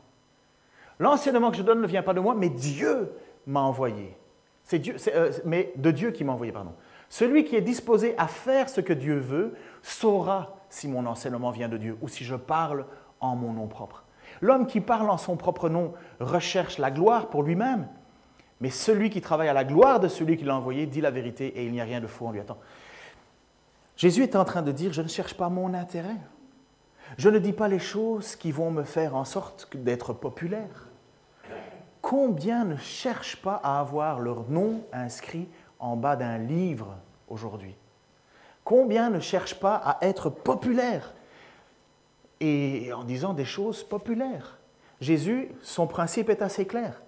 L'enseignement 0.99 1.51
que 1.51 1.57
je 1.57 1.63
donne 1.63 1.81
ne 1.81 1.87
vient 1.87 2.03
pas 2.03 2.13
de 2.13 2.19
moi, 2.19 2.35
mais 2.35 2.49
Dieu 2.49 3.13
m'a 3.45 3.61
envoyé. 3.61 4.17
C'est 4.63 4.79
Dieu, 4.79 4.95
euh, 5.13 5.31
mais 5.45 5.71
de 5.75 5.91
Dieu 5.91 6.11
qui 6.11 6.23
m'a 6.23 6.33
envoyé, 6.33 6.51
pardon. 6.51 6.73
Celui 7.09 7.45
qui 7.45 7.55
est 7.55 7.61
disposé 7.61 8.15
à 8.17 8.27
faire 8.27 8.67
ce 8.67 8.81
que 8.81 8.93
Dieu 8.93 9.17
veut 9.17 9.55
saura 9.81 10.57
si 10.69 10.87
mon 10.87 11.05
enseignement 11.05 11.51
vient 11.51 11.69
de 11.69 11.77
Dieu 11.77 11.97
ou 12.01 12.09
si 12.09 12.25
je 12.25 12.35
parle 12.35 12.85
en 13.21 13.35
mon 13.35 13.53
nom 13.53 13.67
propre. 13.67 14.03
L'homme 14.41 14.67
qui 14.67 14.81
parle 14.81 15.09
en 15.09 15.17
son 15.17 15.35
propre 15.35 15.69
nom 15.69 15.93
recherche 16.19 16.77
la 16.77 16.91
gloire 16.91 17.29
pour 17.29 17.43
lui-même, 17.43 17.87
mais 18.59 18.69
celui 18.69 19.09
qui 19.09 19.21
travaille 19.21 19.49
à 19.49 19.53
la 19.53 19.63
gloire 19.63 19.99
de 19.99 20.07
celui 20.07 20.37
qui 20.37 20.43
l'a 20.43 20.55
envoyé 20.55 20.85
dit 20.85 21.01
la 21.01 21.11
vérité 21.11 21.47
et 21.47 21.65
il 21.65 21.71
n'y 21.71 21.81
a 21.81 21.85
rien 21.85 22.01
de 22.01 22.07
faux 22.07 22.27
en 22.27 22.31
lui. 22.31 22.39
Attends. 22.39 22.57
Jésus 23.95 24.23
est 24.23 24.35
en 24.35 24.45
train 24.45 24.61
de 24.61 24.71
dire, 24.71 24.93
je 24.93 25.01
ne 25.01 25.07
cherche 25.07 25.33
pas 25.33 25.49
mon 25.49 25.73
intérêt. 25.73 26.17
Je 27.17 27.29
ne 27.29 27.39
dis 27.39 27.53
pas 27.53 27.67
les 27.67 27.79
choses 27.79 28.35
qui 28.35 28.51
vont 28.51 28.69
me 28.69 28.83
faire 28.83 29.15
en 29.15 29.25
sorte 29.25 29.75
d'être 29.75 30.13
populaire. 30.13 30.89
Combien 32.01 32.63
ne 32.63 32.77
cherchent 32.77 33.41
pas 33.41 33.59
à 33.63 33.79
avoir 33.79 34.19
leur 34.19 34.49
nom 34.49 34.83
inscrit 34.93 35.47
en 35.79 35.95
bas 35.95 36.15
d'un 36.15 36.37
livre 36.37 36.95
aujourd'hui? 37.27 37.75
Combien 38.63 39.09
ne 39.09 39.19
cherchent 39.19 39.59
pas 39.59 39.75
à 39.75 39.97
être 40.05 40.29
populaires? 40.29 41.13
Et 42.39 42.91
en 42.93 43.03
disant 43.03 43.33
des 43.33 43.45
choses 43.45 43.83
populaires. 43.83 44.59
Jésus, 44.99 45.49
son 45.61 45.87
principe 45.87 46.29
est 46.29 46.41
assez 46.41 46.65
clair. 46.65 47.01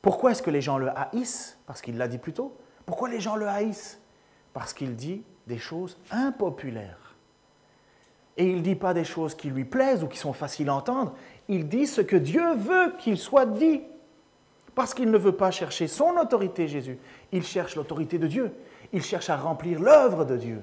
Pourquoi 0.00 0.32
est-ce 0.32 0.42
que 0.42 0.50
les 0.50 0.60
gens 0.60 0.78
le 0.78 0.90
haïssent? 0.96 1.58
Parce 1.66 1.80
qu'il 1.80 1.96
l'a 1.96 2.08
dit 2.08 2.18
plus 2.18 2.32
tôt. 2.32 2.56
Pourquoi 2.86 3.08
les 3.08 3.20
gens 3.20 3.36
le 3.36 3.46
haïssent? 3.46 4.00
Parce 4.52 4.72
qu'il 4.72 4.96
dit 4.96 5.22
des 5.46 5.58
choses 5.58 5.96
impopulaires. 6.10 7.14
Et 8.36 8.46
il 8.46 8.56
ne 8.56 8.62
dit 8.62 8.74
pas 8.74 8.94
des 8.94 9.04
choses 9.04 9.34
qui 9.34 9.48
lui 9.50 9.64
plaisent 9.64 10.02
ou 10.02 10.08
qui 10.08 10.18
sont 10.18 10.32
faciles 10.32 10.68
à 10.68 10.74
entendre. 10.74 11.14
Il 11.48 11.68
dit 11.68 11.86
ce 11.86 12.00
que 12.00 12.16
Dieu 12.16 12.54
veut 12.54 12.94
qu'il 12.98 13.18
soit 13.18 13.46
dit. 13.46 13.82
Parce 14.74 14.94
qu'il 14.94 15.10
ne 15.10 15.18
veut 15.18 15.36
pas 15.36 15.50
chercher 15.50 15.86
son 15.86 16.16
autorité, 16.16 16.66
Jésus. 16.66 16.98
Il 17.30 17.44
cherche 17.44 17.76
l'autorité 17.76 18.18
de 18.18 18.26
Dieu. 18.26 18.52
Il 18.92 19.02
cherche 19.02 19.28
à 19.28 19.36
remplir 19.36 19.80
l'œuvre 19.80 20.24
de 20.24 20.36
Dieu. 20.36 20.62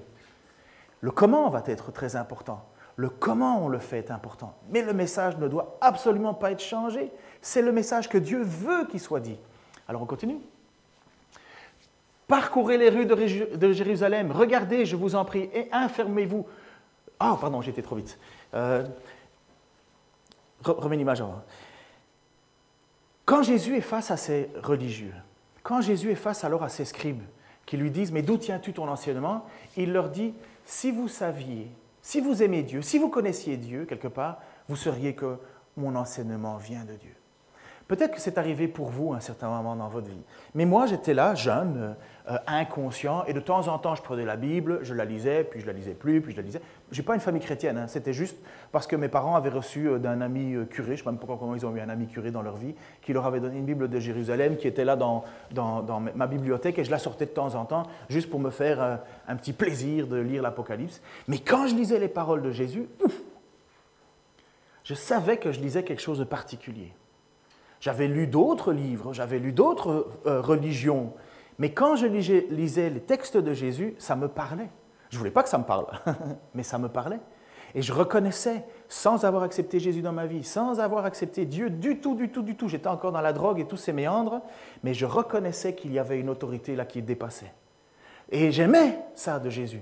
Le 1.01 1.11
comment 1.11 1.49
va 1.49 1.63
être 1.67 1.91
très 1.91 2.15
important. 2.15 2.67
Le 2.99 3.09
comment 3.09 3.63
on 3.63 3.69
le 3.69 3.79
fait 3.79 3.99
est 3.99 4.11
important. 4.11 4.53
Mais 4.71 4.81
le 4.81 4.91
message 4.91 5.37
ne 5.37 5.47
doit 5.47 5.77
absolument 5.79 6.33
pas 6.33 6.51
être 6.51 6.61
changé. 6.61 7.13
C'est 7.41 7.61
le 7.61 7.71
message 7.71 8.09
que 8.09 8.17
Dieu 8.17 8.41
veut 8.43 8.87
qu'il 8.87 8.99
soit 8.99 9.21
dit. 9.21 9.37
Alors 9.87 10.01
on 10.01 10.05
continue. 10.05 10.37
Parcourez 12.27 12.77
les 12.77 12.89
rues 12.89 13.05
de 13.05 13.71
Jérusalem, 13.71 14.33
regardez, 14.33 14.85
je 14.85 14.97
vous 14.97 15.15
en 15.15 15.23
prie, 15.23 15.49
et 15.53 15.69
enfermez-vous. 15.71 16.45
Ah, 17.21 17.31
oh, 17.33 17.37
pardon, 17.37 17.61
j'étais 17.61 17.81
trop 17.81 17.95
vite. 17.95 18.19
Euh, 18.53 18.85
remets 20.65 20.97
l'image 20.97 21.21
avant. 21.21 21.41
Quand 23.23 23.43
Jésus 23.43 23.77
est 23.77 23.81
face 23.81 24.11
à 24.11 24.17
ces 24.17 24.49
religieux, 24.61 25.13
quand 25.63 25.79
Jésus 25.79 26.11
est 26.11 26.15
face 26.15 26.43
alors 26.43 26.63
à 26.63 26.69
ces 26.69 26.83
scribes 26.83 27.23
qui 27.65 27.77
lui 27.77 27.91
disent 27.91 28.11
Mais 28.11 28.23
d'où 28.23 28.35
tiens-tu 28.35 28.73
ton 28.73 28.89
enseignement? 28.89 29.45
Il 29.77 29.93
leur 29.93 30.09
dit 30.09 30.33
Si 30.65 30.91
vous 30.91 31.07
saviez 31.07 31.71
si 32.09 32.21
vous 32.21 32.41
aimez 32.41 32.63
Dieu, 32.63 32.81
si 32.81 32.97
vous 32.97 33.09
connaissiez 33.09 33.55
Dieu 33.57 33.85
quelque 33.85 34.07
part, 34.07 34.41
vous 34.67 34.75
sauriez 34.75 35.13
que 35.13 35.37
mon 35.77 35.95
enseignement 35.95 36.57
vient 36.57 36.83
de 36.83 36.95
Dieu. 36.95 37.15
Peut-être 37.89 38.13
que 38.13 38.21
c'est 38.21 38.37
arrivé 38.37 38.67
pour 38.67 38.89
vous 38.89 39.13
à 39.13 39.17
un 39.17 39.19
certain 39.19 39.49
moment 39.49 39.75
dans 39.75 39.89
votre 39.89 40.07
vie. 40.07 40.21
Mais 40.53 40.65
moi, 40.65 40.85
j'étais 40.85 41.15
là, 41.15 41.33
jeune, 41.33 41.95
euh, 42.29 42.37
inconscient, 42.45 43.25
et 43.25 43.33
de 43.33 43.39
temps 43.39 43.67
en 43.67 43.79
temps, 43.79 43.95
je 43.95 44.03
prenais 44.03 44.25
la 44.25 44.35
Bible, 44.35 44.81
je 44.83 44.93
la 44.93 45.05
lisais, 45.05 45.43
puis 45.43 45.59
je 45.59 45.65
la 45.65 45.73
lisais 45.73 45.95
plus, 45.95 46.21
puis 46.21 46.33
je 46.33 46.37
la 46.37 46.43
lisais. 46.43 46.61
Je 46.91 47.01
n'ai 47.01 47.03
pas 47.03 47.15
une 47.15 47.19
famille 47.19 47.41
chrétienne, 47.41 47.79
hein. 47.79 47.87
c'était 47.87 48.13
juste 48.13 48.37
parce 48.71 48.85
que 48.85 48.95
mes 48.95 49.07
parents 49.07 49.35
avaient 49.35 49.49
reçu 49.49 49.87
euh, 49.87 49.97
d'un 49.97 50.21
ami 50.21 50.53
euh, 50.53 50.65
curé, 50.65 50.97
je 50.97 51.01
ne 51.01 51.05
sais 51.05 51.09
même 51.09 51.17
pas 51.17 51.35
comment 51.35 51.55
ils 51.55 51.65
ont 51.65 51.75
eu 51.75 51.79
un 51.79 51.89
ami 51.89 52.05
curé 52.05 52.29
dans 52.29 52.43
leur 52.43 52.57
vie, 52.57 52.75
qui 53.01 53.11
leur 53.11 53.25
avait 53.25 53.39
donné 53.39 53.57
une 53.57 53.65
Bible 53.65 53.89
de 53.89 53.99
Jérusalem 53.99 54.57
qui 54.57 54.67
était 54.67 54.85
là 54.85 54.95
dans, 54.95 55.23
ma 56.13 56.27
bibliothèque, 56.27 56.77
et 56.77 56.83
je 56.83 56.91
la 56.91 56.99
sortais 56.99 57.25
de 57.25 57.31
temps 57.31 57.55
en 57.55 57.65
temps, 57.65 57.87
juste 58.07 58.29
pour 58.29 58.39
me 58.39 58.51
faire 58.51 58.99
un 59.27 59.35
petit 59.35 59.51
plaisir 59.51 60.05
de 60.05 60.17
lire 60.17 60.43
l'Apocalypse. 60.43 61.01
Mais 61.27 61.39
quand 61.39 61.65
je 61.65 61.73
lisais 61.73 61.97
les 61.97 62.07
paroles 62.07 62.43
de 62.43 62.51
Jésus, 62.51 62.87
je 64.83 64.93
savais 64.93 65.37
que 65.37 65.51
je 65.51 65.59
lisais 65.59 65.81
quelque 65.81 66.03
chose 66.03 66.19
de 66.19 66.23
particulier. 66.23 66.93
J'avais 67.79 68.07
lu 68.07 68.27
d'autres 68.27 68.73
livres, 68.73 69.13
j'avais 69.13 69.39
lu 69.39 69.53
d'autres 69.53 70.07
euh, 70.25 70.41
religions, 70.41 71.13
mais 71.59 71.73
quand 71.73 71.97
je 71.97 72.05
lisais, 72.05 72.89
les 72.89 73.01
textes 73.01 73.37
de 73.37 73.53
Jésus, 73.53 73.93
ça 73.97 74.15
me 74.15 74.29
parlait. 74.29 74.69
Je 75.09 75.15
ne 75.15 75.19
voulais 75.19 75.31
pas 75.31 75.43
que 75.43 75.49
ça 75.49 75.57
me 75.57 75.65
parle, 75.65 75.87
mais 76.53 76.63
ça 76.63 76.77
me 76.77 76.87
parlait. 76.87 77.19
Et 77.75 77.81
je 77.81 77.93
reconnaissais, 77.93 78.65
sans 78.87 79.25
avoir 79.25 79.43
accepté 79.43 79.79
Jésus 79.79 80.01
dans 80.01 80.13
ma 80.13 80.25
vie, 80.25 80.43
sans 80.43 80.79
avoir 80.79 81.05
accepté 81.05 81.45
Dieu 81.45 81.69
du 81.69 81.99
tout, 81.99 82.15
du 82.15 82.29
tout, 82.29 82.41
du 82.41 82.55
tout, 82.55 82.67
j'étais 82.67 82.87
encore 82.87 83.11
dans 83.11 83.21
la 83.21 83.33
drogue 83.33 83.59
et 83.59 83.65
tous 83.65 83.77
ces 83.77 83.93
méandres, 83.93 84.41
mais 84.83 84.93
je 84.93 85.05
reconnaissais 85.05 85.75
qu'il 85.75 85.93
y 85.93 85.99
avait 85.99 86.19
une 86.19 86.29
autorité 86.29 86.75
là 86.75 86.85
qui 86.85 87.01
dépassait. 87.01 87.53
Et 88.31 88.51
j'aimais 88.51 88.99
ça 89.13 89.39
de 89.39 89.49
Jésus. 89.49 89.81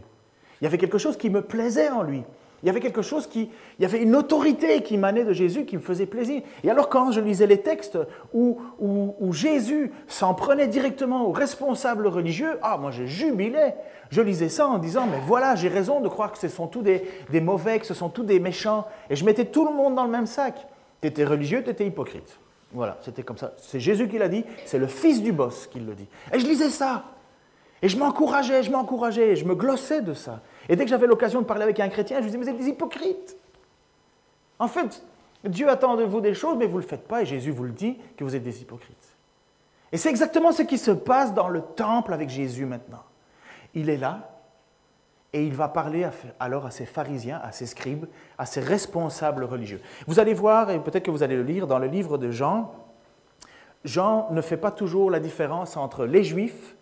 Il 0.60 0.64
y 0.64 0.68
avait 0.68 0.78
quelque 0.78 0.98
chose 0.98 1.18
qui 1.18 1.30
me 1.30 1.42
plaisait 1.42 1.90
en 1.90 2.02
lui. 2.02 2.24
Il 2.64 2.66
y 2.66 2.70
avait 2.70 2.80
quelque 2.80 3.04
chose 3.04 3.28
qui, 3.28 3.52
il 3.78 3.82
y 3.82 3.86
avait 3.86 4.02
une 4.02 4.16
autorité 4.16 4.82
qui 4.82 4.98
manait 4.98 5.24
de 5.24 5.34
Jésus 5.34 5.66
qui 5.66 5.78
me 5.78 5.82
faisait 5.82 6.08
plaisir. 6.08 6.42
Et 6.64 6.72
alors 6.72 6.90
quand 6.90 7.12
je 7.12 7.22
lisais 7.22 7.46
les 7.46 7.62
textes 7.62 8.00
où, 8.34 8.60
où, 8.80 9.32
Jésus 9.32 9.92
s'en 10.08 10.34
prenait 10.34 10.68
directement 10.68 11.28
aux 11.28 11.32
responsables 11.32 12.08
religieux, 12.08 12.58
ah 12.64 12.78
moi 12.78 12.90
je 12.90 13.06
jubilais. 13.06 13.76
Je 14.10 14.22
lisais 14.22 14.50
ça 14.50 14.68
en 14.68 14.80
disant, 14.80 15.06
mais 15.06 15.20
voilà, 15.26 15.56
j'ai 15.56 15.68
raison 15.68 16.00
de 16.00 16.08
croire 16.08 16.32
que 16.32 16.40
ce 16.40 16.48
sont 16.48 16.68
tous 16.68 16.82
des, 16.82 17.04
des, 17.30 17.42
mauvais, 17.42 17.78
que 17.78 17.86
ce 17.86 17.94
sont 17.94 18.10
tous 18.10 18.24
des 18.24 18.40
méchants. 18.40 18.88
Et 19.10 19.16
je 19.16 19.24
mettais 19.24 19.46
tout 19.46 19.66
le 19.66 19.74
monde 19.74 19.94
dans 19.96 20.06
le 20.06 20.12
même 20.12 20.26
sac. 20.28 20.66
Tu 21.02 21.08
étais 21.08 21.26
religieux, 21.26 21.64
tu 21.64 21.70
étais 21.70 21.86
hypocrite. 21.86 22.40
Voilà, 22.72 22.98
c'était 23.02 23.24
comme 23.24 23.38
ça. 23.38 23.54
C'est 23.58 23.80
Jésus 23.80 24.08
qui 24.08 24.18
l'a 24.18 24.30
dit, 24.30 24.44
c'est 24.66 24.80
le 24.80 24.88
fils 24.88 25.22
du 25.22 25.32
boss 25.32 25.68
qui 25.68 25.80
le 25.80 25.94
dit. 25.94 26.08
Et 26.34 26.40
je 26.40 26.48
lisais 26.48 26.70
ça. 26.70 27.04
Et 27.82 27.90
je 27.90 27.98
m'encourageais, 27.98 28.64
je 28.64 28.72
m'encourageais, 28.72 29.36
je 29.36 29.46
me 29.46 29.54
glossais 29.54 30.02
de 30.02 30.14
ça. 30.14 30.42
Et 30.70 30.76
dès 30.76 30.84
que 30.84 30.90
j'avais 30.90 31.08
l'occasion 31.08 31.42
de 31.42 31.46
parler 31.46 31.64
avec 31.64 31.80
un 31.80 31.90
chrétien, 31.90 32.18
je 32.18 32.24
lui 32.24 32.32
disais, 32.32 32.38
vous 32.38 32.50
êtes 32.50 32.58
des 32.58 32.70
hypocrites. 32.70 33.38
En 34.60 34.68
fait, 34.68 35.04
Dieu 35.44 35.70
attend 35.70 35.96
de 35.96 36.04
vous 36.04 36.22
des 36.22 36.34
choses, 36.34 36.58
mais 36.58 36.66
vous 36.66 36.78
ne 36.78 36.82
le 36.82 36.88
faites 36.88 37.08
pas, 37.08 37.22
et 37.22 37.26
Jésus 37.26 37.52
vous 37.52 37.64
le 37.64 37.72
dit, 37.72 37.98
que 38.18 38.24
vous 38.24 38.36
êtes 38.36 38.44
des 38.44 38.62
hypocrites. 38.62 39.16
Et 39.92 39.98
c'est 39.98 40.10
exactement 40.10 40.52
ce 40.52 40.64
qui 40.64 40.78
se 40.78 40.92
passe 40.92 41.34
dans 41.34 41.48
le 41.48 41.62
temple 41.62 42.14
avec 42.14 42.30
Jésus 42.30 42.66
maintenant. 42.66 43.04
Il 43.74 43.90
est 43.90 43.98
là, 43.98 44.38
et 45.34 45.46
il 45.46 45.54
va 45.54 45.68
parler 45.68 46.08
alors 46.40 46.66
à 46.66 46.72
ses 46.72 46.86
pharisiens, 46.86 47.40
à 47.44 47.52
ses 47.52 47.66
scribes, 47.66 48.06
à 48.38 48.46
ses 48.46 48.60
responsables 48.60 49.44
religieux. 49.44 49.82
Vous 50.08 50.20
allez 50.20 50.34
voir, 50.34 50.72
et 50.72 50.80
peut-être 50.80 51.04
que 51.04 51.12
vous 51.12 51.24
allez 51.24 51.36
le 51.36 51.44
lire 51.44 51.68
dans 51.68 51.80
le 51.80 51.88
livre 51.88 52.18
de 52.18 52.32
Jean, 52.32 52.74
Jean 53.84 54.28
ne 54.32 54.42
fait 54.42 54.58
pas 54.58 54.72
toujours 54.72 55.12
la 55.12 55.20
différence 55.20 55.78
entre 55.78 56.06
les 56.06 56.24
juifs 56.24 56.76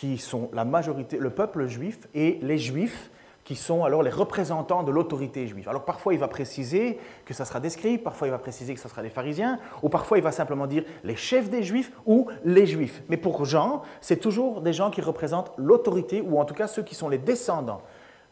qui 0.00 0.16
sont 0.16 0.48
la 0.54 0.64
majorité, 0.64 1.18
le 1.18 1.28
peuple 1.28 1.66
juif, 1.66 2.08
et 2.14 2.38
les 2.40 2.56
juifs, 2.56 3.10
qui 3.44 3.54
sont 3.54 3.84
alors 3.84 4.02
les 4.02 4.08
représentants 4.08 4.82
de 4.82 4.90
l'autorité 4.90 5.46
juive. 5.46 5.68
Alors 5.68 5.84
parfois 5.84 6.14
il 6.14 6.18
va 6.18 6.26
préciser 6.26 6.98
que 7.26 7.34
ça 7.34 7.44
sera 7.44 7.60
des 7.60 7.68
scribes, 7.68 8.02
parfois 8.02 8.26
il 8.26 8.30
va 8.30 8.38
préciser 8.38 8.72
que 8.72 8.80
ça 8.80 8.88
sera 8.88 9.02
les 9.02 9.10
pharisiens, 9.10 9.58
ou 9.82 9.90
parfois 9.90 10.16
il 10.16 10.24
va 10.24 10.32
simplement 10.32 10.66
dire 10.66 10.84
les 11.04 11.16
chefs 11.16 11.50
des 11.50 11.62
juifs 11.62 11.92
ou 12.06 12.28
les 12.44 12.64
juifs. 12.64 13.02
Mais 13.10 13.18
pour 13.18 13.44
Jean, 13.44 13.82
c'est 14.00 14.16
toujours 14.16 14.62
des 14.62 14.72
gens 14.72 14.90
qui 14.90 15.02
représentent 15.02 15.52
l'autorité, 15.58 16.22
ou 16.22 16.40
en 16.40 16.46
tout 16.46 16.54
cas 16.54 16.66
ceux 16.66 16.82
qui 16.82 16.94
sont 16.94 17.10
les 17.10 17.18
descendants 17.18 17.82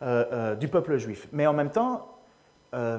euh, 0.01 0.25
euh, 0.33 0.55
du 0.55 0.69
peuple 0.69 0.97
juif. 0.97 1.29
Mais 1.33 1.47
en 1.47 1.53
même 1.53 1.71
temps, 1.71 2.07
euh, 2.75 2.99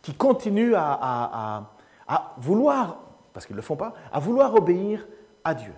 qui 0.00 0.14
continuent 0.14 0.76
à, 0.76 1.68
à 2.08 2.34
vouloir, 2.38 3.00
parce 3.34 3.44
qu'ils 3.44 3.54
ne 3.54 3.60
le 3.60 3.66
font 3.66 3.76
pas, 3.76 3.92
à 4.10 4.18
vouloir 4.18 4.54
obéir 4.54 5.06
à 5.44 5.52
Dieu. 5.52 5.74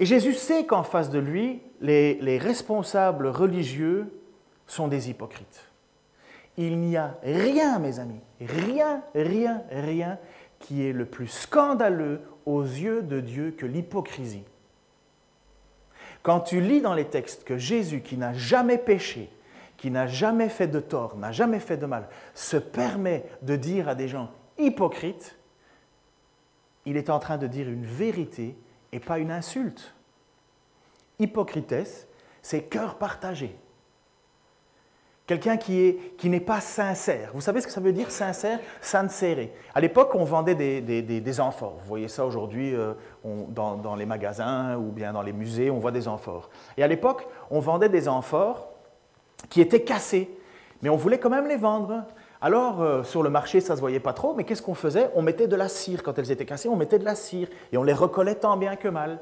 Et 0.00 0.06
Jésus 0.06 0.32
sait 0.32 0.64
qu'en 0.64 0.82
face 0.82 1.10
de 1.10 1.18
lui, 1.18 1.60
les, 1.82 2.38
responsables 2.38 3.26
religieux 3.26 4.10
sont 4.66 4.88
des 4.88 5.10
hypocrites. 5.10 5.66
Il 6.56 6.78
n'y 6.80 6.96
a 6.96 7.18
rien, 7.22 7.78
mes 7.78 7.98
amis, 7.98 8.20
rien, 8.40 9.02
rien, 9.14 9.62
rien 9.70 10.18
qui 10.58 10.86
est 10.86 10.94
le 10.94 11.04
plus 11.04 11.26
scandaleux 11.26 12.22
aux 12.46 12.62
yeux 12.62 13.02
de 13.02 13.20
Dieu 13.20 13.54
que 13.56 13.66
l'hypocrisie. 13.66 14.44
Quand 16.22 16.40
tu 16.40 16.62
lis 16.62 16.80
dans 16.80 16.94
les 16.94 17.06
textes 17.06 17.44
que 17.44 17.58
Jésus, 17.58 18.00
qui 18.00 18.16
n'a 18.16 18.32
jamais 18.32 18.78
péché, 18.78 19.30
qui 19.76 19.90
n'a 19.90 20.06
jamais 20.06 20.48
fait 20.48 20.66
de 20.66 20.80
tort, 20.80 21.16
n'a 21.16 21.32
jamais 21.32 21.60
fait 21.60 21.76
de 21.76 21.86
mal, 21.86 22.08
se 22.34 22.56
permet 22.56 23.26
de 23.42 23.54
dire 23.54 23.86
à 23.88 23.94
des 23.94 24.08
gens 24.08 24.30
hypocrites, 24.58 25.36
il 26.86 26.96
est 26.96 27.10
en 27.10 27.18
train 27.18 27.36
de 27.36 27.46
dire 27.46 27.68
une 27.68 27.84
vérité 27.84 28.56
et 28.92 29.00
pas 29.00 29.18
une 29.18 29.30
insulte. 29.30 29.94
Hypocrites, 31.18 31.74
c'est 32.42 32.62
cœur 32.62 32.96
partagé. 32.96 33.56
Quelqu'un 35.26 35.58
qui, 35.58 35.96
qui 36.18 36.28
n'est 36.28 36.40
pas 36.40 36.60
sincère. 36.60 37.30
Vous 37.34 37.40
savez 37.40 37.60
ce 37.60 37.68
que 37.68 37.72
ça 37.72 37.80
veut 37.80 37.92
dire 37.92 38.10
sincère? 38.10 38.58
Sincère. 38.80 39.46
À 39.72 39.80
l'époque, 39.80 40.12
on 40.16 40.24
vendait 40.24 40.56
des, 40.56 40.80
des, 40.80 41.40
amphores. 41.40 41.78
Vous 41.82 41.88
voyez 41.88 42.08
ça 42.08 42.26
aujourd'hui 42.26 42.74
euh, 42.74 42.94
dans, 43.24 43.76
dans, 43.76 43.94
les 43.94 44.06
magasins 44.06 44.76
ou 44.76 44.90
bien 44.90 45.12
dans 45.12 45.22
les 45.22 45.32
musées, 45.32 45.70
on 45.70 45.78
voit 45.78 45.92
des 45.92 46.08
amphores. 46.08 46.50
Et 46.76 46.82
à 46.82 46.88
l'époque, 46.88 47.28
on 47.48 47.60
vendait 47.60 47.88
des 47.88 48.08
amphores 48.08 48.70
qui 49.50 49.60
étaient 49.60 49.84
cassés, 49.84 50.28
mais 50.82 50.88
on 50.88 50.96
voulait 50.96 51.18
quand 51.18 51.30
même 51.30 51.46
les 51.46 51.56
vendre. 51.56 52.02
Alors, 52.42 52.80
euh, 52.80 53.02
sur 53.02 53.22
le 53.22 53.28
marché, 53.28 53.60
ça 53.60 53.74
ne 53.74 53.76
se 53.76 53.80
voyait 53.80 54.00
pas 54.00 54.14
trop, 54.14 54.34
mais 54.34 54.44
qu'est-ce 54.44 54.62
qu'on 54.62 54.74
faisait? 54.74 55.10
On 55.14 55.20
mettait 55.20 55.46
de 55.46 55.56
la 55.56 55.68
cire. 55.68 56.02
Quand 56.02 56.18
elles 56.18 56.30
étaient 56.30 56.46
cassées, 56.46 56.70
on 56.70 56.76
mettait 56.76 56.98
de 56.98 57.04
la 57.04 57.14
cire. 57.14 57.48
Et 57.72 57.76
on 57.76 57.82
les 57.82 57.92
recollait 57.92 58.36
tant 58.36 58.56
bien 58.56 58.76
que 58.76 58.88
mal. 58.88 59.18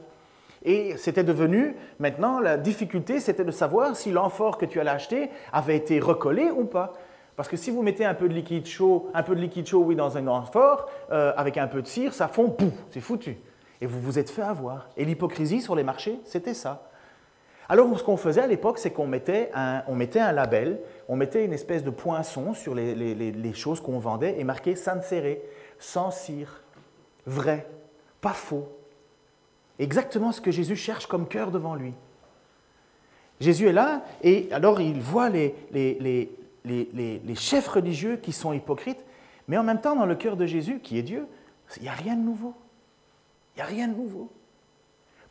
Et 0.64 0.96
c'était 0.96 1.24
devenu, 1.24 1.76
maintenant, 1.98 2.40
la 2.40 2.56
difficulté, 2.56 3.20
c'était 3.20 3.44
de 3.44 3.50
savoir 3.50 3.96
si 3.96 4.10
l'amphore 4.10 4.58
que 4.58 4.66
tu 4.66 4.80
allais 4.80 4.90
acheter 4.90 5.30
avait 5.52 5.76
été 5.76 5.98
recollé 5.98 6.50
ou 6.50 6.64
pas. 6.64 6.94
Parce 7.36 7.48
que 7.48 7.56
si 7.56 7.70
vous 7.70 7.82
mettez 7.82 8.04
un 8.04 8.14
peu 8.14 8.28
de 8.28 8.34
liquide 8.34 8.66
chaud, 8.66 9.10
un 9.14 9.22
peu 9.22 9.34
de 9.34 9.40
liquide 9.40 9.66
chaud, 9.66 9.82
oui, 9.84 9.94
dans 9.94 10.16
un 10.16 10.26
amphore, 10.26 10.86
euh, 11.12 11.32
avec 11.36 11.56
un 11.56 11.68
peu 11.68 11.82
de 11.82 11.86
cire, 11.86 12.12
ça 12.12 12.28
fond, 12.28 12.50
pouf, 12.50 12.72
c'est 12.90 13.00
foutu. 13.00 13.38
Et 13.80 13.86
vous 13.86 14.00
vous 14.00 14.18
êtes 14.18 14.30
fait 14.30 14.42
avoir. 14.42 14.88
Et 14.96 15.04
l'hypocrisie 15.04 15.60
sur 15.60 15.76
les 15.76 15.84
marchés, 15.84 16.18
c'était 16.24 16.54
ça. 16.54 16.88
Alors, 17.68 17.98
ce 17.98 18.02
qu'on 18.02 18.16
faisait 18.16 18.40
à 18.40 18.46
l'époque, 18.46 18.78
c'est 18.78 18.90
qu'on 18.90 19.06
mettait, 19.06 19.50
un 19.52 20.32
label, 20.32 20.80
on 21.08 21.16
mettait 21.16 21.44
une 21.44 21.52
espèce 21.52 21.84
de 21.84 21.90
poinçon 21.90 22.54
sur 22.54 22.74
les, 22.74 23.52
choses 23.52 23.80
qu'on 23.80 23.98
vendait 23.98 24.38
et 24.38 24.44
marqué 24.44 24.74
serré, 24.74 25.42
sans 25.78 26.10
cire, 26.10 26.62
vrai, 27.26 27.66
pas 28.20 28.32
faux. 28.32 28.68
Exactement 29.78 30.32
ce 30.32 30.40
que 30.40 30.50
Jésus 30.50 30.76
cherche 30.76 31.06
comme 31.06 31.28
cœur 31.28 31.50
devant 31.50 31.74
lui. 31.74 31.92
Jésus 33.38 33.68
est 33.68 33.72
là 33.72 34.02
et 34.22 34.48
alors 34.50 34.80
il 34.80 35.00
voit 35.00 35.28
les, 35.28 35.54
les, 35.70 36.30
les, 36.64 37.34
chefs 37.36 37.68
religieux 37.68 38.16
qui 38.16 38.32
sont 38.32 38.52
hypocrites, 38.52 39.04
mais 39.46 39.56
en 39.56 39.62
même 39.62 39.80
temps, 39.80 39.94
dans 39.94 40.06
le 40.06 40.16
cœur 40.16 40.36
de 40.36 40.46
Jésus, 40.46 40.80
qui 40.80 40.98
est 40.98 41.02
Dieu, 41.02 41.26
il 41.76 41.82
n'y 41.82 41.88
a 41.88 41.92
rien 41.92 42.16
de 42.16 42.22
nouveau. 42.22 42.54
Il 43.54 43.58
n'y 43.58 43.62
a 43.62 43.66
rien 43.66 43.88
de 43.88 43.94
nouveau. 43.94 44.30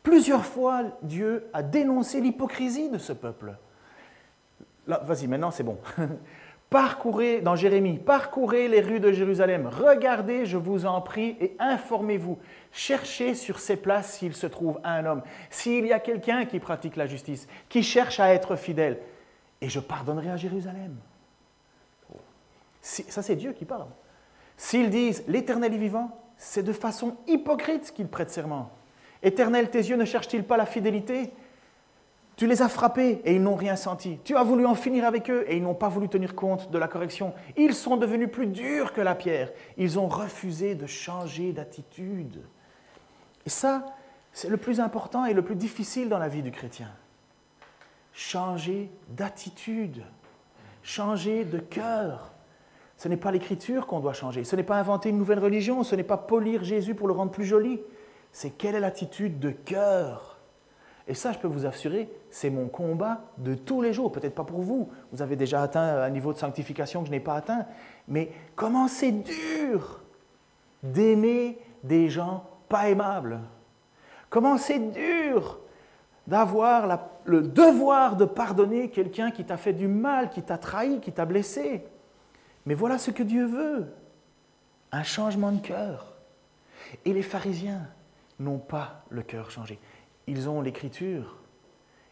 Plusieurs 0.07 0.45
fois, 0.45 0.83
Dieu 1.01 1.49
a 1.51 1.61
dénoncé 1.61 2.21
l'hypocrisie 2.21 2.89
de 2.89 2.97
ce 2.97 3.11
peuple. 3.11 3.57
Vas-y, 4.87 5.27
maintenant 5.27 5.51
c'est 5.51 5.63
bon. 5.63 5.77
Parcourez, 6.69 7.41
dans 7.41 7.57
Jérémie, 7.57 7.97
parcourez 7.97 8.69
les 8.69 8.79
rues 8.79 9.01
de 9.01 9.11
Jérusalem, 9.11 9.67
regardez, 9.67 10.45
je 10.45 10.57
vous 10.57 10.85
en 10.85 11.01
prie, 11.01 11.37
et 11.41 11.55
informez-vous. 11.59 12.37
Cherchez 12.71 13.35
sur 13.35 13.59
ces 13.59 13.75
places 13.75 14.13
s'il 14.13 14.33
se 14.33 14.47
trouve 14.47 14.79
un 14.85 15.05
homme, 15.05 15.23
s'il 15.49 15.85
y 15.85 15.93
a 15.93 15.99
quelqu'un 15.99 16.45
qui 16.45 16.59
pratique 16.59 16.95
la 16.95 17.05
justice, 17.05 17.47
qui 17.67 17.83
cherche 17.83 18.21
à 18.21 18.33
être 18.33 18.55
fidèle, 18.55 18.99
et 19.59 19.67
je 19.67 19.79
pardonnerai 19.79 20.29
à 20.29 20.37
Jérusalem. 20.37 20.95
ça, 22.81 23.21
c'est 23.21 23.35
Dieu 23.35 23.51
qui 23.51 23.65
parle. 23.65 23.87
S'ils 24.55 24.89
disent 24.89 25.23
l'Éternel 25.27 25.73
est 25.73 25.77
vivant, 25.77 26.17
c'est 26.37 26.63
de 26.63 26.73
façon 26.73 27.17
hypocrite 27.27 27.93
qu'ils 27.93 28.07
prêtent 28.07 28.31
serment. 28.31 28.71
Éternel, 29.27 29.69
tes 29.69 29.79
yeux 29.79 29.97
ne 29.97 30.05
cherchent-ils 30.05 30.43
pas 30.43 30.55
la 30.55 30.65
fidélité? 30.65 31.31
Tu 32.37 32.47
les 32.47 32.61
as 32.61 32.69
frappés 32.69 33.19
et 33.25 33.35
ils 33.35 33.41
n'ont 33.41 33.55
rien 33.55 33.75
senti. 33.75 34.19
Tu 34.23 34.37
as 34.37 34.43
voulu 34.43 34.65
en 34.65 34.75
finir 34.75 35.03
avec 35.05 35.29
eux 35.29 35.43
et 35.47 35.57
ils 35.57 35.63
n'ont 35.63 35.73
pas 35.73 35.89
voulu 35.89 36.07
tenir 36.07 36.33
compte 36.33 36.71
de 36.71 36.77
la 36.77 36.87
correction. 36.87 37.33
Ils 37.57 37.73
sont 37.73 37.97
devenus 37.97 38.31
plus 38.31 38.47
durs 38.47 38.93
que 38.93 39.01
la 39.01 39.15
pierre. 39.15 39.51
Ils 39.75 39.99
ont 39.99 40.07
refusé 40.07 40.75
de 40.75 40.85
changer 40.85 41.51
d'attitude. 41.51 42.41
Et 43.45 43.49
ça, 43.49 43.85
c'est 44.31 44.49
le 44.49 44.57
plus 44.57 44.79
important 44.79 45.25
et 45.25 45.33
le 45.33 45.41
plus 45.41 45.55
difficile 45.55 46.07
dans 46.07 46.19
la 46.19 46.29
vie 46.29 46.43
du 46.43 46.51
chrétien. 46.51 46.89
Changer 48.13 48.89
d'attitude, 49.09 50.03
changer 50.83 51.43
de 51.43 51.59
cœur. 51.59 52.31
Ce 52.97 53.07
n'est 53.09 53.17
pas 53.17 53.31
l'écriture 53.31 53.87
qu'on 53.87 53.99
doit 53.99 54.13
changer, 54.13 54.43
ce 54.43 54.55
n'est 54.55 54.63
pas 54.63 54.77
inventer 54.77 55.09
une 55.09 55.17
nouvelle 55.17 55.39
religion, 55.39 55.83
ce 55.83 55.95
n'est 55.95 56.03
pas 56.03 56.17
polir 56.17 56.63
Jésus 56.63 56.95
pour 56.95 57.07
le 57.07 57.13
rendre 57.13 57.31
plus 57.31 57.45
joli, 57.45 57.79
c'est 58.31 58.51
quelle 58.51 58.75
est 58.75 58.79
l'attitude 58.79 59.39
de 59.39 59.51
cœur. 59.51 60.39
Et 61.07 61.13
ça, 61.13 61.31
je 61.31 61.39
peux 61.39 61.47
vous 61.47 61.65
assurer, 61.65 62.09
c'est 62.29 62.49
mon 62.49 62.67
combat 62.67 63.21
de 63.37 63.55
tous 63.55 63.81
les 63.81 63.93
jours. 63.93 64.11
Peut-être 64.11 64.35
pas 64.35 64.43
pour 64.43 64.61
vous, 64.61 64.89
vous 65.11 65.21
avez 65.21 65.35
déjà 65.35 65.61
atteint 65.61 66.01
un 66.01 66.09
niveau 66.09 66.33
de 66.33 66.37
sanctification 66.37 67.01
que 67.01 67.07
je 67.07 67.11
n'ai 67.11 67.21
pas 67.21 67.35
atteint, 67.35 67.65
mais 68.07 68.31
comment 68.55 68.87
c'est 68.87 69.11
dur 69.11 70.01
d'aimer 70.83 71.57
des 71.83 72.09
gens 72.09 72.43
pas 72.67 72.89
aimables. 72.89 73.39
Comment 74.29 74.57
c'est 74.57 74.79
dur 74.79 75.59
d'avoir 76.27 77.09
le 77.23 77.41
devoir 77.41 78.17
de 78.17 78.25
pardonner 78.25 78.89
quelqu'un 78.89 79.31
qui 79.31 79.45
t'a 79.45 79.55
fait 79.55 79.73
du 79.73 79.87
mal, 79.87 80.29
qui 80.29 80.43
t'a 80.43 80.57
trahi, 80.57 80.99
qui 80.99 81.13
t'a 81.13 81.25
blessé. 81.25 81.85
Mais 82.65 82.73
voilà 82.73 82.97
ce 82.97 83.11
que 83.11 83.23
Dieu 83.23 83.45
veut, 83.45 83.87
un 84.91 85.03
changement 85.03 85.53
de 85.53 85.61
cœur. 85.61 86.17
Et 87.05 87.13
les 87.13 87.21
pharisiens, 87.21 87.87
n'ont 88.39 88.59
pas 88.59 89.03
le 89.09 89.21
cœur 89.21 89.51
changé. 89.51 89.79
Ils 90.27 90.49
ont 90.49 90.61
l'écriture, 90.61 91.37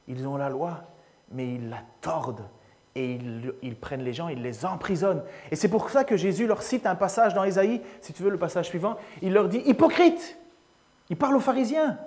ils 0.07 0.27
ont 0.27 0.37
la 0.37 0.49
loi, 0.49 0.83
mais 1.31 1.55
ils 1.55 1.69
la 1.69 1.81
tordent, 2.01 2.47
et 2.95 3.19
ils, 3.61 3.75
prennent 3.75 4.03
les 4.03 4.13
gens, 4.13 4.29
ils 4.29 4.41
les 4.41 4.65
emprisonnent. 4.65 5.23
Et 5.51 5.57
c'est 5.57 5.67
pour 5.67 5.89
ça 5.89 6.05
que 6.05 6.15
Jésus 6.15 6.47
leur 6.47 6.61
cite 6.61 6.85
un 6.85 6.95
passage 6.95 7.33
dans 7.33 7.43
Ésaïe, 7.43 7.81
si 7.99 8.13
tu 8.13 8.23
veux 8.23 8.29
le 8.29 8.39
passage 8.39 8.67
suivant, 8.67 8.95
il 9.21 9.33
leur 9.33 9.49
dit 9.49 9.61
hypocrite. 9.65 10.37
Il 11.09 11.17
parle 11.17 11.35
aux 11.35 11.41
pharisiens. 11.41 11.99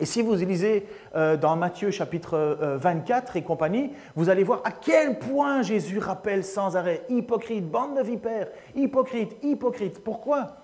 Et 0.00 0.06
si 0.06 0.22
vous 0.22 0.34
lisez 0.34 0.88
euh, 1.14 1.36
dans 1.36 1.54
Matthieu 1.56 1.90
chapitre 1.90 2.58
24 2.80 3.36
euh, 3.36 3.38
et 3.38 3.42
compagnie, 3.42 3.92
vous 4.16 4.30
allez 4.30 4.42
voir 4.42 4.62
à 4.64 4.72
quel 4.72 5.18
point 5.18 5.62
Jésus 5.62 5.98
rappelle 5.98 6.42
sans 6.42 6.74
arrêt 6.74 7.04
hypocrite, 7.10 7.70
bande 7.70 7.96
de 7.98 8.02
vipères, 8.02 8.48
hypocrite, 8.74 9.36
hypocrite. 9.42 10.02
Pourquoi? 10.02 10.63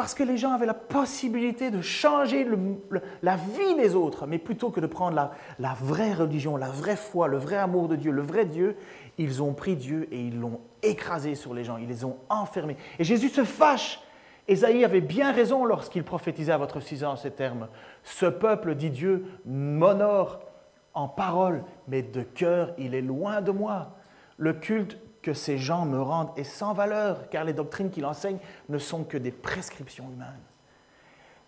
Parce 0.00 0.14
que 0.14 0.22
les 0.22 0.38
gens 0.38 0.52
avaient 0.52 0.64
la 0.64 0.72
possibilité 0.72 1.70
de 1.70 1.82
changer 1.82 2.46
la 3.20 3.36
vie 3.36 3.74
des 3.76 3.94
autres, 3.94 4.26
mais 4.26 4.38
plutôt 4.38 4.70
que 4.70 4.80
de 4.80 4.86
prendre 4.86 5.30
la, 5.58 5.74
vraie 5.74 6.14
religion, 6.14 6.56
la 6.56 6.70
vraie 6.70 6.96
foi, 6.96 7.28
le 7.28 7.36
vrai 7.36 7.56
amour 7.56 7.86
de 7.86 7.96
Dieu, 7.96 8.10
le 8.10 8.22
vrai 8.22 8.46
Dieu, 8.46 8.78
ils 9.18 9.42
ont 9.42 9.52
pris 9.52 9.76
Dieu 9.76 10.08
et 10.10 10.18
ils 10.18 10.40
l'ont 10.40 10.60
écrasé 10.82 11.34
sur 11.34 11.52
les 11.52 11.64
gens, 11.64 11.76
ils 11.76 11.86
les 11.86 12.06
ont 12.06 12.16
enfermés. 12.30 12.78
Et 12.98 13.04
Jésus 13.04 13.28
se 13.28 13.44
fâche. 13.44 14.00
Ésaïe 14.48 14.86
avait 14.86 15.02
bien 15.02 15.32
raison 15.32 15.66
lorsqu'il 15.66 16.02
prophétisait 16.02 16.52
à 16.52 16.56
votre 16.56 16.80
sujet 16.80 17.04
ces 17.18 17.32
termes. 17.32 17.68
Ce 18.02 18.24
peuple, 18.24 18.76
dit 18.76 18.88
Dieu, 18.88 19.26
m'honore 19.44 20.40
en 20.94 21.08
parole, 21.08 21.62
mais 21.88 22.00
de 22.00 22.22
cœur, 22.22 22.72
il 22.78 22.94
est 22.94 23.02
loin 23.02 23.42
de 23.42 23.50
moi. 23.50 23.98
Le 24.38 24.54
culte 24.54 24.96
que 25.22 25.34
ces 25.34 25.58
gens 25.58 25.84
me 25.84 26.00
rendent 26.00 26.32
est 26.36 26.44
sans 26.44 26.72
valeur, 26.72 27.28
car 27.28 27.44
les 27.44 27.52
doctrines 27.52 27.90
qu'il 27.90 28.06
enseigne 28.06 28.38
ne 28.68 28.78
sont 28.78 29.04
que 29.04 29.18
des 29.18 29.30
prescriptions 29.30 30.10
humaines. 30.10 30.40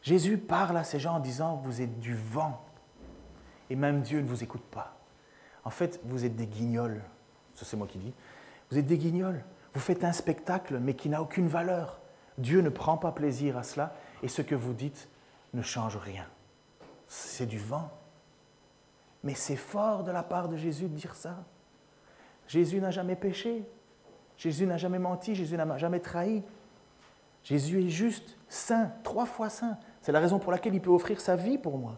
Jésus 0.03 0.37
parle 0.37 0.77
à 0.77 0.85
ces 0.85 0.99
gens 0.99 1.15
en 1.17 1.21
disant, 1.21 1.57
vous 1.57 1.81
êtes 1.81 2.01
du 2.01 2.15
vent, 2.15 2.61
et 3.71 3.77
même 3.77 4.03
Dieu 4.03 4.21
ne 4.21 4.29
vous 4.29 4.43
écoute 4.43 4.65
pas. 4.71 4.97
En 5.65 5.71
fait, 5.71 6.01
vous 6.05 6.25
êtes 6.25 6.37
des 6.37 6.47
guignols, 6.47 7.01
ça 7.55 7.65
c'est 7.65 7.77
moi 7.77 7.87
qui 7.87 7.99
dis, 7.99 8.13
vous 8.71 8.79
êtes 8.79 8.87
des 8.87 8.99
guignols, 8.99 9.45
vous 9.75 9.81
faites 9.81 10.05
un 10.05 10.13
spectacle, 10.13 10.79
mais 10.79 10.95
qui 10.95 11.09
n'a 11.09 11.23
aucune 11.23 11.49
valeur. 11.49 12.01
Dieu 12.39 12.61
ne 12.61 12.69
prend 12.69 12.97
pas 12.97 13.13
plaisir 13.13 13.57
à 13.57 13.63
cela, 13.63 13.95
et 14.23 14.29
ce 14.29 14.43
que 14.43 14.55
vous 14.55 14.75
dites 14.75 15.09
ne 15.55 15.63
change 15.63 15.97
rien. 15.97 16.27
C'est 17.07 17.47
du 17.47 17.59
vent. 17.59 17.91
Mais 19.23 19.35
c'est 19.35 19.57
fort 19.57 20.03
de 20.03 20.11
la 20.11 20.23
part 20.23 20.49
de 20.49 20.57
Jésus 20.57 20.89
de 20.89 20.97
dire 20.97 21.15
ça. 21.15 21.45
Jésus 22.53 22.83
n'a 22.83 22.91
jamais 22.91 23.17
péché. 23.17 23.65
Jésus 24.37 24.67
n'a 24.67 24.77
jamais 24.77 24.99
menti. 24.99 25.35
Jésus 25.35 25.57
n'a 25.57 25.79
jamais 25.79 26.01
trahi. 26.01 26.43
Jésus 27.43 27.83
est 27.83 27.89
juste, 27.89 28.37
saint, 28.47 28.93
trois 29.03 29.25
fois 29.25 29.49
saint. 29.49 29.79
C'est 30.03 30.13
la 30.13 30.21
raison 30.21 30.39
pour 30.39 30.53
laquelle 30.53 30.75
il 30.75 30.83
peut 30.83 30.91
offrir 30.91 31.19
sa 31.23 31.35
vie 31.35 31.57
pour 31.57 31.79
moi. 31.79 31.97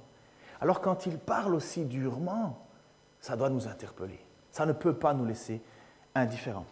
Alors 0.60 0.80
quand 0.80 1.06
il 1.06 1.18
parle 1.18 1.56
aussi 1.56 1.84
durement, 1.84 2.64
ça 3.20 3.36
doit 3.36 3.50
nous 3.50 3.66
interpeller. 3.66 4.20
Ça 4.52 4.64
ne 4.64 4.72
peut 4.72 4.94
pas 4.94 5.12
nous 5.12 5.24
laisser 5.24 5.60
indifférents. 6.14 6.66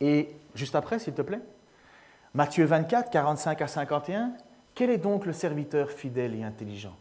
Et 0.00 0.34
juste 0.56 0.74
après, 0.74 0.98
s'il 0.98 1.14
te 1.14 1.22
plaît, 1.22 1.42
Matthieu 2.34 2.64
24, 2.64 3.08
45 3.08 3.62
à 3.62 3.68
51, 3.68 4.32
quel 4.74 4.90
est 4.90 4.98
donc 4.98 5.26
le 5.26 5.32
serviteur 5.32 5.92
fidèle 5.92 6.34
et 6.34 6.42
intelligent? 6.42 6.96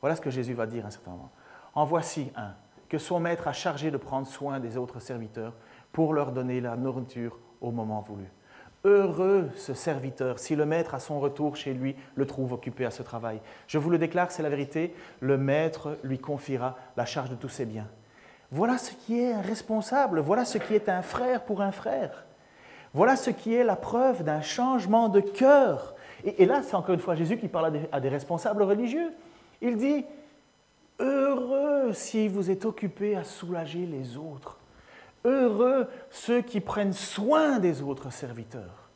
Voilà 0.00 0.16
ce 0.16 0.22
que 0.22 0.30
Jésus 0.30 0.54
va 0.54 0.64
dire 0.64 0.86
à 0.86 0.88
un 0.88 0.90
certain 0.90 1.10
moment. 1.10 1.30
En 1.74 1.84
voici 1.84 2.32
un 2.36 2.54
que 2.90 2.98
son 2.98 3.20
maître 3.20 3.48
a 3.48 3.52
chargé 3.54 3.90
de 3.90 3.96
prendre 3.96 4.26
soin 4.26 4.60
des 4.60 4.76
autres 4.76 5.00
serviteurs 5.00 5.54
pour 5.92 6.12
leur 6.12 6.32
donner 6.32 6.60
la 6.60 6.76
nourriture 6.76 7.38
au 7.62 7.70
moment 7.70 8.02
voulu. 8.02 8.24
Heureux 8.84 9.50
ce 9.56 9.74
serviteur 9.74 10.38
si 10.38 10.56
le 10.56 10.66
maître 10.66 10.94
à 10.94 11.00
son 11.00 11.20
retour 11.20 11.54
chez 11.54 11.72
lui 11.72 11.94
le 12.16 12.26
trouve 12.26 12.52
occupé 12.52 12.84
à 12.84 12.90
ce 12.90 13.02
travail. 13.02 13.40
Je 13.68 13.78
vous 13.78 13.90
le 13.90 13.98
déclare, 13.98 14.32
c'est 14.32 14.42
la 14.42 14.48
vérité, 14.48 14.94
le 15.20 15.38
maître 15.38 15.98
lui 16.02 16.18
confiera 16.18 16.76
la 16.96 17.06
charge 17.06 17.30
de 17.30 17.34
tous 17.36 17.48
ses 17.48 17.64
biens. 17.64 17.86
Voilà 18.50 18.76
ce 18.76 18.92
qui 18.92 19.20
est 19.20 19.32
un 19.32 19.42
responsable, 19.42 20.20
voilà 20.20 20.44
ce 20.44 20.58
qui 20.58 20.74
est 20.74 20.88
un 20.88 21.02
frère 21.02 21.44
pour 21.44 21.62
un 21.62 21.72
frère. 21.72 22.26
Voilà 22.92 23.14
ce 23.14 23.30
qui 23.30 23.54
est 23.54 23.62
la 23.62 23.76
preuve 23.76 24.24
d'un 24.24 24.40
changement 24.40 25.08
de 25.08 25.20
cœur. 25.20 25.94
Et, 26.24 26.44
là, 26.44 26.62
c'est 26.64 26.74
encore 26.74 26.94
une 26.94 27.00
fois 27.00 27.14
Jésus 27.14 27.38
qui 27.38 27.46
parle 27.46 27.80
à 27.92 28.00
des 28.00 28.08
responsables 28.08 28.62
religieux. 28.64 29.12
Il 29.62 29.76
dit, 29.76 30.04
Heureux 31.00 31.92
si 31.92 32.28
vous 32.28 32.50
êtes 32.50 32.64
occupé 32.64 33.16
à 33.16 33.24
soulager 33.24 33.86
les 33.86 34.16
autres. 34.16 34.58
Heureux 35.24 35.88
ceux 36.10 36.42
qui 36.42 36.60
prennent 36.60 36.92
soin 36.92 37.58
des 37.58 37.82
autres 37.82 38.12
serviteurs. 38.12 38.90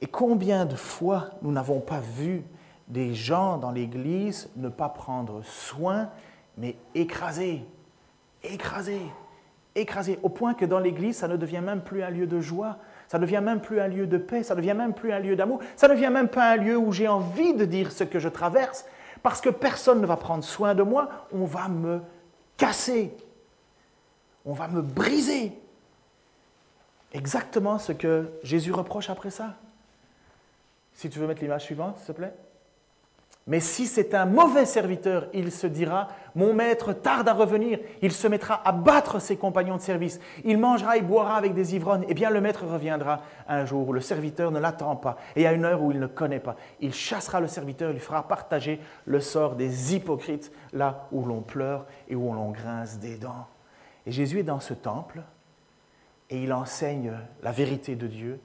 Et 0.00 0.06
combien 0.06 0.64
de 0.64 0.74
fois 0.74 1.30
nous 1.42 1.52
n'avons 1.52 1.80
pas 1.80 2.00
vu 2.00 2.42
des 2.88 3.14
gens 3.14 3.56
dans 3.58 3.70
l'Église 3.70 4.50
ne 4.56 4.68
pas 4.68 4.88
prendre 4.88 5.42
soin, 5.44 6.10
mais 6.58 6.76
écraser, 6.94 7.64
écraser, 8.42 9.00
écraser, 9.74 10.18
au 10.22 10.28
point 10.28 10.54
que 10.54 10.64
dans 10.64 10.78
l'Église, 10.78 11.16
ça 11.16 11.28
ne 11.28 11.36
devient 11.36 11.62
même 11.64 11.82
plus 11.82 12.02
un 12.02 12.10
lieu 12.10 12.26
de 12.26 12.40
joie, 12.40 12.78
ça 13.08 13.18
ne 13.18 13.24
devient 13.24 13.40
même 13.42 13.60
plus 13.60 13.80
un 13.80 13.88
lieu 13.88 14.06
de 14.06 14.18
paix, 14.18 14.42
ça 14.42 14.54
ne 14.54 14.60
devient 14.60 14.74
même 14.74 14.92
plus 14.92 15.12
un 15.12 15.18
lieu 15.18 15.36
d'amour, 15.36 15.60
ça 15.76 15.88
ne 15.88 15.94
devient 15.94 16.10
même 16.12 16.28
pas 16.28 16.52
un 16.52 16.56
lieu 16.56 16.76
où 16.76 16.92
j'ai 16.92 17.08
envie 17.08 17.54
de 17.54 17.64
dire 17.64 17.92
ce 17.92 18.04
que 18.04 18.18
je 18.18 18.28
traverse, 18.28 18.84
parce 19.22 19.40
que 19.40 19.48
personne 19.48 20.00
ne 20.00 20.06
va 20.06 20.16
prendre 20.16 20.44
soin 20.44 20.74
de 20.74 20.82
moi, 20.82 21.08
on 21.32 21.44
va 21.44 21.68
me 21.68 22.00
casser, 22.56 23.16
on 24.44 24.52
va 24.52 24.68
me 24.68 24.82
briser. 24.82 25.52
Exactement 27.12 27.78
ce 27.78 27.92
que 27.92 28.30
Jésus 28.42 28.72
reproche 28.72 29.10
après 29.10 29.30
ça. 29.30 29.54
Si 30.94 31.08
tu 31.08 31.18
veux 31.18 31.26
mettre 31.26 31.42
l'image 31.42 31.64
suivante, 31.64 31.98
s'il 31.98 32.06
te 32.06 32.12
plaît. 32.12 32.34
Mais 33.48 33.58
si 33.58 33.86
c'est 33.86 34.14
un 34.14 34.24
mauvais 34.24 34.66
serviteur, 34.66 35.26
il 35.34 35.50
se 35.50 35.66
dira, 35.66 36.08
mon 36.36 36.54
maître 36.54 36.92
tarde 36.92 37.28
à 37.28 37.32
revenir, 37.32 37.80
il 38.00 38.12
se 38.12 38.28
mettra 38.28 38.62
à 38.64 38.70
battre 38.70 39.18
ses 39.18 39.36
compagnons 39.36 39.76
de 39.76 39.80
service, 39.80 40.20
il 40.44 40.58
mangera 40.58 40.96
et 40.96 41.02
boira 41.02 41.36
avec 41.36 41.52
des 41.52 41.74
ivrognes, 41.74 42.04
et 42.08 42.14
bien 42.14 42.30
le 42.30 42.40
maître 42.40 42.64
reviendra 42.64 43.22
un 43.48 43.64
jour 43.64 43.88
où 43.88 43.92
le 43.92 44.00
serviteur 44.00 44.52
ne 44.52 44.60
l'attend 44.60 44.94
pas, 44.94 45.16
et 45.34 45.46
à 45.48 45.52
une 45.52 45.64
heure 45.64 45.82
où 45.82 45.90
il 45.90 45.98
ne 45.98 46.06
connaît 46.06 46.38
pas. 46.38 46.54
Il 46.80 46.94
chassera 46.94 47.40
le 47.40 47.48
serviteur, 47.48 47.90
il 47.90 47.98
fera 47.98 48.28
partager 48.28 48.80
le 49.06 49.18
sort 49.20 49.56
des 49.56 49.96
hypocrites, 49.96 50.52
là 50.72 51.08
où 51.10 51.24
l'on 51.24 51.40
pleure 51.40 51.86
et 52.08 52.14
où 52.14 52.32
l'on 52.32 52.50
grince 52.50 53.00
des 53.00 53.16
dents. 53.16 53.48
Et 54.06 54.12
Jésus 54.12 54.38
est 54.38 54.44
dans 54.44 54.60
ce 54.60 54.74
temple, 54.74 55.20
et 56.30 56.40
il 56.40 56.52
enseigne 56.52 57.12
la 57.42 57.50
vérité 57.50 57.96
de 57.96 58.06
Dieu, 58.06 58.40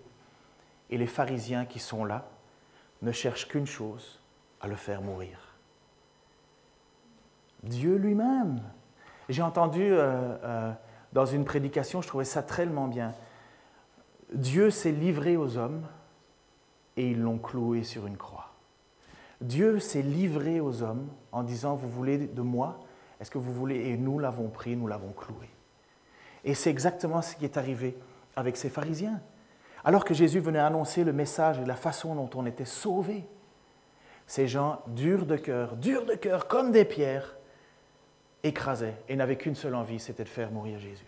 et 0.89 0.97
les 0.97 1.05
pharisiens 1.05 1.65
qui 1.65 1.77
sont 1.77 2.03
là 2.03 2.25
ne 3.03 3.12
cherchent 3.12 3.47
qu'une 3.47 3.67
chose, 3.67 4.19
à 4.62 4.67
le 4.67 4.76
faire 4.76 5.02
mourir. 5.02 5.38
Dieu 7.63 7.96
lui-même. 7.96 8.62
J'ai 9.30 9.41
entendu 9.41 9.84
euh, 9.84 10.38
euh, 10.43 10.72
dans 11.13 11.26
une 11.26 11.46
prédication, 11.46 12.02
je 12.02 12.08
trouvais 12.08 12.26
ça 12.26 12.43
tellement 12.43 12.88
bien. 12.88 13.13
Dieu 14.34 14.70
s'est 14.70 14.91
livré 14.91 15.38
aux 15.38 15.58
hommes 15.58 15.86
et 16.96 17.12
ils 17.12 17.22
l'ont 17.22 17.38
cloué 17.38 17.84
sur 17.84 18.08
une 18.08 18.17
croix. 18.17 18.54
Dieu 19.41 19.80
s'est 19.80 20.02
livré 20.02 20.60
aux 20.60 20.82
hommes 20.82 21.08
en 21.32 21.43
disant, 21.43 21.76
vous 21.76 21.89
voulez 21.89 22.17
de 22.17 22.41
moi? 22.41 22.80
Est-ce 23.20 23.32
que 23.32 23.38
vous 23.38 23.54
voulez? 23.54 23.89
Et 23.89 23.98
nous 23.98 24.20
l'avons 24.20 24.50
pris, 24.50 24.76
nous 24.76 24.88
l'avons 24.88 25.12
cloué. 25.12 25.50
Et 26.43 26.54
c'est 26.54 26.70
exactement 26.70 27.22
ce 27.22 27.36
qui 27.36 27.46
est 27.46 27.58
arrivé 27.58 27.98
avec 28.36 28.58
ces 28.58 28.70
pharisiens. 28.70 29.22
Alors 29.84 30.06
que 30.06 30.13
Jésus 30.13 30.39
venait 30.39 30.60
annoncer 30.60 31.04
le 31.04 31.13
message 31.13 31.60
et 31.60 31.65
la 31.65 31.76
façon 31.76 32.15
dont 32.15 32.30
on 32.36 32.46
était 32.46 32.65
sauvé, 32.65 33.28
ces 34.27 34.47
gens 34.47 34.83
durs 34.87 35.25
de 35.25 35.37
cœur, 35.37 35.77
durs 35.77 36.05
de 36.05 36.15
cœur, 36.15 36.47
comme 36.47 36.71
des 36.71 36.85
pierres, 36.85 37.35
écrasaient 38.43 38.97
et 39.07 39.15
n'avaient 39.15 39.37
qu'une 39.37 39.55
seule 39.55 39.75
envie, 39.75 39.99
c'était 39.99 40.25
de 40.25 40.29
faire 40.29 40.51
mourir 40.51 40.79
Jésus. 40.79 41.05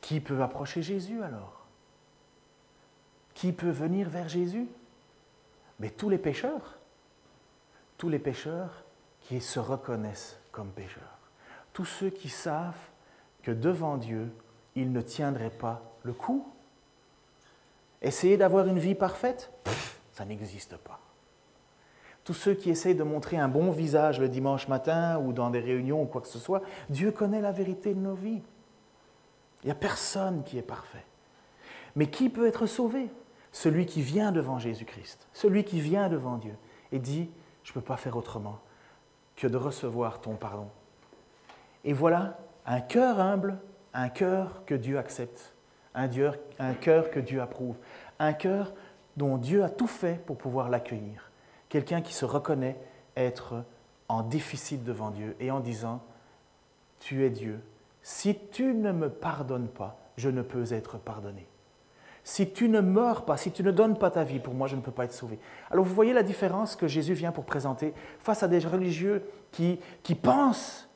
Qui 0.00 0.20
peut 0.20 0.42
approcher 0.42 0.82
Jésus 0.82 1.22
alors? 1.22 1.64
Qui 3.34 3.52
peut 3.52 3.70
venir 3.70 4.08
vers 4.08 4.28
Jésus? 4.28 4.68
Mais 5.78 5.90
tous 5.90 6.10
les 6.10 6.18
pécheurs. 6.18 6.78
Tous 7.96 8.08
les 8.08 8.18
pécheurs 8.18 8.84
qui 9.20 9.40
se 9.40 9.60
reconnaissent 9.60 10.38
comme 10.50 10.70
pécheurs. 10.70 11.18
Tous 11.72 11.84
ceux 11.84 12.10
qui 12.10 12.28
savent 12.28 12.74
que 13.42 13.52
devant 13.52 13.96
Dieu, 13.96 14.30
ils 14.74 14.92
ne 14.92 15.00
tiendraient 15.00 15.50
pas 15.50 15.82
le 16.02 16.12
coup 16.12 16.51
Essayer 18.02 18.36
d'avoir 18.36 18.66
une 18.66 18.78
vie 18.78 18.94
parfaite? 18.94 19.52
Ça 20.12 20.24
n'existe 20.24 20.76
pas. 20.76 21.00
Tous 22.24 22.34
ceux 22.34 22.54
qui 22.54 22.70
essayent 22.70 22.94
de 22.94 23.02
montrer 23.02 23.36
un 23.36 23.48
bon 23.48 23.70
visage 23.70 24.20
le 24.20 24.28
dimanche 24.28 24.68
matin 24.68 25.18
ou 25.18 25.32
dans 25.32 25.50
des 25.50 25.60
réunions 25.60 26.02
ou 26.02 26.06
quoi 26.06 26.20
que 26.20 26.28
ce 26.28 26.38
soit, 26.38 26.62
Dieu 26.88 27.10
connaît 27.10 27.40
la 27.40 27.52
vérité 27.52 27.94
de 27.94 28.00
nos 28.00 28.14
vies. 28.14 28.42
Il 29.62 29.66
n'y 29.66 29.72
a 29.72 29.76
personne 29.76 30.42
qui 30.44 30.58
est 30.58 30.62
parfait. 30.62 31.04
Mais 31.96 32.08
qui 32.08 32.28
peut 32.28 32.46
être 32.46 32.66
sauvé? 32.66 33.10
Celui 33.52 33.86
qui 33.86 34.02
vient 34.02 34.32
devant 34.32 34.58
Jésus-Christ, 34.58 35.28
celui 35.32 35.64
qui 35.64 35.80
vient 35.80 36.08
devant 36.08 36.38
Dieu 36.38 36.54
et 36.90 36.98
dit, 36.98 37.30
je 37.64 37.70
ne 37.70 37.74
peux 37.74 37.80
pas 37.82 37.98
faire 37.98 38.16
autrement 38.16 38.60
que 39.36 39.46
de 39.46 39.56
recevoir 39.58 40.20
ton 40.20 40.36
pardon. 40.36 40.68
Et 41.84 41.92
voilà 41.92 42.38
un 42.64 42.80
cœur 42.80 43.20
humble, 43.20 43.58
un 43.92 44.08
cœur 44.08 44.64
que 44.64 44.74
Dieu 44.74 44.98
accepte 44.98 45.51
un, 45.94 46.74
cœur 46.74 47.10
que 47.10 47.20
Dieu 47.20 47.40
approuve, 47.40 47.76
un 48.18 48.32
cœur 48.32 48.72
dont 49.16 49.36
Dieu 49.36 49.62
a 49.62 49.68
tout 49.68 49.86
fait 49.86 50.24
pour 50.24 50.36
pouvoir 50.36 50.68
l'accueillir. 50.68 51.30
Quelqu'un 51.68 52.00
qui 52.00 52.14
se 52.14 52.24
reconnaît 52.24 52.78
être 53.16 53.64
en 54.08 54.22
déficit 54.22 54.84
devant 54.84 55.10
Dieu 55.10 55.36
et 55.40 55.50
en 55.50 55.60
disant, 55.60 56.02
tu 57.00 57.24
es 57.24 57.30
Dieu. 57.30 57.60
Si 58.02 58.36
tu 58.52 58.74
ne 58.74 58.92
me 58.92 59.08
pardonnes 59.08 59.68
pas, 59.68 59.98
je 60.16 60.28
ne 60.28 60.42
peux 60.42 60.72
être 60.72 60.98
pardonné. 60.98 61.46
Si 62.24 62.52
tu 62.52 62.68
ne 62.68 62.80
meurs 62.80 63.24
pas, 63.24 63.36
si 63.36 63.50
tu 63.50 63.64
ne 63.64 63.72
donnes 63.72 63.98
pas 63.98 64.10
ta 64.10 64.22
vie 64.22 64.38
pour 64.38 64.54
moi, 64.54 64.68
je 64.68 64.76
ne 64.76 64.80
peux 64.80 64.92
pas 64.92 65.04
être 65.04 65.12
sauvé. 65.12 65.38
Alors 65.70 65.84
vous 65.84 65.94
voyez 65.94 66.12
la 66.12 66.22
différence 66.22 66.76
que 66.76 66.86
Jésus 66.86 67.14
vient 67.14 67.32
pour 67.32 67.44
présenter 67.44 67.94
face 68.20 68.42
à 68.42 68.48
des 68.48 68.60
religieux 68.60 69.24
qui, 69.50 69.80
qui 70.02 70.14
pensent 70.14 70.88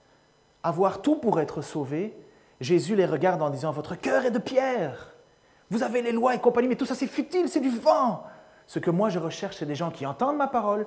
avoir 0.62 1.02
tout 1.02 1.16
pour 1.16 1.40
être 1.40 1.62
sauvés. 1.62 2.16
Jésus 2.60 2.96
les 2.96 3.06
regarde 3.06 3.42
en 3.42 3.50
disant, 3.50 3.70
votre 3.70 3.94
cœur 3.94 4.24
est 4.24 4.30
de 4.30 4.38
pierre. 4.38 5.14
Vous 5.70 5.82
avez 5.82 6.02
les 6.02 6.12
lois 6.12 6.34
et 6.34 6.38
compagnie, 6.38 6.68
mais 6.68 6.76
tout 6.76 6.86
ça 6.86 6.94
c'est 6.94 7.06
futile, 7.06 7.48
c'est 7.48 7.60
du 7.60 7.70
vent. 7.70 8.24
Ce 8.66 8.78
que 8.78 8.90
moi 8.90 9.08
je 9.08 9.18
recherche, 9.18 9.56
c'est 9.58 9.66
des 9.66 9.74
gens 9.74 9.90
qui 9.90 10.06
entendent 10.06 10.36
ma 10.36 10.46
parole, 10.46 10.86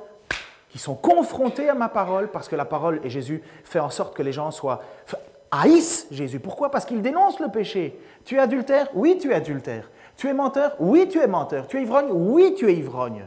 qui 0.69 0.79
sont 0.79 0.95
confrontés 0.95 1.69
à 1.69 1.73
ma 1.73 1.89
parole, 1.89 2.29
parce 2.29 2.47
que 2.47 2.55
la 2.55 2.65
parole 2.65 3.01
et 3.03 3.09
Jésus 3.09 3.43
fait 3.63 3.79
en 3.79 3.89
sorte 3.89 4.15
que 4.15 4.23
les 4.23 4.31
gens 4.31 4.51
soient 4.51 4.81
haïssent 5.51 6.07
Jésus. 6.11 6.39
Pourquoi? 6.39 6.71
Parce 6.71 6.85
qu'il 6.85 7.01
dénonce 7.01 7.39
le 7.39 7.49
péché. 7.49 7.99
Tu 8.25 8.35
es 8.35 8.39
adultère? 8.39 8.87
Oui, 8.93 9.17
tu 9.19 9.31
es 9.31 9.33
adultère. 9.33 9.89
Tu 10.15 10.27
es 10.27 10.33
menteur? 10.33 10.75
Oui, 10.79 11.07
tu 11.07 11.19
es 11.19 11.27
menteur. 11.27 11.67
Tu 11.67 11.77
es 11.77 11.83
ivrogne? 11.83 12.09
Oui, 12.11 12.53
tu 12.55 12.69
es 12.69 12.75
ivrogne. 12.75 13.25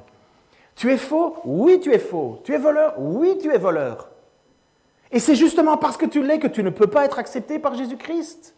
Tu 0.76 0.92
es 0.92 0.98
faux? 0.98 1.36
Oui, 1.44 1.80
tu 1.80 1.92
es 1.92 1.98
faux. 1.98 2.40
Tu 2.44 2.54
es 2.54 2.58
voleur? 2.58 2.94
Oui, 2.98 3.38
tu 3.40 3.52
es 3.52 3.58
voleur. 3.58 4.08
Et 5.12 5.18
c'est 5.18 5.36
justement 5.36 5.76
parce 5.76 5.98
que 5.98 6.06
tu 6.06 6.26
l'es 6.26 6.38
que 6.38 6.46
tu 6.46 6.62
ne 6.62 6.70
peux 6.70 6.86
pas 6.86 7.04
être 7.04 7.18
accepté 7.18 7.58
par 7.58 7.74
Jésus-Christ. 7.74 8.54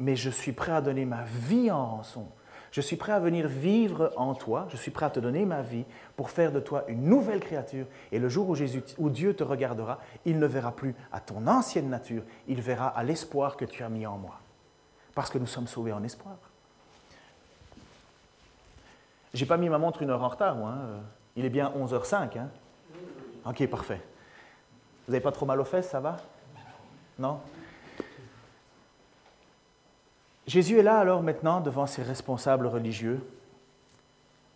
Mais 0.00 0.16
je 0.16 0.28
suis 0.28 0.52
prêt 0.52 0.72
à 0.72 0.80
donner 0.80 1.04
ma 1.04 1.22
vie 1.22 1.70
en 1.70 1.86
rançon. 1.86 2.26
Je 2.72 2.80
suis 2.80 2.96
prêt 2.96 3.12
à 3.12 3.20
venir 3.20 3.48
vivre 3.48 4.12
en 4.16 4.34
toi, 4.34 4.66
je 4.68 4.76
suis 4.76 4.90
prêt 4.90 5.06
à 5.06 5.10
te 5.10 5.20
donner 5.20 5.46
ma 5.46 5.62
vie 5.62 5.86
pour 6.16 6.28
faire 6.28 6.52
de 6.52 6.60
toi 6.60 6.84
une 6.88 7.04
nouvelle 7.04 7.40
créature. 7.40 7.86
Et 8.12 8.18
le 8.18 8.28
jour 8.28 8.48
où, 8.50 8.54
Jésus, 8.54 8.82
où 8.98 9.08
Dieu 9.08 9.34
te 9.34 9.44
regardera, 9.44 10.00
il 10.26 10.38
ne 10.38 10.46
verra 10.46 10.72
plus 10.72 10.94
à 11.12 11.20
ton 11.20 11.46
ancienne 11.46 11.88
nature, 11.88 12.22
il 12.48 12.60
verra 12.60 12.88
à 12.88 13.02
l'espoir 13.04 13.56
que 13.56 13.64
tu 13.64 13.82
as 13.82 13.88
mis 13.88 14.04
en 14.06 14.18
moi. 14.18 14.40
Parce 15.14 15.30
que 15.30 15.38
nous 15.38 15.46
sommes 15.46 15.68
sauvés 15.68 15.92
en 15.92 16.02
espoir. 16.02 16.36
J'ai 19.32 19.46
pas 19.46 19.56
mis 19.56 19.70
ma 19.70 19.78
montre 19.78 20.02
une 20.02 20.10
heure 20.10 20.22
en 20.22 20.28
retard, 20.28 20.56
moi. 20.56 20.70
Hein. 20.70 21.00
Il 21.36 21.44
est 21.44 21.50
bien 21.50 21.72
11h05. 21.74 22.38
Hein. 22.38 22.48
Ok, 23.46 23.66
parfait. 23.68 24.02
Vous 25.06 25.12
n'avez 25.12 25.22
pas 25.22 25.32
trop 25.32 25.46
mal 25.46 25.60
aux 25.60 25.64
fesses, 25.64 25.88
ça 25.88 26.00
va? 26.00 26.16
Non? 27.18 27.38
Jésus 30.46 30.78
est 30.78 30.82
là 30.82 30.98
alors 30.98 31.22
maintenant 31.22 31.60
devant 31.60 31.86
ses 31.86 32.02
responsables 32.02 32.66
religieux 32.66 33.20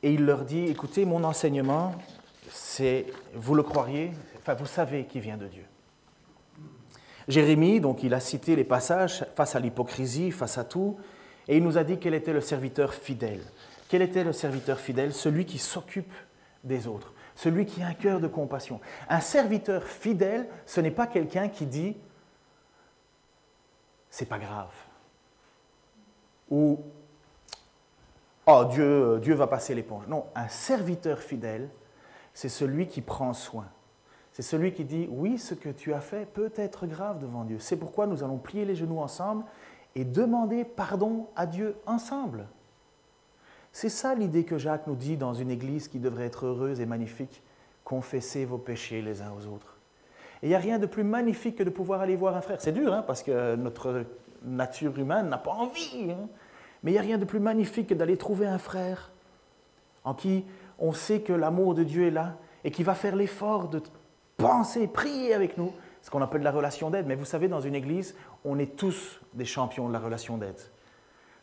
et 0.03 0.13
il 0.13 0.25
leur 0.25 0.45
dit, 0.45 0.65
écoutez, 0.67 1.05
mon 1.05 1.25
enseignement, 1.25 1.95
c'est, 2.49 3.07
vous 3.35 3.55
le 3.55 3.63
croiriez, 3.63 4.13
enfin 4.39 4.55
vous 4.55 4.67
savez 4.67 5.05
qu'il 5.05 5.21
vient 5.21 5.37
de 5.37 5.47
Dieu. 5.47 5.65
Jérémie, 7.29 7.81
donc 7.81 8.03
il 8.03 8.15
a 8.15 8.21
cité 8.21 8.57
les 8.57 8.65
passages 8.65 9.25
face 9.37 9.55
à 9.55 9.61
l'hypocrisie, 9.61 10.31
face 10.31 10.59
à 10.59 10.65
tout, 10.65 10.99
et 11.49 11.57
il 11.57 11.63
nous 11.63 11.79
a 11.79 11.85
dit 11.85 11.99
quel 11.99 12.15
était 12.15 12.33
le 12.33 12.41
serviteur 12.41 12.95
fidèle. 12.95 13.43
Quel 13.89 14.03
était 14.03 14.25
le 14.25 14.33
serviteur 14.33 14.79
fidèle? 14.79 15.13
Celui 15.13 15.45
qui 15.45 15.59
s'occupe 15.59 16.13
des 16.65 16.87
autres, 16.87 17.13
celui 17.41 17.65
qui 17.65 17.83
a 17.83 17.87
un 17.87 17.95
cœur 17.95 18.21
de 18.21 18.27
compassion. 18.27 18.81
Un 19.09 19.21
serviteur 19.21 19.85
fidèle, 19.85 20.47
ce 20.67 20.83
n'est 20.83 20.91
pas 20.91 21.07
quelqu'un 21.07 21.49
qui 21.49 21.65
dit 21.65 21.97
c'est 24.11 24.27
pas 24.27 24.39
grave 24.39 24.75
ou 26.51 26.81
Oh, 28.47 28.65
Dieu, 28.65 29.21
Dieu 29.21 29.35
va 29.35 29.47
passer 29.47 29.75
l'éponge. 29.75 30.09
Non, 30.09 30.27
un 30.35 30.49
serviteur 30.49 31.21
fidèle, 31.21 31.69
c'est 32.35 32.49
celui 32.49 32.89
qui 32.89 33.01
prend 33.01 33.33
soin. 33.33 33.69
C'est 34.33 34.43
celui 34.43 34.73
qui 34.73 34.85
dit 34.85 35.07
Oui, 35.11 35.39
ce 35.39 35.55
que 35.55 35.69
tu 35.69 35.95
as 35.95 36.01
fait 36.01 36.27
peut 36.27 36.53
être 36.57 36.87
grave 36.87 37.21
devant 37.21 37.45
Dieu. 37.45 37.59
C'est 37.59 37.77
pourquoi 37.77 38.07
nous 38.07 38.25
allons 38.25 38.39
plier 38.39 38.65
les 38.65 38.75
genoux 38.75 38.99
ensemble 38.99 39.45
et 39.95 40.05
demander 40.05 40.65
pardon 40.65 41.29
à 41.37 41.47
Dieu 41.47 41.77
ensemble. 41.87 42.49
C'est 43.73 43.89
ça 43.89 44.15
l'idée 44.15 44.45
que 44.45 44.59
Jacques 44.59 44.87
nous 44.87 44.97
dit 44.97 45.17
dans 45.17 45.35
une 45.35 45.51
église 45.51 45.89
qui 45.89 45.99
devrait 45.99 46.27
être 46.27 46.47
heureuse 46.47 46.81
et 46.81 46.87
magnifique. 46.87 47.43
Confessez 47.85 48.45
vos 48.45 48.59
péchés 48.59 49.03
les 49.03 49.23
uns 49.23 49.33
aux 49.33 49.47
autres. 49.47 49.77
Et 50.43 50.47
il 50.47 50.49
n'y 50.49 50.55
a 50.55 50.59
rien 50.59 50.79
de 50.79 50.87
plus 50.87 51.05
magnifique 51.05 51.57
que 51.57 51.63
de 51.63 51.71
pouvoir 51.71 52.01
aller 52.01 52.17
voir 52.17 52.37
un 52.37 52.41
frère. 52.41 52.61
C'est 52.61 52.73
dur, 52.73 52.93
hein, 52.93 53.05
parce 53.07 53.23
que 53.23 53.57
notre 53.57 54.05
nature 54.43 54.99
humaine 54.99 55.29
n'a 55.29 55.39
pas 55.39 55.53
envie. 55.53 56.11
Hein. 56.11 56.29
Mais 56.83 56.93
il 56.93 56.95
n'y 56.95 56.99
a 56.99 57.03
rien 57.03 57.19
de 57.19 57.25
plus 57.25 57.41
magnifique 57.41 57.89
que 57.89 57.95
d'aller 57.95 58.17
trouver 58.17 58.47
un 58.47 58.59
frère 58.59 59.11
en 60.05 60.15
qui 60.15 60.45
on 60.79 60.93
sait 60.93 61.21
que 61.21 61.33
l'amour 61.33 61.75
de 61.75 61.85
Dieu 61.85 62.07
est 62.07 62.11
là 62.11 62.37
et 62.65 62.71
qui 62.71 62.83
va 62.83 62.95
faire 62.95 63.17
l'effort 63.17 63.69
de 63.69 63.83
penser, 64.39 64.87
prier 64.87 65.35
avec 65.35 65.59
nous, 65.59 65.73
ce 66.01 66.11
qu'on 66.11 66.23
appelle 66.23 66.43
la 66.43 66.51
relation 66.51 66.89
d'aide. 66.89 67.07
Mais 67.07 67.15
vous 67.15 67.27
savez, 67.27 67.49
dans 67.49 67.61
une 67.61 67.75
église, 67.75 68.15
on 68.45 68.59
est 68.59 68.77
tous 68.77 69.21
des 69.35 69.45
champions 69.45 69.89
de 69.89 69.93
la 69.93 69.99
relation 69.99 70.39
d'aide. 70.39 70.59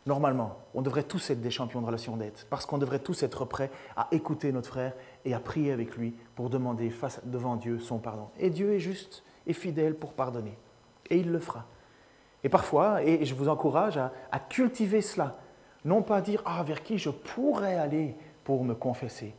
Normalement, 0.08 0.56
on 0.72 0.80
devrait 0.80 1.02
tous 1.02 1.28
être 1.28 1.42
des 1.42 1.50
champions 1.50 1.82
de 1.82 1.86
relation 1.86 2.16
d'aide, 2.16 2.32
parce 2.48 2.64
qu'on 2.64 2.78
devrait 2.78 2.98
tous 2.98 3.22
être 3.24 3.44
prêts 3.44 3.70
à 3.94 4.08
écouter 4.10 4.52
notre 4.52 4.68
frère 4.68 4.94
et 5.26 5.34
à 5.34 5.38
prier 5.38 5.70
avec 5.70 5.98
lui 5.98 6.14
pour 6.34 6.48
demander 6.48 6.88
face, 6.88 7.20
devant 7.26 7.56
Dieu 7.56 7.78
son 7.78 7.98
pardon. 7.98 8.30
Et 8.38 8.48
Dieu 8.48 8.72
est 8.72 8.80
juste 8.80 9.22
et 9.46 9.52
fidèle 9.52 9.94
pour 9.94 10.14
pardonner. 10.14 10.56
Et 11.10 11.18
il 11.18 11.30
le 11.30 11.38
fera. 11.38 11.66
Et 12.42 12.48
parfois, 12.48 13.04
et 13.04 13.26
je 13.26 13.34
vous 13.34 13.50
encourage 13.50 13.98
à, 13.98 14.10
cultiver 14.48 15.02
cela, 15.02 15.36
non 15.84 16.00
pas 16.00 16.22
dire 16.22 16.40
ah 16.46 16.62
vers 16.62 16.82
qui 16.82 16.96
je 16.96 17.10
pourrais 17.10 17.76
aller 17.76 18.16
pour 18.44 18.64
me 18.64 18.72
confesser. 18.72 19.34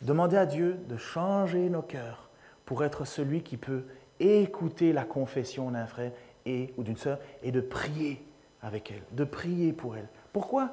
Demandez 0.00 0.36
à 0.36 0.46
Dieu 0.46 0.78
de 0.88 0.96
changer 0.96 1.68
nos 1.68 1.82
cœurs 1.82 2.30
pour 2.66 2.84
être 2.84 3.04
celui 3.04 3.42
qui 3.42 3.56
peut 3.56 3.82
écouter 4.20 4.92
la 4.92 5.02
confession 5.02 5.72
d'un 5.72 5.86
frère 5.86 6.12
ou 6.46 6.84
d'une 6.84 6.96
sœur 6.96 7.18
et 7.42 7.50
de 7.50 7.60
prier 7.60 8.24
avec 8.62 8.90
elle, 8.90 9.02
de 9.12 9.24
prier 9.24 9.72
pour 9.72 9.96
elle. 9.96 10.08
Pourquoi? 10.32 10.70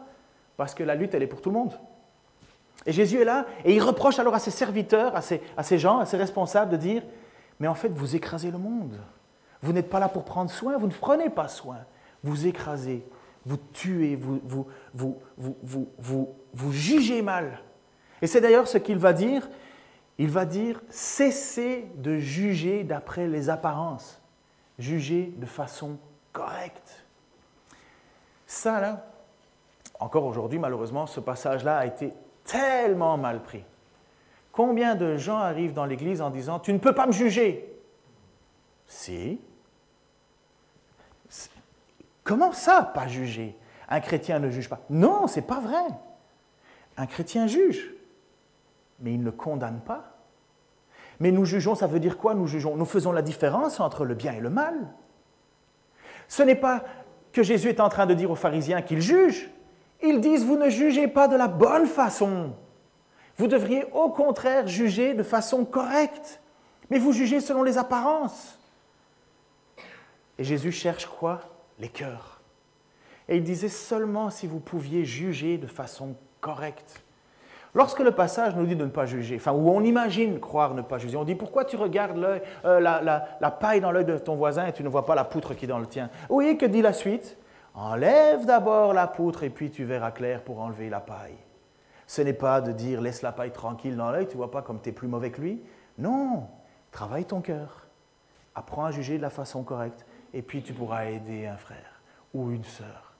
Parce 0.58 0.74
que 0.74 0.84
la 0.84 0.96
lutte, 0.96 1.14
elle 1.14 1.24
est 1.24 1.28
pour 1.28 1.42
tout 1.42 1.50
le 1.50 1.56
monde. 1.56 1.74
Et 2.86 2.92
Jésus 2.92 3.22
est 3.22 3.26
là 3.26 3.46
et 3.64 3.74
il 3.76 3.82
reproche 3.82 4.20
alors 4.20 4.36
à 4.36 4.40
ses 4.40 4.52
serviteurs, 4.52 5.16
à 5.16 5.22
ses, 5.22 5.42
à 5.58 5.64
ses 5.64 5.80
gens, 5.80 6.00
à 6.00 6.06
ses 6.06 6.18
responsables 6.18 6.72
de 6.72 6.78
dire, 6.78 7.04
mais 7.60 7.68
en 7.68 7.76
fait, 7.76 7.90
vous 7.90 8.16
écrasez 8.16 8.52
le 8.52 8.58
monde. 8.58 9.00
Vous 9.62 9.74
n'êtes 9.74 9.90
pas 9.90 10.00
là 10.00 10.10
pour 10.10 10.26
prendre 10.26 10.52
soin, 10.52 10.78
vous 10.78 10.88
ne 10.88 10.94
prenez 10.94 11.30
pas 11.30 11.48
soin. 11.48 11.78
Vous 12.24 12.48
écrasez, 12.48 13.06
vous 13.46 13.58
tuez, 13.74 14.16
vous, 14.16 14.42
vous, 14.44 14.68
vous, 14.94 15.18
vous, 15.38 15.88
vous, 15.98 16.36
vous 16.54 16.72
jugez 16.72 17.22
mal. 17.22 17.62
Et 18.22 18.28
c'est 18.28 18.42
d'ailleurs 18.42 18.68
ce 18.68 18.78
qu'il 18.78 18.98
va 18.98 19.14
dire. 19.14 19.48
Il 20.18 20.30
va 20.30 20.46
dire 20.46 20.82
cessez 20.90 21.88
de 21.98 22.18
juger 22.18 22.84
d'après 22.84 23.28
les 23.28 23.50
apparences. 23.50 24.22
Jugez 24.80 25.34
de 25.38 25.46
façon 25.46 25.98
correcte. 26.32 27.05
Ça, 28.48 28.80
là, 28.80 29.06
encore 30.00 30.26
aujourd'hui, 30.26 30.60
malheureusement, 30.60 31.08
ce 31.08 31.20
passage-là 31.20 31.78
a 31.78 31.86
été 31.86 32.14
tellement 32.44 33.18
mal 33.18 33.42
pris. 33.42 33.64
Combien 34.52 34.96
de 34.96 35.18
gens 35.18 35.38
arrivent 35.38 35.74
dans 35.74 35.86
l'Église 35.86 36.22
en 36.22 36.30
disant 36.30 36.60
Tu 36.60 36.72
ne 36.74 36.78
peux 36.78 36.94
pas 36.94 37.08
me 37.08 37.12
juger? 37.12 37.72
Si, 38.88 39.40
Comment 42.26 42.52
ça, 42.54 42.82
pas 42.82 43.08
juger? 43.08 43.56
Un 43.88 44.02
chrétien 44.02 44.40
ne 44.40 44.50
juge 44.50 44.68
pas. 44.68 44.82
Non, 44.90 45.28
c'est 45.28 45.44
pas 45.44 45.60
vrai. 45.60 45.86
Un 46.98 47.06
chrétien 47.06 47.46
juge, 47.46 47.94
mais 49.00 49.14
il 49.14 49.24
ne 49.24 49.30
condamne 49.30 49.80
pas. 49.80 50.18
Mais 51.20 51.32
nous 51.32 51.46
jugeons, 51.46 51.76
ça 51.76 51.88
veut 51.88 52.00
dire 52.00 52.18
quoi 52.18 52.34
Nous 52.34 52.48
jugeons, 52.48 52.76
nous 52.76 52.86
faisons 52.86 53.12
la 53.12 53.22
différence 53.22 53.80
entre 53.80 54.06
le 54.06 54.16
bien 54.16 54.34
et 54.34 54.40
le 54.40 54.50
mal. 54.50 54.74
Ce 56.28 56.42
n'est 56.42 56.56
pas 56.56 56.84
que 57.36 57.44
Jésus 57.44 57.68
est 57.68 57.82
en 57.82 57.90
train 57.90 58.06
de 58.06 58.14
dire 58.14 58.32
aux 58.32 58.36
pharisiens 58.36 58.82
qu'ils 58.82 59.02
jugent. 59.02 59.50
Ils 60.02 60.22
disent, 60.22 60.46
vous 60.46 60.58
ne 60.58 60.70
jugez 60.70 61.10
pas 61.10 61.28
de 61.28 61.36
la 61.36 61.50
bonne 61.50 61.86
façon. 61.86 62.54
Vous 63.38 63.48
devriez 63.48 63.84
au 63.92 64.10
contraire 64.10 64.68
juger 64.68 65.14
de 65.14 65.22
façon 65.22 65.66
correcte. 65.66 66.40
Mais 66.90 66.98
vous 66.98 67.12
jugez 67.12 67.42
selon 67.42 67.64
les 67.64 67.78
apparences. 67.78 68.58
Et 70.38 70.46
Jésus 70.46 70.72
cherche 70.72 71.08
quoi? 71.08 71.42
Les 71.78 71.90
cœurs. 71.90 72.40
Et 73.28 73.36
il 73.36 73.44
disait 73.44 73.68
seulement 73.68 74.30
si 74.30 74.48
vous 74.48 74.62
pouviez 74.62 75.04
juger 75.04 75.58
de 75.58 75.68
façon 75.68 76.16
correcte. 76.40 77.04
Lorsque 77.76 78.00
le 78.00 78.12
passage 78.12 78.56
nous 78.56 78.66
dit 78.66 78.78
de 78.78 78.86
ne 78.86 78.90
pas 78.90 79.06
juger, 79.06 79.36
enfin, 79.36 79.52
où 79.52 79.70
on 79.70 79.82
imagine 79.82 80.40
croire 80.40 80.74
ne 80.74 80.82
pas 80.82 80.98
juger, 80.98 81.18
on 81.18 81.26
dit 81.26 81.36
pourquoi 81.36 81.66
tu 81.66 81.76
regardes 81.76 82.18
euh, 82.64 82.80
la, 82.80 83.52
paille 83.52 83.82
dans 83.82 83.92
l'œil 83.92 84.06
de 84.06 84.18
ton 84.18 84.36
voisin 84.36 84.68
et 84.68 84.72
tu 84.72 84.82
ne 84.82 84.88
vois 84.88 85.06
pas 85.06 85.14
la 85.14 85.26
poutre 85.26 85.54
qui 85.54 85.66
est 85.66 85.68
dans 85.68 85.80
le 85.80 85.86
tien? 85.86 86.10
Oui, 86.30 86.58
que 86.58 86.66
dit 86.66 86.82
la 86.82 86.94
suite? 86.94 87.38
Enlève 87.74 88.46
d'abord 88.46 88.94
la 88.94 89.08
poutre 89.08 89.44
et 89.44 89.50
puis 89.50 89.72
tu 89.72 89.84
verras 89.84 90.12
clair 90.12 90.42
pour 90.42 90.62
enlever 90.62 90.90
la 90.90 91.02
paille. 91.02 91.36
Ce 92.08 92.22
n'est 92.22 92.32
pas 92.32 92.62
de 92.62 92.72
dire 92.72 93.02
laisse 93.02 93.22
la 93.22 93.34
paille 93.34 93.52
tranquille 93.52 93.98
dans 93.98 94.10
l'œil, 94.10 94.28
tu 94.28 94.38
vois 94.38 94.52
pas 94.52 94.62
comme 94.62 94.80
tu 94.80 94.90
es 94.90 94.94
plus 94.94 95.10
mauvais 95.10 95.32
que 95.32 95.42
lui. 95.42 95.62
Non, 95.98 96.48
travaille 96.92 97.26
ton 97.26 97.42
cœur. 97.42 97.88
Apprends 98.56 98.86
à 98.86 98.92
juger 98.92 99.18
de 99.18 99.22
la 99.22 99.30
façon 99.30 99.64
correcte 99.64 100.06
et 100.34 100.42
puis 100.42 100.64
tu 100.64 100.72
pourras 100.72 101.08
aider 101.08 101.46
un 101.46 101.58
frère 101.58 102.02
ou 102.34 102.52
une 102.52 102.64
sœur. 102.64 103.16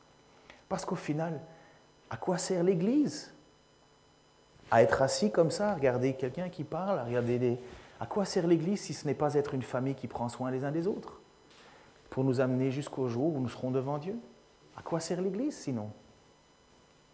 Parce 0.70 0.86
qu'au 0.86 0.96
final, 0.96 1.42
à 2.10 2.16
quoi 2.16 2.38
sert 2.38 2.64
l'Église? 2.64 3.35
À 4.72 4.82
être 4.82 5.02
assis 5.02 5.32
comme 5.32 5.52
ça, 5.52 5.72
à 5.72 5.76
regarder 5.76 6.14
quelqu'un 6.14 6.50
qui 6.50 6.64
parle, 6.64 7.00
à 7.00 7.04
regarder 7.04 7.40
des... 7.40 7.60
À 8.00 8.06
quoi 8.06 8.26
sert 8.26 8.48
l'Église 8.48 8.82
si 8.82 8.94
ce 8.94 9.08
n'est 9.08 9.14
pas 9.14 9.36
être 9.36 9.54
une 9.54 9.62
famille 9.62 9.96
qui 9.96 10.08
prend 10.08 10.28
soin 10.28 10.52
les 10.52 10.66
uns 10.66 10.72
des 10.72 10.88
autres? 10.88 11.22
Pour 12.10 12.24
nous 12.24 12.42
amener 12.42 12.72
jusqu'au 12.72 13.08
jour 13.08 13.36
où 13.36 13.40
nous 13.40 13.50
serons 13.50 13.72
devant 13.72 13.98
Dieu. 13.98 14.18
À 14.76 14.82
quoi 14.82 15.00
sert 15.00 15.22
l'Église 15.22 15.58
sinon? 15.58 15.92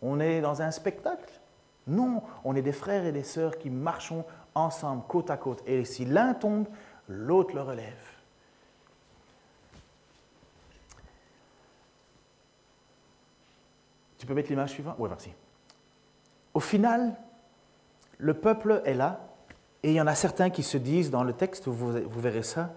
On 0.01 0.19
est 0.19 0.41
dans 0.41 0.61
un 0.61 0.71
spectacle? 0.71 1.39
Non, 1.87 2.23
on 2.43 2.55
est 2.55 2.61
des 2.61 2.71
frères 2.71 3.05
et 3.05 3.11
des 3.11 3.23
sœurs 3.23 3.57
qui 3.57 3.69
marchons 3.69 4.25
ensemble, 4.55 5.03
côte 5.07 5.29
à 5.29 5.37
côte. 5.37 5.61
Et 5.67 5.85
si 5.85 6.05
l'un 6.05 6.33
tombe, 6.33 6.67
l'autre 7.07 7.53
le 7.53 7.61
relève. 7.61 8.07
Tu 14.17 14.25
peux 14.25 14.33
mettre 14.33 14.49
l'image 14.49 14.69
suivante? 14.69 14.95
Oui, 14.99 15.09
merci. 15.09 15.33
Au 16.53 16.59
final, 16.59 17.15
le 18.21 18.35
peuple 18.35 18.83
est 18.85 18.93
là, 18.93 19.19
et 19.83 19.89
il 19.89 19.95
y 19.95 20.01
en 20.01 20.07
a 20.07 20.13
certains 20.13 20.51
qui 20.51 20.61
se 20.61 20.77
disent 20.77 21.09
dans 21.09 21.23
le 21.23 21.33
texte, 21.33 21.67
vous, 21.67 21.91
verrez 21.91 22.43
ça, 22.43 22.71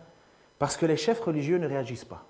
parce 0.58 0.76
que 0.76 0.86
les 0.86 0.96
chefs 0.96 1.20
religieux 1.20 1.58
ne 1.58 1.68
réagissent 1.68 2.06
pas. 2.06 2.26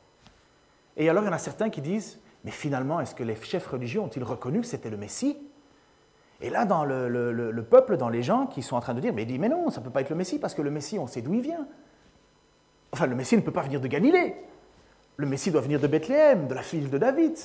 Et 0.97 1.09
alors 1.09 1.23
il 1.23 1.27
y 1.27 1.29
en 1.31 1.35
a 1.35 1.39
certains 1.39 1.71
qui 1.71 1.81
disent, 1.81 2.19
mais 2.45 2.51
finalement, 2.51 3.01
est-ce 3.01 3.15
que 3.15 3.23
les 3.23 3.37
chefs 3.37 3.69
religieux 3.69 4.01
ont-ils 4.01 4.25
reconnu 4.25 4.61
que 4.61 4.67
c'était 4.67 4.91
le 4.91 4.97
Messie? 4.97 5.39
Et 6.41 6.51
là, 6.51 6.65
dans 6.65 6.85
le, 6.85 7.67
peuple, 7.71 7.97
dans 7.97 8.09
les 8.09 8.25
gens 8.25 8.47
qui 8.47 8.63
sont 8.63 8.75
en 8.75 8.81
train 8.81 8.95
de 8.95 9.01
dire, 9.01 9.15
mais, 9.15 9.25
dit, 9.25 9.39
mais 9.39 9.49
non, 9.49 9.71
ça 9.71 9.81
ne 9.81 9.85
peut 9.85 9.93
pas 9.93 10.01
être 10.01 10.11
le 10.11 10.17
Messie, 10.17 10.41
parce 10.41 10.55
que 10.55 10.63
le 10.63 10.71
Messie, 10.71 10.99
on 10.99 11.07
sait 11.07 11.23
d'où 11.23 11.35
il 11.35 11.41
vient. 11.41 11.69
Enfin, 12.93 13.07
le 13.07 13.15
Messie 13.15 13.37
ne 13.37 13.43
peut 13.43 13.53
pas 13.53 13.63
venir 13.63 13.81
de 13.81 13.89
Galilée. 13.89 14.35
Le 15.17 15.27
Messie 15.27 15.53
doit 15.53 15.61
venir 15.61 15.79
de 15.79 15.87
Bethléem, 15.87 16.49
de 16.49 16.55
la 16.55 16.63
fille 16.63 16.87
de 16.87 16.99
David. 16.99 17.39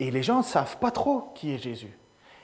Et 0.00 0.10
les 0.10 0.22
gens 0.22 0.38
ne 0.38 0.42
savent 0.42 0.78
pas 0.78 0.90
trop 0.90 1.30
qui 1.34 1.54
est 1.54 1.58
Jésus. 1.58 1.96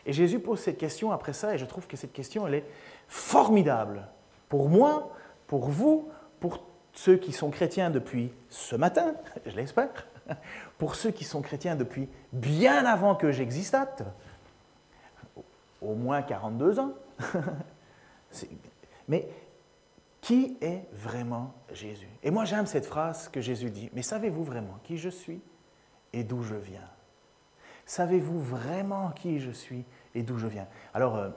Et 0.09 0.13
Jésus 0.15 0.41
pose 0.41 0.59
cette 0.59 0.79
question 0.79 1.13
après 1.13 1.35
ça, 1.35 1.55
et 1.55 1.59
je 1.59 1.67
trouve 1.67 1.87
que 1.87 1.99
cette 1.99 2.15
question, 2.15 2.47
elle 2.47 2.55
est 2.55 2.65
formidable. 3.09 4.09
Pour 4.49 4.71
moi, 4.71 5.13
pour 5.47 5.69
vous, 5.69 6.09
pour 6.41 6.65
ceux 6.95 7.19
qui 7.19 7.31
sont 7.31 7.51
chrétiens 7.51 7.91
depuis 7.91 8.33
ce 8.49 8.75
matin, 8.75 9.15
je 9.45 9.55
l'espère, 9.55 10.07
pour 10.79 10.95
ceux 10.95 11.11
qui 11.11 11.25
sont 11.25 11.43
chrétiens 11.43 11.77
depuis 11.77 12.09
bien 12.33 12.87
avant 12.87 13.17
que 13.17 13.33
j'existate, 13.33 14.03
au 15.83 15.95
moins 15.95 16.23
42 16.23 16.81
ans. 16.81 16.95
Mais 19.09 19.29
qui 20.23 20.57
est 20.63 20.85
vraiment 20.95 21.53
Jésus? 21.71 22.09
Et 22.23 22.31
moi 22.31 22.47
j'aime 22.47 22.65
cette 22.65 22.87
phrase 22.87 23.29
que 23.29 23.43
Jésus 23.43 23.71
dit, 23.71 23.91
mais 23.93 24.03
savez-vous 24.03 24.43
vraiment 24.43 24.79
qui 24.85 24.97
je 24.97 25.11
suis 25.11 25.43
et 26.15 26.25
d'où 26.25 26.43
je 26.43 26.55
viens? 26.55 26.89
Savez-vous 27.89 28.39
vraiment 28.39 29.13
qui 29.13 29.41
je 29.41 29.51
suis 29.51 29.87
et 30.15 30.23
d'où 30.23 30.39
je 30.39 30.47
viens 30.47 30.67
Alors, 30.95 31.17
euh, 31.17 31.29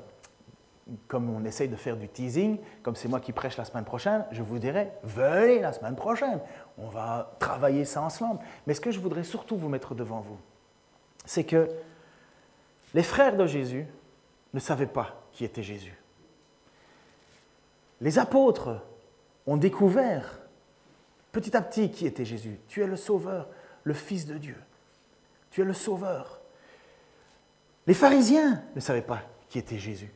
comme 1.07 1.29
on 1.29 1.45
essaye 1.45 1.69
de 1.69 1.75
faire 1.75 1.95
du 1.95 2.07
teasing, 2.07 2.59
comme 2.83 2.95
c'est 2.95 3.07
moi 3.07 3.19
qui 3.19 3.31
prêche 3.31 3.57
la 3.57 3.65
semaine 3.65 3.85
prochaine, 3.85 4.25
je 4.31 4.41
vous 4.41 4.59
dirais, 4.59 4.93
venez 5.03 5.59
la 5.59 5.73
semaine 5.73 5.95
prochaine, 5.95 6.39
on 6.77 6.87
va 6.87 7.35
travailler 7.39 7.85
ça 7.85 8.01
ensemble. 8.01 8.39
Mais 8.67 8.73
ce 8.73 8.81
que 8.81 8.91
je 8.91 8.99
voudrais 8.99 9.23
surtout 9.23 9.57
vous 9.57 9.69
mettre 9.69 9.95
devant 9.95 10.21
vous, 10.21 10.37
c'est 11.25 11.43
que 11.43 11.69
les 12.93 13.03
frères 13.03 13.37
de 13.37 13.45
Jésus 13.45 13.85
ne 14.53 14.59
savaient 14.59 14.87
pas 14.87 15.21
qui 15.31 15.45
était 15.45 15.63
Jésus. 15.63 15.97
Les 18.01 18.19
apôtres 18.19 18.81
ont 19.47 19.57
découvert 19.57 20.39
petit 21.31 21.55
à 21.55 21.61
petit 21.61 21.91
qui 21.91 22.05
était 22.05 22.25
Jésus. 22.25 22.59
Tu 22.67 22.81
es 22.81 22.87
le 22.87 22.95
Sauveur, 22.97 23.47
le 23.83 23.93
Fils 23.93 24.25
de 24.25 24.37
Dieu. 24.37 24.57
Tu 25.51 25.61
es 25.61 25.65
le 25.65 25.73
Sauveur. 25.73 26.40
Les 27.87 27.93
pharisiens 27.93 28.63
ne 28.75 28.79
savaient 28.79 29.01
pas 29.01 29.21
qui 29.49 29.59
était 29.59 29.77
Jésus. 29.77 30.11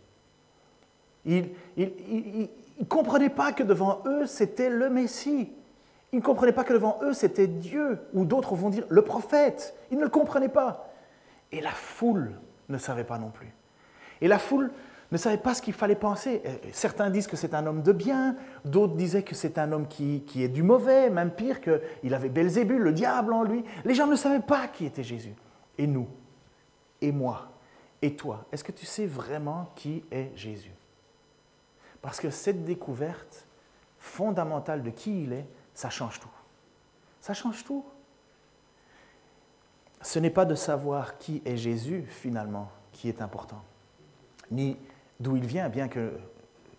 Ils 1.25 1.49
ne 1.77 2.85
comprenaient 2.87 3.29
pas 3.29 3.51
que 3.51 3.63
devant 3.63 4.01
eux, 4.05 4.25
c'était 4.27 4.69
le 4.69 4.89
Messie. 4.89 5.51
Ils 6.13 6.19
ne 6.19 6.23
comprenaient 6.23 6.53
pas 6.53 6.63
que 6.63 6.73
devant 6.73 6.99
eux, 7.03 7.13
c'était 7.13 7.47
Dieu, 7.47 7.99
ou 8.13 8.25
d'autres 8.25 8.55
vont 8.55 8.69
dire 8.69 8.85
le 8.89 9.01
prophète. 9.01 9.75
Ils 9.91 9.97
ne 9.97 10.03
le 10.03 10.09
comprenaient 10.09 10.49
pas. 10.49 10.93
Et 11.51 11.61
la 11.61 11.71
foule 11.71 12.39
ne 12.69 12.77
savait 12.77 13.03
pas 13.03 13.17
non 13.17 13.29
plus. 13.29 13.51
Et 14.21 14.27
la 14.27 14.39
foule 14.39 14.71
ne 15.11 15.17
savait 15.17 15.37
pas 15.37 15.53
ce 15.53 15.61
qu'il 15.61 15.73
fallait 15.73 15.95
penser. 15.95 16.41
Certains 16.71 17.09
disent 17.09 17.27
que 17.27 17.35
c'est 17.35 17.53
un 17.53 17.65
homme 17.65 17.81
de 17.81 17.91
bien, 17.91 18.35
d'autres 18.63 18.95
disaient 18.95 19.23
que 19.23 19.35
c'est 19.35 19.57
un 19.57 19.71
homme 19.71 19.87
qui, 19.87 20.21
qui, 20.21 20.43
est 20.43 20.47
du 20.47 20.63
mauvais, 20.63 21.09
même 21.09 21.31
pire, 21.31 21.59
qu'il 21.61 22.13
avait 22.13 22.29
Belzébul, 22.29 22.81
le 22.81 22.91
diable 22.91 23.33
en 23.33 23.43
lui. 23.43 23.63
Les 23.83 23.95
gens 23.95 24.07
ne 24.07 24.15
savaient 24.15 24.39
pas 24.39 24.67
qui 24.67 24.85
était 24.85 25.03
Jésus. 25.03 25.33
Et 25.77 25.87
nous, 25.87 26.07
et 27.01 27.11
moi, 27.11 27.49
et 28.05 28.15
toi, 28.15 28.45
est-ce 28.51 28.63
que 28.63 28.71
tu 28.71 28.85
sais 28.85 29.07
vraiment 29.07 29.71
qui 29.75 30.03
est 30.11 30.29
Jésus? 30.35 30.75
Parce 32.03 32.19
que 32.19 32.29
cette 32.29 32.63
découverte 32.63 33.47
fondamentale 33.97 34.83
de 34.83 34.91
qui 34.91 35.23
il 35.23 35.33
est, 35.33 35.47
ça 35.73 35.89
change 35.89 36.19
tout. 36.19 36.29
Ça 37.19 37.33
change 37.33 37.63
tout. 37.63 37.83
Ce 40.03 40.19
n'est 40.19 40.29
pas 40.29 40.45
de 40.45 40.53
savoir 40.53 41.17
qui 41.17 41.41
est 41.45 41.57
Jésus, 41.57 42.05
finalement, 42.07 42.69
qui 42.91 43.09
est 43.09 43.23
important, 43.23 43.63
ni 44.51 44.77
d'où 45.19 45.35
il 45.35 45.47
vient, 45.47 45.67
bien 45.67 45.87
qu'il 45.87 46.11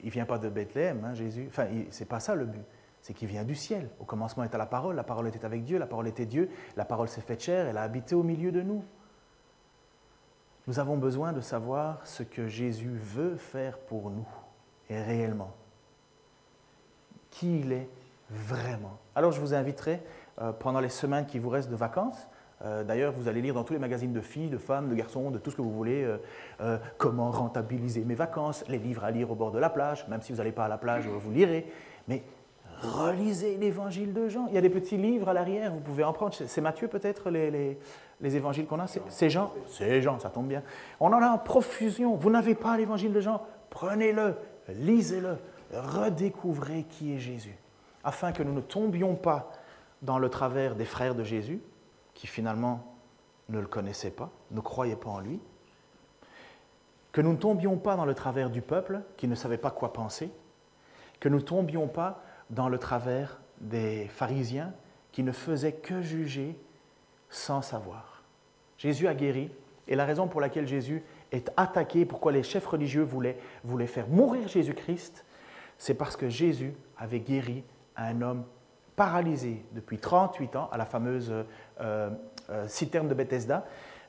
ne 0.05 0.11
vient 0.11 0.27
pas 0.27 0.39
de 0.39 0.49
Bethléem, 0.49 1.05
hein, 1.05 1.15
Jésus. 1.15 1.47
Enfin, 1.49 1.67
ce 1.91 1.99
n'est 1.99 2.07
pas 2.07 2.21
ça 2.21 2.37
le 2.37 2.45
but. 2.45 2.63
C'est 3.03 3.15
qu'il 3.15 3.27
vient 3.27 3.43
du 3.43 3.57
ciel. 3.57 3.91
Au 3.99 4.05
commencement 4.05 4.45
était 4.45 4.59
la 4.59 4.67
parole, 4.67 4.95
la 4.95 5.03
parole 5.03 5.27
était 5.27 5.45
avec 5.45 5.65
Dieu, 5.65 5.77
la 5.79 5.87
parole 5.87 6.07
était 6.07 6.27
Dieu, 6.27 6.51
la 6.77 6.85
parole 6.85 7.09
s'est 7.09 7.21
faite 7.21 7.43
chair, 7.43 7.67
elle 7.67 7.79
a 7.79 7.83
habité 7.83 8.15
au 8.15 8.23
milieu 8.23 8.53
de 8.53 8.63
nous. 8.63 8.85
Nous 10.67 10.81
avons 10.81 10.97
besoin 10.97 11.33
de 11.33 11.41
savoir 11.41 12.05
ce 12.05 12.23
que 12.23 12.49
Jésus 12.49 12.99
veut 13.01 13.37
faire 13.37 13.79
pour 13.79 14.11
nous, 14.11 14.27
et 14.91 15.01
réellement. 15.01 15.53
Qui 17.31 17.61
il 17.61 17.73
est 17.73 17.89
vraiment. 18.31 18.99
Alors 19.15 19.31
je 19.33 19.41
vous 19.41 19.55
inviterai, 19.55 20.03
euh, 20.41 20.53
pendant 20.53 20.81
les 20.81 20.89
semaines 20.89 21.27
qui 21.27 21.39
vous 21.39 21.51
restent 21.51 21.71
de 21.71 21.77
vacances, 21.77 22.29
euh, 22.65 22.85
D'ailleurs, 22.85 23.13
vous 23.13 23.29
allez 23.29 23.43
lire 23.43 23.53
dans 23.53 23.65
tous 23.65 23.75
les 23.75 23.79
magazines 23.79 24.15
de 24.15 24.21
filles, 24.23 24.49
de 24.49 24.57
femmes, 24.57 24.89
de 24.89 24.95
garçons, 24.95 25.31
de 25.31 25.39
tout 25.39 25.51
ce 25.51 25.57
que 25.57 25.63
vous 25.63 25.75
voulez, 25.75 26.07
euh, 26.61 26.79
comment 26.97 27.31
rentabiliser 27.31 28.03
mes 28.03 28.15
vacances, 28.15 28.65
les 28.69 28.79
livres 28.79 29.05
à 29.05 29.11
lire 29.11 29.31
au 29.31 29.35
bord 29.35 29.51
de 29.51 29.59
la 29.59 29.69
plage, 29.69 30.09
même 30.09 30.23
si 30.23 30.33
vous 30.33 30.39
n'allez 30.39 30.53
pas 30.53 30.65
à 30.65 30.69
la 30.69 30.79
plage, 30.79 31.07
vous 31.07 31.31
lirez. 31.31 31.67
Mais 32.09 32.23
relisez 32.81 33.59
l'évangile 33.59 34.15
de 34.15 34.29
Jean. 34.29 34.47
Il 34.49 34.55
y 34.55 34.59
a 34.59 34.63
des 34.63 34.71
petits 34.71 34.97
livres 34.97 35.29
à 35.29 35.35
l'arrière, 35.35 35.73
vous 35.73 35.81
pouvez 35.81 36.03
en 36.03 36.15
prendre. 36.15 36.33
C'est 36.33 36.61
Matthieu 36.63 36.89
peut-être 36.89 37.29
les, 37.29 37.51
les 37.51 37.79
évangiles 38.23 38.67
qu'on 38.67 38.81
a 38.81 38.87
C'est 38.87 39.31
Jean 39.31 39.53
C'est 39.67 40.01
Jean, 40.03 40.19
ça 40.19 40.31
tombe 40.31 40.49
bien. 40.49 40.63
On 41.01 41.13
en 41.13 41.23
a 41.23 41.29
en 41.29 41.39
profusion. 41.39 42.17
Vous 42.17 42.31
n'avez 42.31 42.55
pas 42.55 42.77
l'évangile 42.77 43.13
de 43.13 43.21
Jean? 43.21 43.43
Prenez-le, 43.71 44.37
lisez-le, 44.69 45.37
redécouvrez 45.73 46.85
qui 46.89 47.15
est 47.15 47.19
Jésus, 47.19 47.57
afin 48.05 48.33
que 48.33 48.43
nous 48.43 48.53
ne 48.53 48.61
tombions 48.61 49.15
pas 49.15 49.53
dans 50.03 50.19
le 50.19 50.29
travers 50.29 50.75
des 50.75 50.85
frères 50.85 51.15
de 51.15 51.25
Jésus, 51.25 51.61
qui 52.15 52.27
finalement 52.27 52.97
ne 53.49 53.61
le 53.61 53.67
connaissaient 53.67 54.11
pas, 54.11 54.31
ne 54.51 54.61
croyaient 54.61 54.97
pas 54.97 55.11
en 55.11 55.21
lui, 55.21 55.41
que 57.13 57.21
nous 57.21 57.33
ne 57.33 57.39
tombions 57.39 57.77
pas 57.79 57.97
dans 57.97 58.05
le 58.05 58.15
travers 58.15 58.51
du 58.51 58.61
peuple, 58.61 59.01
qui 59.17 59.29
ne 59.29 59.35
savait 59.35 59.59
pas 59.59 59.71
quoi 59.71 59.93
penser, 59.93 60.31
que 61.21 61.29
nous 61.29 61.39
ne 61.39 61.43
tombions 61.43 61.89
pas 61.89 62.23
dans 62.51 62.69
le 62.69 62.79
travers 62.79 63.41
des 63.61 64.07
pharisiens, 64.09 64.73
qui 65.13 65.23
ne 65.23 65.33
faisaient 65.33 65.73
que 65.73 66.03
juger 66.03 66.59
sans 67.31 67.63
savoir. 67.63 68.23
Jésus 68.79 69.09
a 69.09 69.15
guéri, 69.15 69.51
et 69.89 69.97
la 69.97 70.05
raison 70.05 70.27
pour 70.27 70.41
laquelle 70.41 70.67
Jésus 70.67 71.03
est 71.33 71.51
attaqué, 71.57 72.05
pourquoi 72.05 72.33
les 72.33 72.43
chefs 72.43 72.67
religieux 72.67 73.03
voulaient, 73.03 73.39
voulaient 73.65 73.87
faire 73.87 74.09
mourir 74.09 74.49
Jésus-Christ, 74.49 75.25
c'est 75.79 75.95
parce 75.95 76.17
que 76.17 76.29
Jésus 76.29 76.75
avait 76.99 77.21
guéri 77.21 77.65
un 77.97 78.23
homme 78.23 78.45
paralysé 78.97 79.63
depuis 79.73 79.99
38 79.99 80.57
ans 80.57 80.69
à 80.73 80.79
la 80.79 80.87
fameuse 80.87 81.33
euh, 81.81 82.11
euh, 82.51 82.67
citerne 82.69 83.09
de 83.09 83.15
Bethesda, 83.15 83.67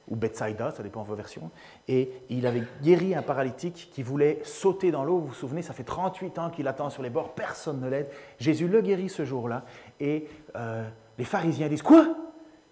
ou 0.07 0.15
Bethsaida, 0.15 0.71
ça 0.71 0.83
dépend 0.83 1.03
de 1.03 1.07
vos 1.07 1.15
versions, 1.15 1.51
et 1.87 2.11
il 2.29 2.47
avait 2.47 2.63
guéri 2.81 3.13
un 3.13 3.21
paralytique 3.21 3.89
qui 3.91 4.03
voulait 4.03 4.39
sauter 4.43 4.89
dans 4.89 5.03
l'eau. 5.03 5.19
Vous 5.19 5.27
vous 5.27 5.33
souvenez, 5.33 5.61
ça 5.61 5.73
fait 5.73 5.83
38 5.83 6.39
ans 6.39 6.49
qu'il 6.49 6.67
attend 6.69 6.89
sur 6.89 7.03
les 7.03 7.09
bords, 7.09 7.33
personne 7.33 7.81
ne 7.81 7.89
l'aide. 7.89 8.07
Jésus 8.39 8.69
le 8.69 8.81
guérit 8.81 9.09
ce 9.09 9.25
jour-là, 9.25 9.65
et 9.99 10.27
euh, 10.55 10.87
les 11.17 11.25
pharisiens 11.25 11.67
disent 11.67 11.81
Quoi? 11.81 12.15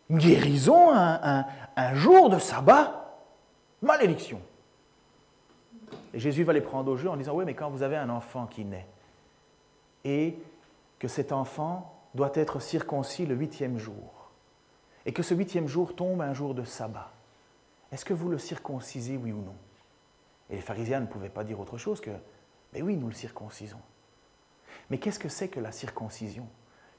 Une 0.10 0.18
guérison 0.18 0.91
un, 0.91 1.45
jour 1.93 2.30
de 2.30 2.39
sabbat 2.39 3.01
Malédiction. 3.82 4.41
Et 6.14 6.20
Jésus 6.20 6.43
va 6.43 6.53
les 6.53 6.62
prendre 6.62 6.91
au 6.91 6.97
jeu 6.97 7.10
en 7.10 7.18
disant, 7.18 7.36
oui, 7.36 7.45
mais 7.45 7.53
quand 7.53 7.70
vous 7.70 7.84
avez 7.84 7.97
un 7.97 8.10
enfant 8.10 8.47
qui 8.47 8.66
naît, 8.66 8.88
et 10.03 10.38
que 10.97 11.08
cet 11.08 11.32
enfant 11.32 11.93
doit 12.16 12.32
être 12.36 12.60
circoncis 12.60 13.26
le 13.26 13.36
huitième 13.36 13.78
jour, 13.78 14.32
et 15.06 15.14
que 15.14 15.22
ce 15.22 15.36
huitième 15.36 15.68
jour 15.68 15.95
tombe 15.95 16.22
un 16.22 16.34
jour 16.34 16.56
de 16.56 16.64
sabbat, 16.64 17.12
est-ce 17.91 18.06
que 18.06 18.14
vous 18.14 18.30
le 18.30 18.38
circoncisez, 18.38 19.18
oui 19.18 19.32
ou 19.32 19.41
non? 19.41 19.56
Et 20.49 20.56
les 20.56 20.62
pharisiens 20.62 20.99
ne 20.99 21.06
pouvaient 21.06 21.30
pas 21.30 21.43
dire 21.43 21.60
autre 21.60 21.78
chose 21.78 22.01
que, 22.01 22.12
mais 22.74 22.82
oui, 22.82 22.95
nous 22.95 23.08
le 23.08 23.14
circoncisons. 23.14 23.82
Mais 24.89 24.97
qu'est-ce 24.97 25.20
que 25.20 25.30
c'est 25.30 25.47
que 25.47 25.60
la 25.60 25.72
circoncision? 25.72 26.47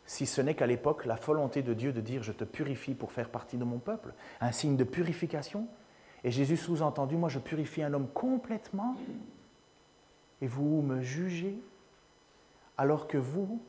Si 0.06 0.24
ce 0.24 0.40
n'est 0.40 0.54
qu'à 0.54 0.66
l'époque 0.66 1.04
la 1.04 1.16
volonté 1.16 1.62
de 1.62 1.74
Dieu 1.74 1.92
de 1.92 2.00
dire 2.00 2.22
je 2.22 2.32
te 2.32 2.44
purifie 2.44 2.94
pour 2.94 3.12
faire 3.12 3.28
partie 3.28 3.58
de 3.58 3.64
mon 3.64 3.78
peuple, 3.78 4.14
un 4.40 4.52
signe 4.52 4.76
de 4.76 4.84
purification. 4.84 5.66
Et 6.24 6.30
Jésus 6.30 6.56
sous-entendu, 6.56 7.16
moi 7.16 7.28
je 7.28 7.38
purifie 7.38 7.82
un 7.82 7.92
homme 7.92 8.08
complètement 8.08 8.96
et 10.40 10.46
vous 10.46 10.82
me 10.82 11.02
jugez? 11.02 11.58
Alors 12.78 13.08
que 13.08 13.18
vous, 13.18 13.60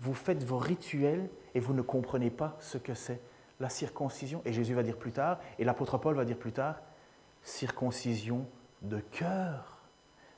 vous 0.00 0.14
faites 0.14 0.44
vos 0.44 0.58
rituels 0.58 1.28
et 1.54 1.60
vous 1.60 1.74
ne 1.74 1.82
comprenez 1.82 2.30
pas 2.30 2.56
ce 2.60 2.78
que 2.78 2.94
c'est 2.94 3.20
la 3.60 3.68
circoncision. 3.68 4.40
Et 4.44 4.52
Jésus 4.52 4.74
va 4.74 4.82
dire 4.82 4.96
plus 4.96 5.12
tard, 5.12 5.40
et 5.58 5.64
l'apôtre 5.64 5.98
Paul 5.98 6.14
va 6.14 6.24
dire 6.24 6.38
plus 6.38 6.52
tard, 6.52 6.80
circoncision 7.42 8.46
de 8.82 8.98
cœur. 8.98 9.82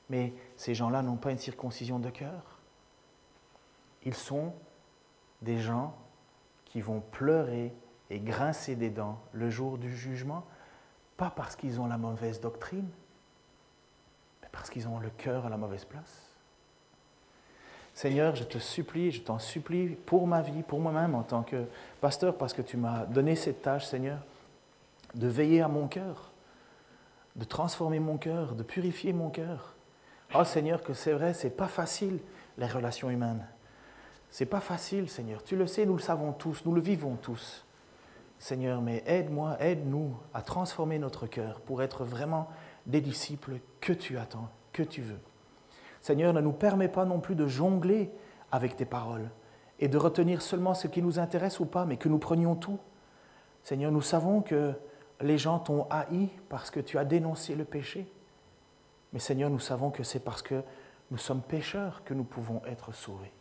Mais 0.08 0.32
ces 0.56 0.74
gens-là 0.74 1.02
n'ont 1.02 1.16
pas 1.16 1.32
une 1.32 1.38
circoncision 1.38 1.98
de 1.98 2.10
cœur. 2.10 2.60
Ils 4.04 4.14
sont 4.14 4.54
des 5.42 5.58
gens 5.58 5.94
qui 6.64 6.80
vont 6.80 7.00
pleurer 7.00 7.74
et 8.10 8.20
grincer 8.20 8.76
des 8.76 8.90
dents 8.90 9.18
le 9.32 9.50
jour 9.50 9.78
du 9.78 9.94
jugement, 9.94 10.44
pas 11.16 11.30
parce 11.30 11.56
qu'ils 11.56 11.80
ont 11.80 11.86
la 11.86 11.98
mauvaise 11.98 12.40
doctrine, 12.40 12.88
mais 14.42 14.48
parce 14.52 14.70
qu'ils 14.70 14.88
ont 14.88 14.98
le 14.98 15.10
cœur 15.10 15.46
à 15.46 15.48
la 15.48 15.56
mauvaise 15.56 15.84
place. 15.84 16.26
Seigneur, 17.94 18.36
je 18.36 18.44
te 18.44 18.58
supplie, 18.58 19.10
je 19.10 19.22
t'en 19.22 19.38
supplie 19.38 19.88
pour 19.88 20.26
ma 20.26 20.42
vie, 20.42 20.62
pour 20.62 20.80
moi-même 20.80 21.14
en 21.14 21.22
tant 21.22 21.42
que 21.42 21.64
pasteur, 22.00 22.36
parce 22.36 22.52
que 22.52 22.60
tu 22.60 22.76
m'as 22.76 23.06
donné 23.06 23.36
cette 23.36 23.62
tâche, 23.62 23.86
Seigneur, 23.86 24.18
de 25.14 25.26
veiller 25.26 25.62
à 25.62 25.68
mon 25.68 25.88
cœur, 25.88 26.30
de 27.36 27.44
transformer 27.44 27.98
mon 27.98 28.18
cœur, 28.18 28.54
de 28.54 28.62
purifier 28.62 29.14
mon 29.14 29.30
cœur. 29.30 29.74
Oh 30.34 30.44
Seigneur, 30.44 30.82
que 30.82 30.92
c'est 30.92 31.12
vrai, 31.12 31.32
c'est 31.32 31.56
pas 31.56 31.68
facile 31.68 32.18
les 32.58 32.66
relations 32.66 33.08
humaines. 33.08 33.46
C'est 34.36 34.44
pas 34.44 34.60
facile, 34.60 35.08
Seigneur. 35.08 35.42
Tu 35.42 35.56
le 35.56 35.66
sais, 35.66 35.86
nous 35.86 35.96
le 35.96 36.02
savons 36.02 36.34
tous, 36.34 36.66
nous 36.66 36.74
le 36.74 36.80
vivons 36.82 37.16
tous. 37.16 37.64
Seigneur, 38.38 38.82
mais 38.82 39.02
aide-moi, 39.06 39.56
aide-nous 39.60 40.14
à 40.34 40.42
transformer 40.42 40.98
notre 40.98 41.26
cœur 41.26 41.62
pour 41.62 41.82
être 41.82 42.04
vraiment 42.04 42.46
des 42.84 43.00
disciples 43.00 43.60
que 43.80 43.94
tu 43.94 44.18
attends, 44.18 44.50
que 44.74 44.82
tu 44.82 45.00
veux. 45.00 45.20
Seigneur, 46.02 46.34
ne 46.34 46.42
nous 46.42 46.52
permets 46.52 46.90
pas 46.90 47.06
non 47.06 47.18
plus 47.18 47.34
de 47.34 47.46
jongler 47.46 48.10
avec 48.52 48.76
tes 48.76 48.84
paroles 48.84 49.30
et 49.78 49.88
de 49.88 49.96
retenir 49.96 50.42
seulement 50.42 50.74
ce 50.74 50.86
qui 50.86 51.00
nous 51.00 51.18
intéresse 51.18 51.58
ou 51.58 51.64
pas, 51.64 51.86
mais 51.86 51.96
que 51.96 52.10
nous 52.10 52.18
prenions 52.18 52.56
tout. 52.56 52.78
Seigneur, 53.62 53.90
nous 53.90 54.02
savons 54.02 54.42
que 54.42 54.74
les 55.22 55.38
gens 55.38 55.60
t'ont 55.60 55.86
haï 55.88 56.28
parce 56.50 56.70
que 56.70 56.80
tu 56.80 56.98
as 56.98 57.06
dénoncé 57.06 57.54
le 57.54 57.64
péché. 57.64 58.06
Mais 59.14 59.18
Seigneur, 59.18 59.48
nous 59.48 59.60
savons 59.60 59.90
que 59.90 60.02
c'est 60.02 60.20
parce 60.20 60.42
que 60.42 60.62
nous 61.10 61.16
sommes 61.16 61.40
pécheurs 61.40 62.04
que 62.04 62.12
nous 62.12 62.24
pouvons 62.24 62.60
être 62.66 62.92
sauvés. 62.92 63.32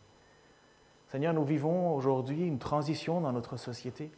Seigneur, 1.16 1.34
nous 1.34 1.46
vivons 1.46 1.96
aujourd'hui 1.96 2.46
une 2.46 2.60
transition 2.60 3.22
dans 3.22 3.32
notre 3.32 3.56
société. 3.56 4.12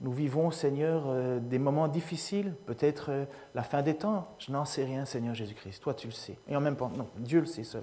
Nous 0.00 0.10
vivons, 0.10 0.50
Seigneur, 0.50 1.02
euh, 1.08 1.38
des 1.38 1.58
moments 1.58 1.86
difficiles, 1.86 2.54
peut-être 2.64 3.10
euh, 3.10 3.24
la 3.54 3.62
fin 3.62 3.82
des 3.82 3.94
temps. 3.94 4.26
Je 4.38 4.50
n'en 4.50 4.64
sais 4.64 4.84
rien, 4.84 5.04
Seigneur 5.04 5.34
Jésus-Christ. 5.34 5.82
Toi, 5.82 5.92
tu 5.92 6.06
le 6.06 6.14
sais. 6.14 6.38
Et 6.48 6.56
en 6.56 6.62
même 6.62 6.76
temps, 6.76 6.88
non, 6.88 7.10
Dieu 7.18 7.40
le 7.40 7.44
sait 7.44 7.62
seul. 7.62 7.82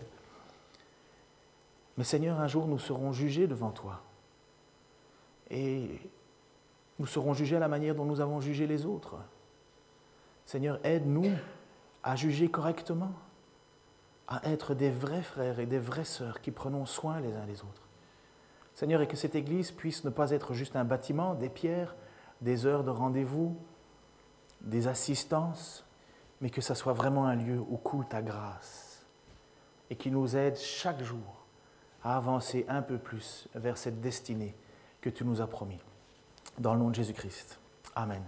Mais 1.99 2.03
Seigneur, 2.03 2.39
un 2.39 2.47
jour, 2.47 2.65
nous 2.65 2.79
serons 2.79 3.13
jugés 3.13 3.45
devant 3.45 3.69
toi. 3.69 4.01
Et 5.51 5.87
nous 6.97 7.05
serons 7.05 7.35
jugés 7.35 7.57
à 7.57 7.59
la 7.59 7.67
manière 7.67 7.93
dont 7.93 8.05
nous 8.05 8.21
avons 8.21 8.41
jugé 8.41 8.65
les 8.65 8.87
autres. 8.87 9.17
Seigneur, 10.47 10.79
aide-nous 10.83 11.31
à 12.01 12.15
juger 12.15 12.49
correctement, 12.49 13.11
à 14.27 14.49
être 14.49 14.73
des 14.73 14.89
vrais 14.89 15.21
frères 15.21 15.59
et 15.59 15.67
des 15.67 15.77
vraies 15.77 16.05
sœurs 16.05 16.41
qui 16.41 16.49
prenons 16.49 16.87
soin 16.87 17.19
les 17.19 17.35
uns 17.35 17.45
des 17.45 17.61
autres. 17.61 17.84
Seigneur, 18.75 19.01
et 19.01 19.07
que 19.07 19.15
cette 19.15 19.35
Église 19.35 19.71
puisse 19.71 20.03
ne 20.03 20.09
pas 20.09 20.31
être 20.31 20.53
juste 20.53 20.75
un 20.75 20.83
bâtiment, 20.83 21.33
des 21.33 21.49
pierres, 21.49 21.95
des 22.41 22.65
heures 22.65 22.83
de 22.83 22.91
rendez-vous, 22.91 23.57
des 24.61 24.87
assistances, 24.87 25.85
mais 26.41 26.49
que 26.49 26.61
ça 26.61 26.75
soit 26.75 26.93
vraiment 26.93 27.25
un 27.25 27.35
lieu 27.35 27.59
où 27.59 27.77
coule 27.77 28.05
ta 28.05 28.21
grâce 28.21 29.05
et 29.89 29.95
qui 29.95 30.11
nous 30.11 30.35
aide 30.35 30.57
chaque 30.57 31.01
jour 31.01 31.45
à 32.03 32.17
avancer 32.17 32.65
un 32.67 32.81
peu 32.81 32.97
plus 32.97 33.47
vers 33.55 33.77
cette 33.77 34.01
destinée 34.01 34.55
que 34.99 35.09
tu 35.09 35.23
nous 35.23 35.41
as 35.41 35.47
promis. 35.47 35.79
Dans 36.59 36.73
le 36.73 36.79
nom 36.79 36.89
de 36.89 36.95
Jésus-Christ. 36.95 37.59
Amen. 37.95 38.23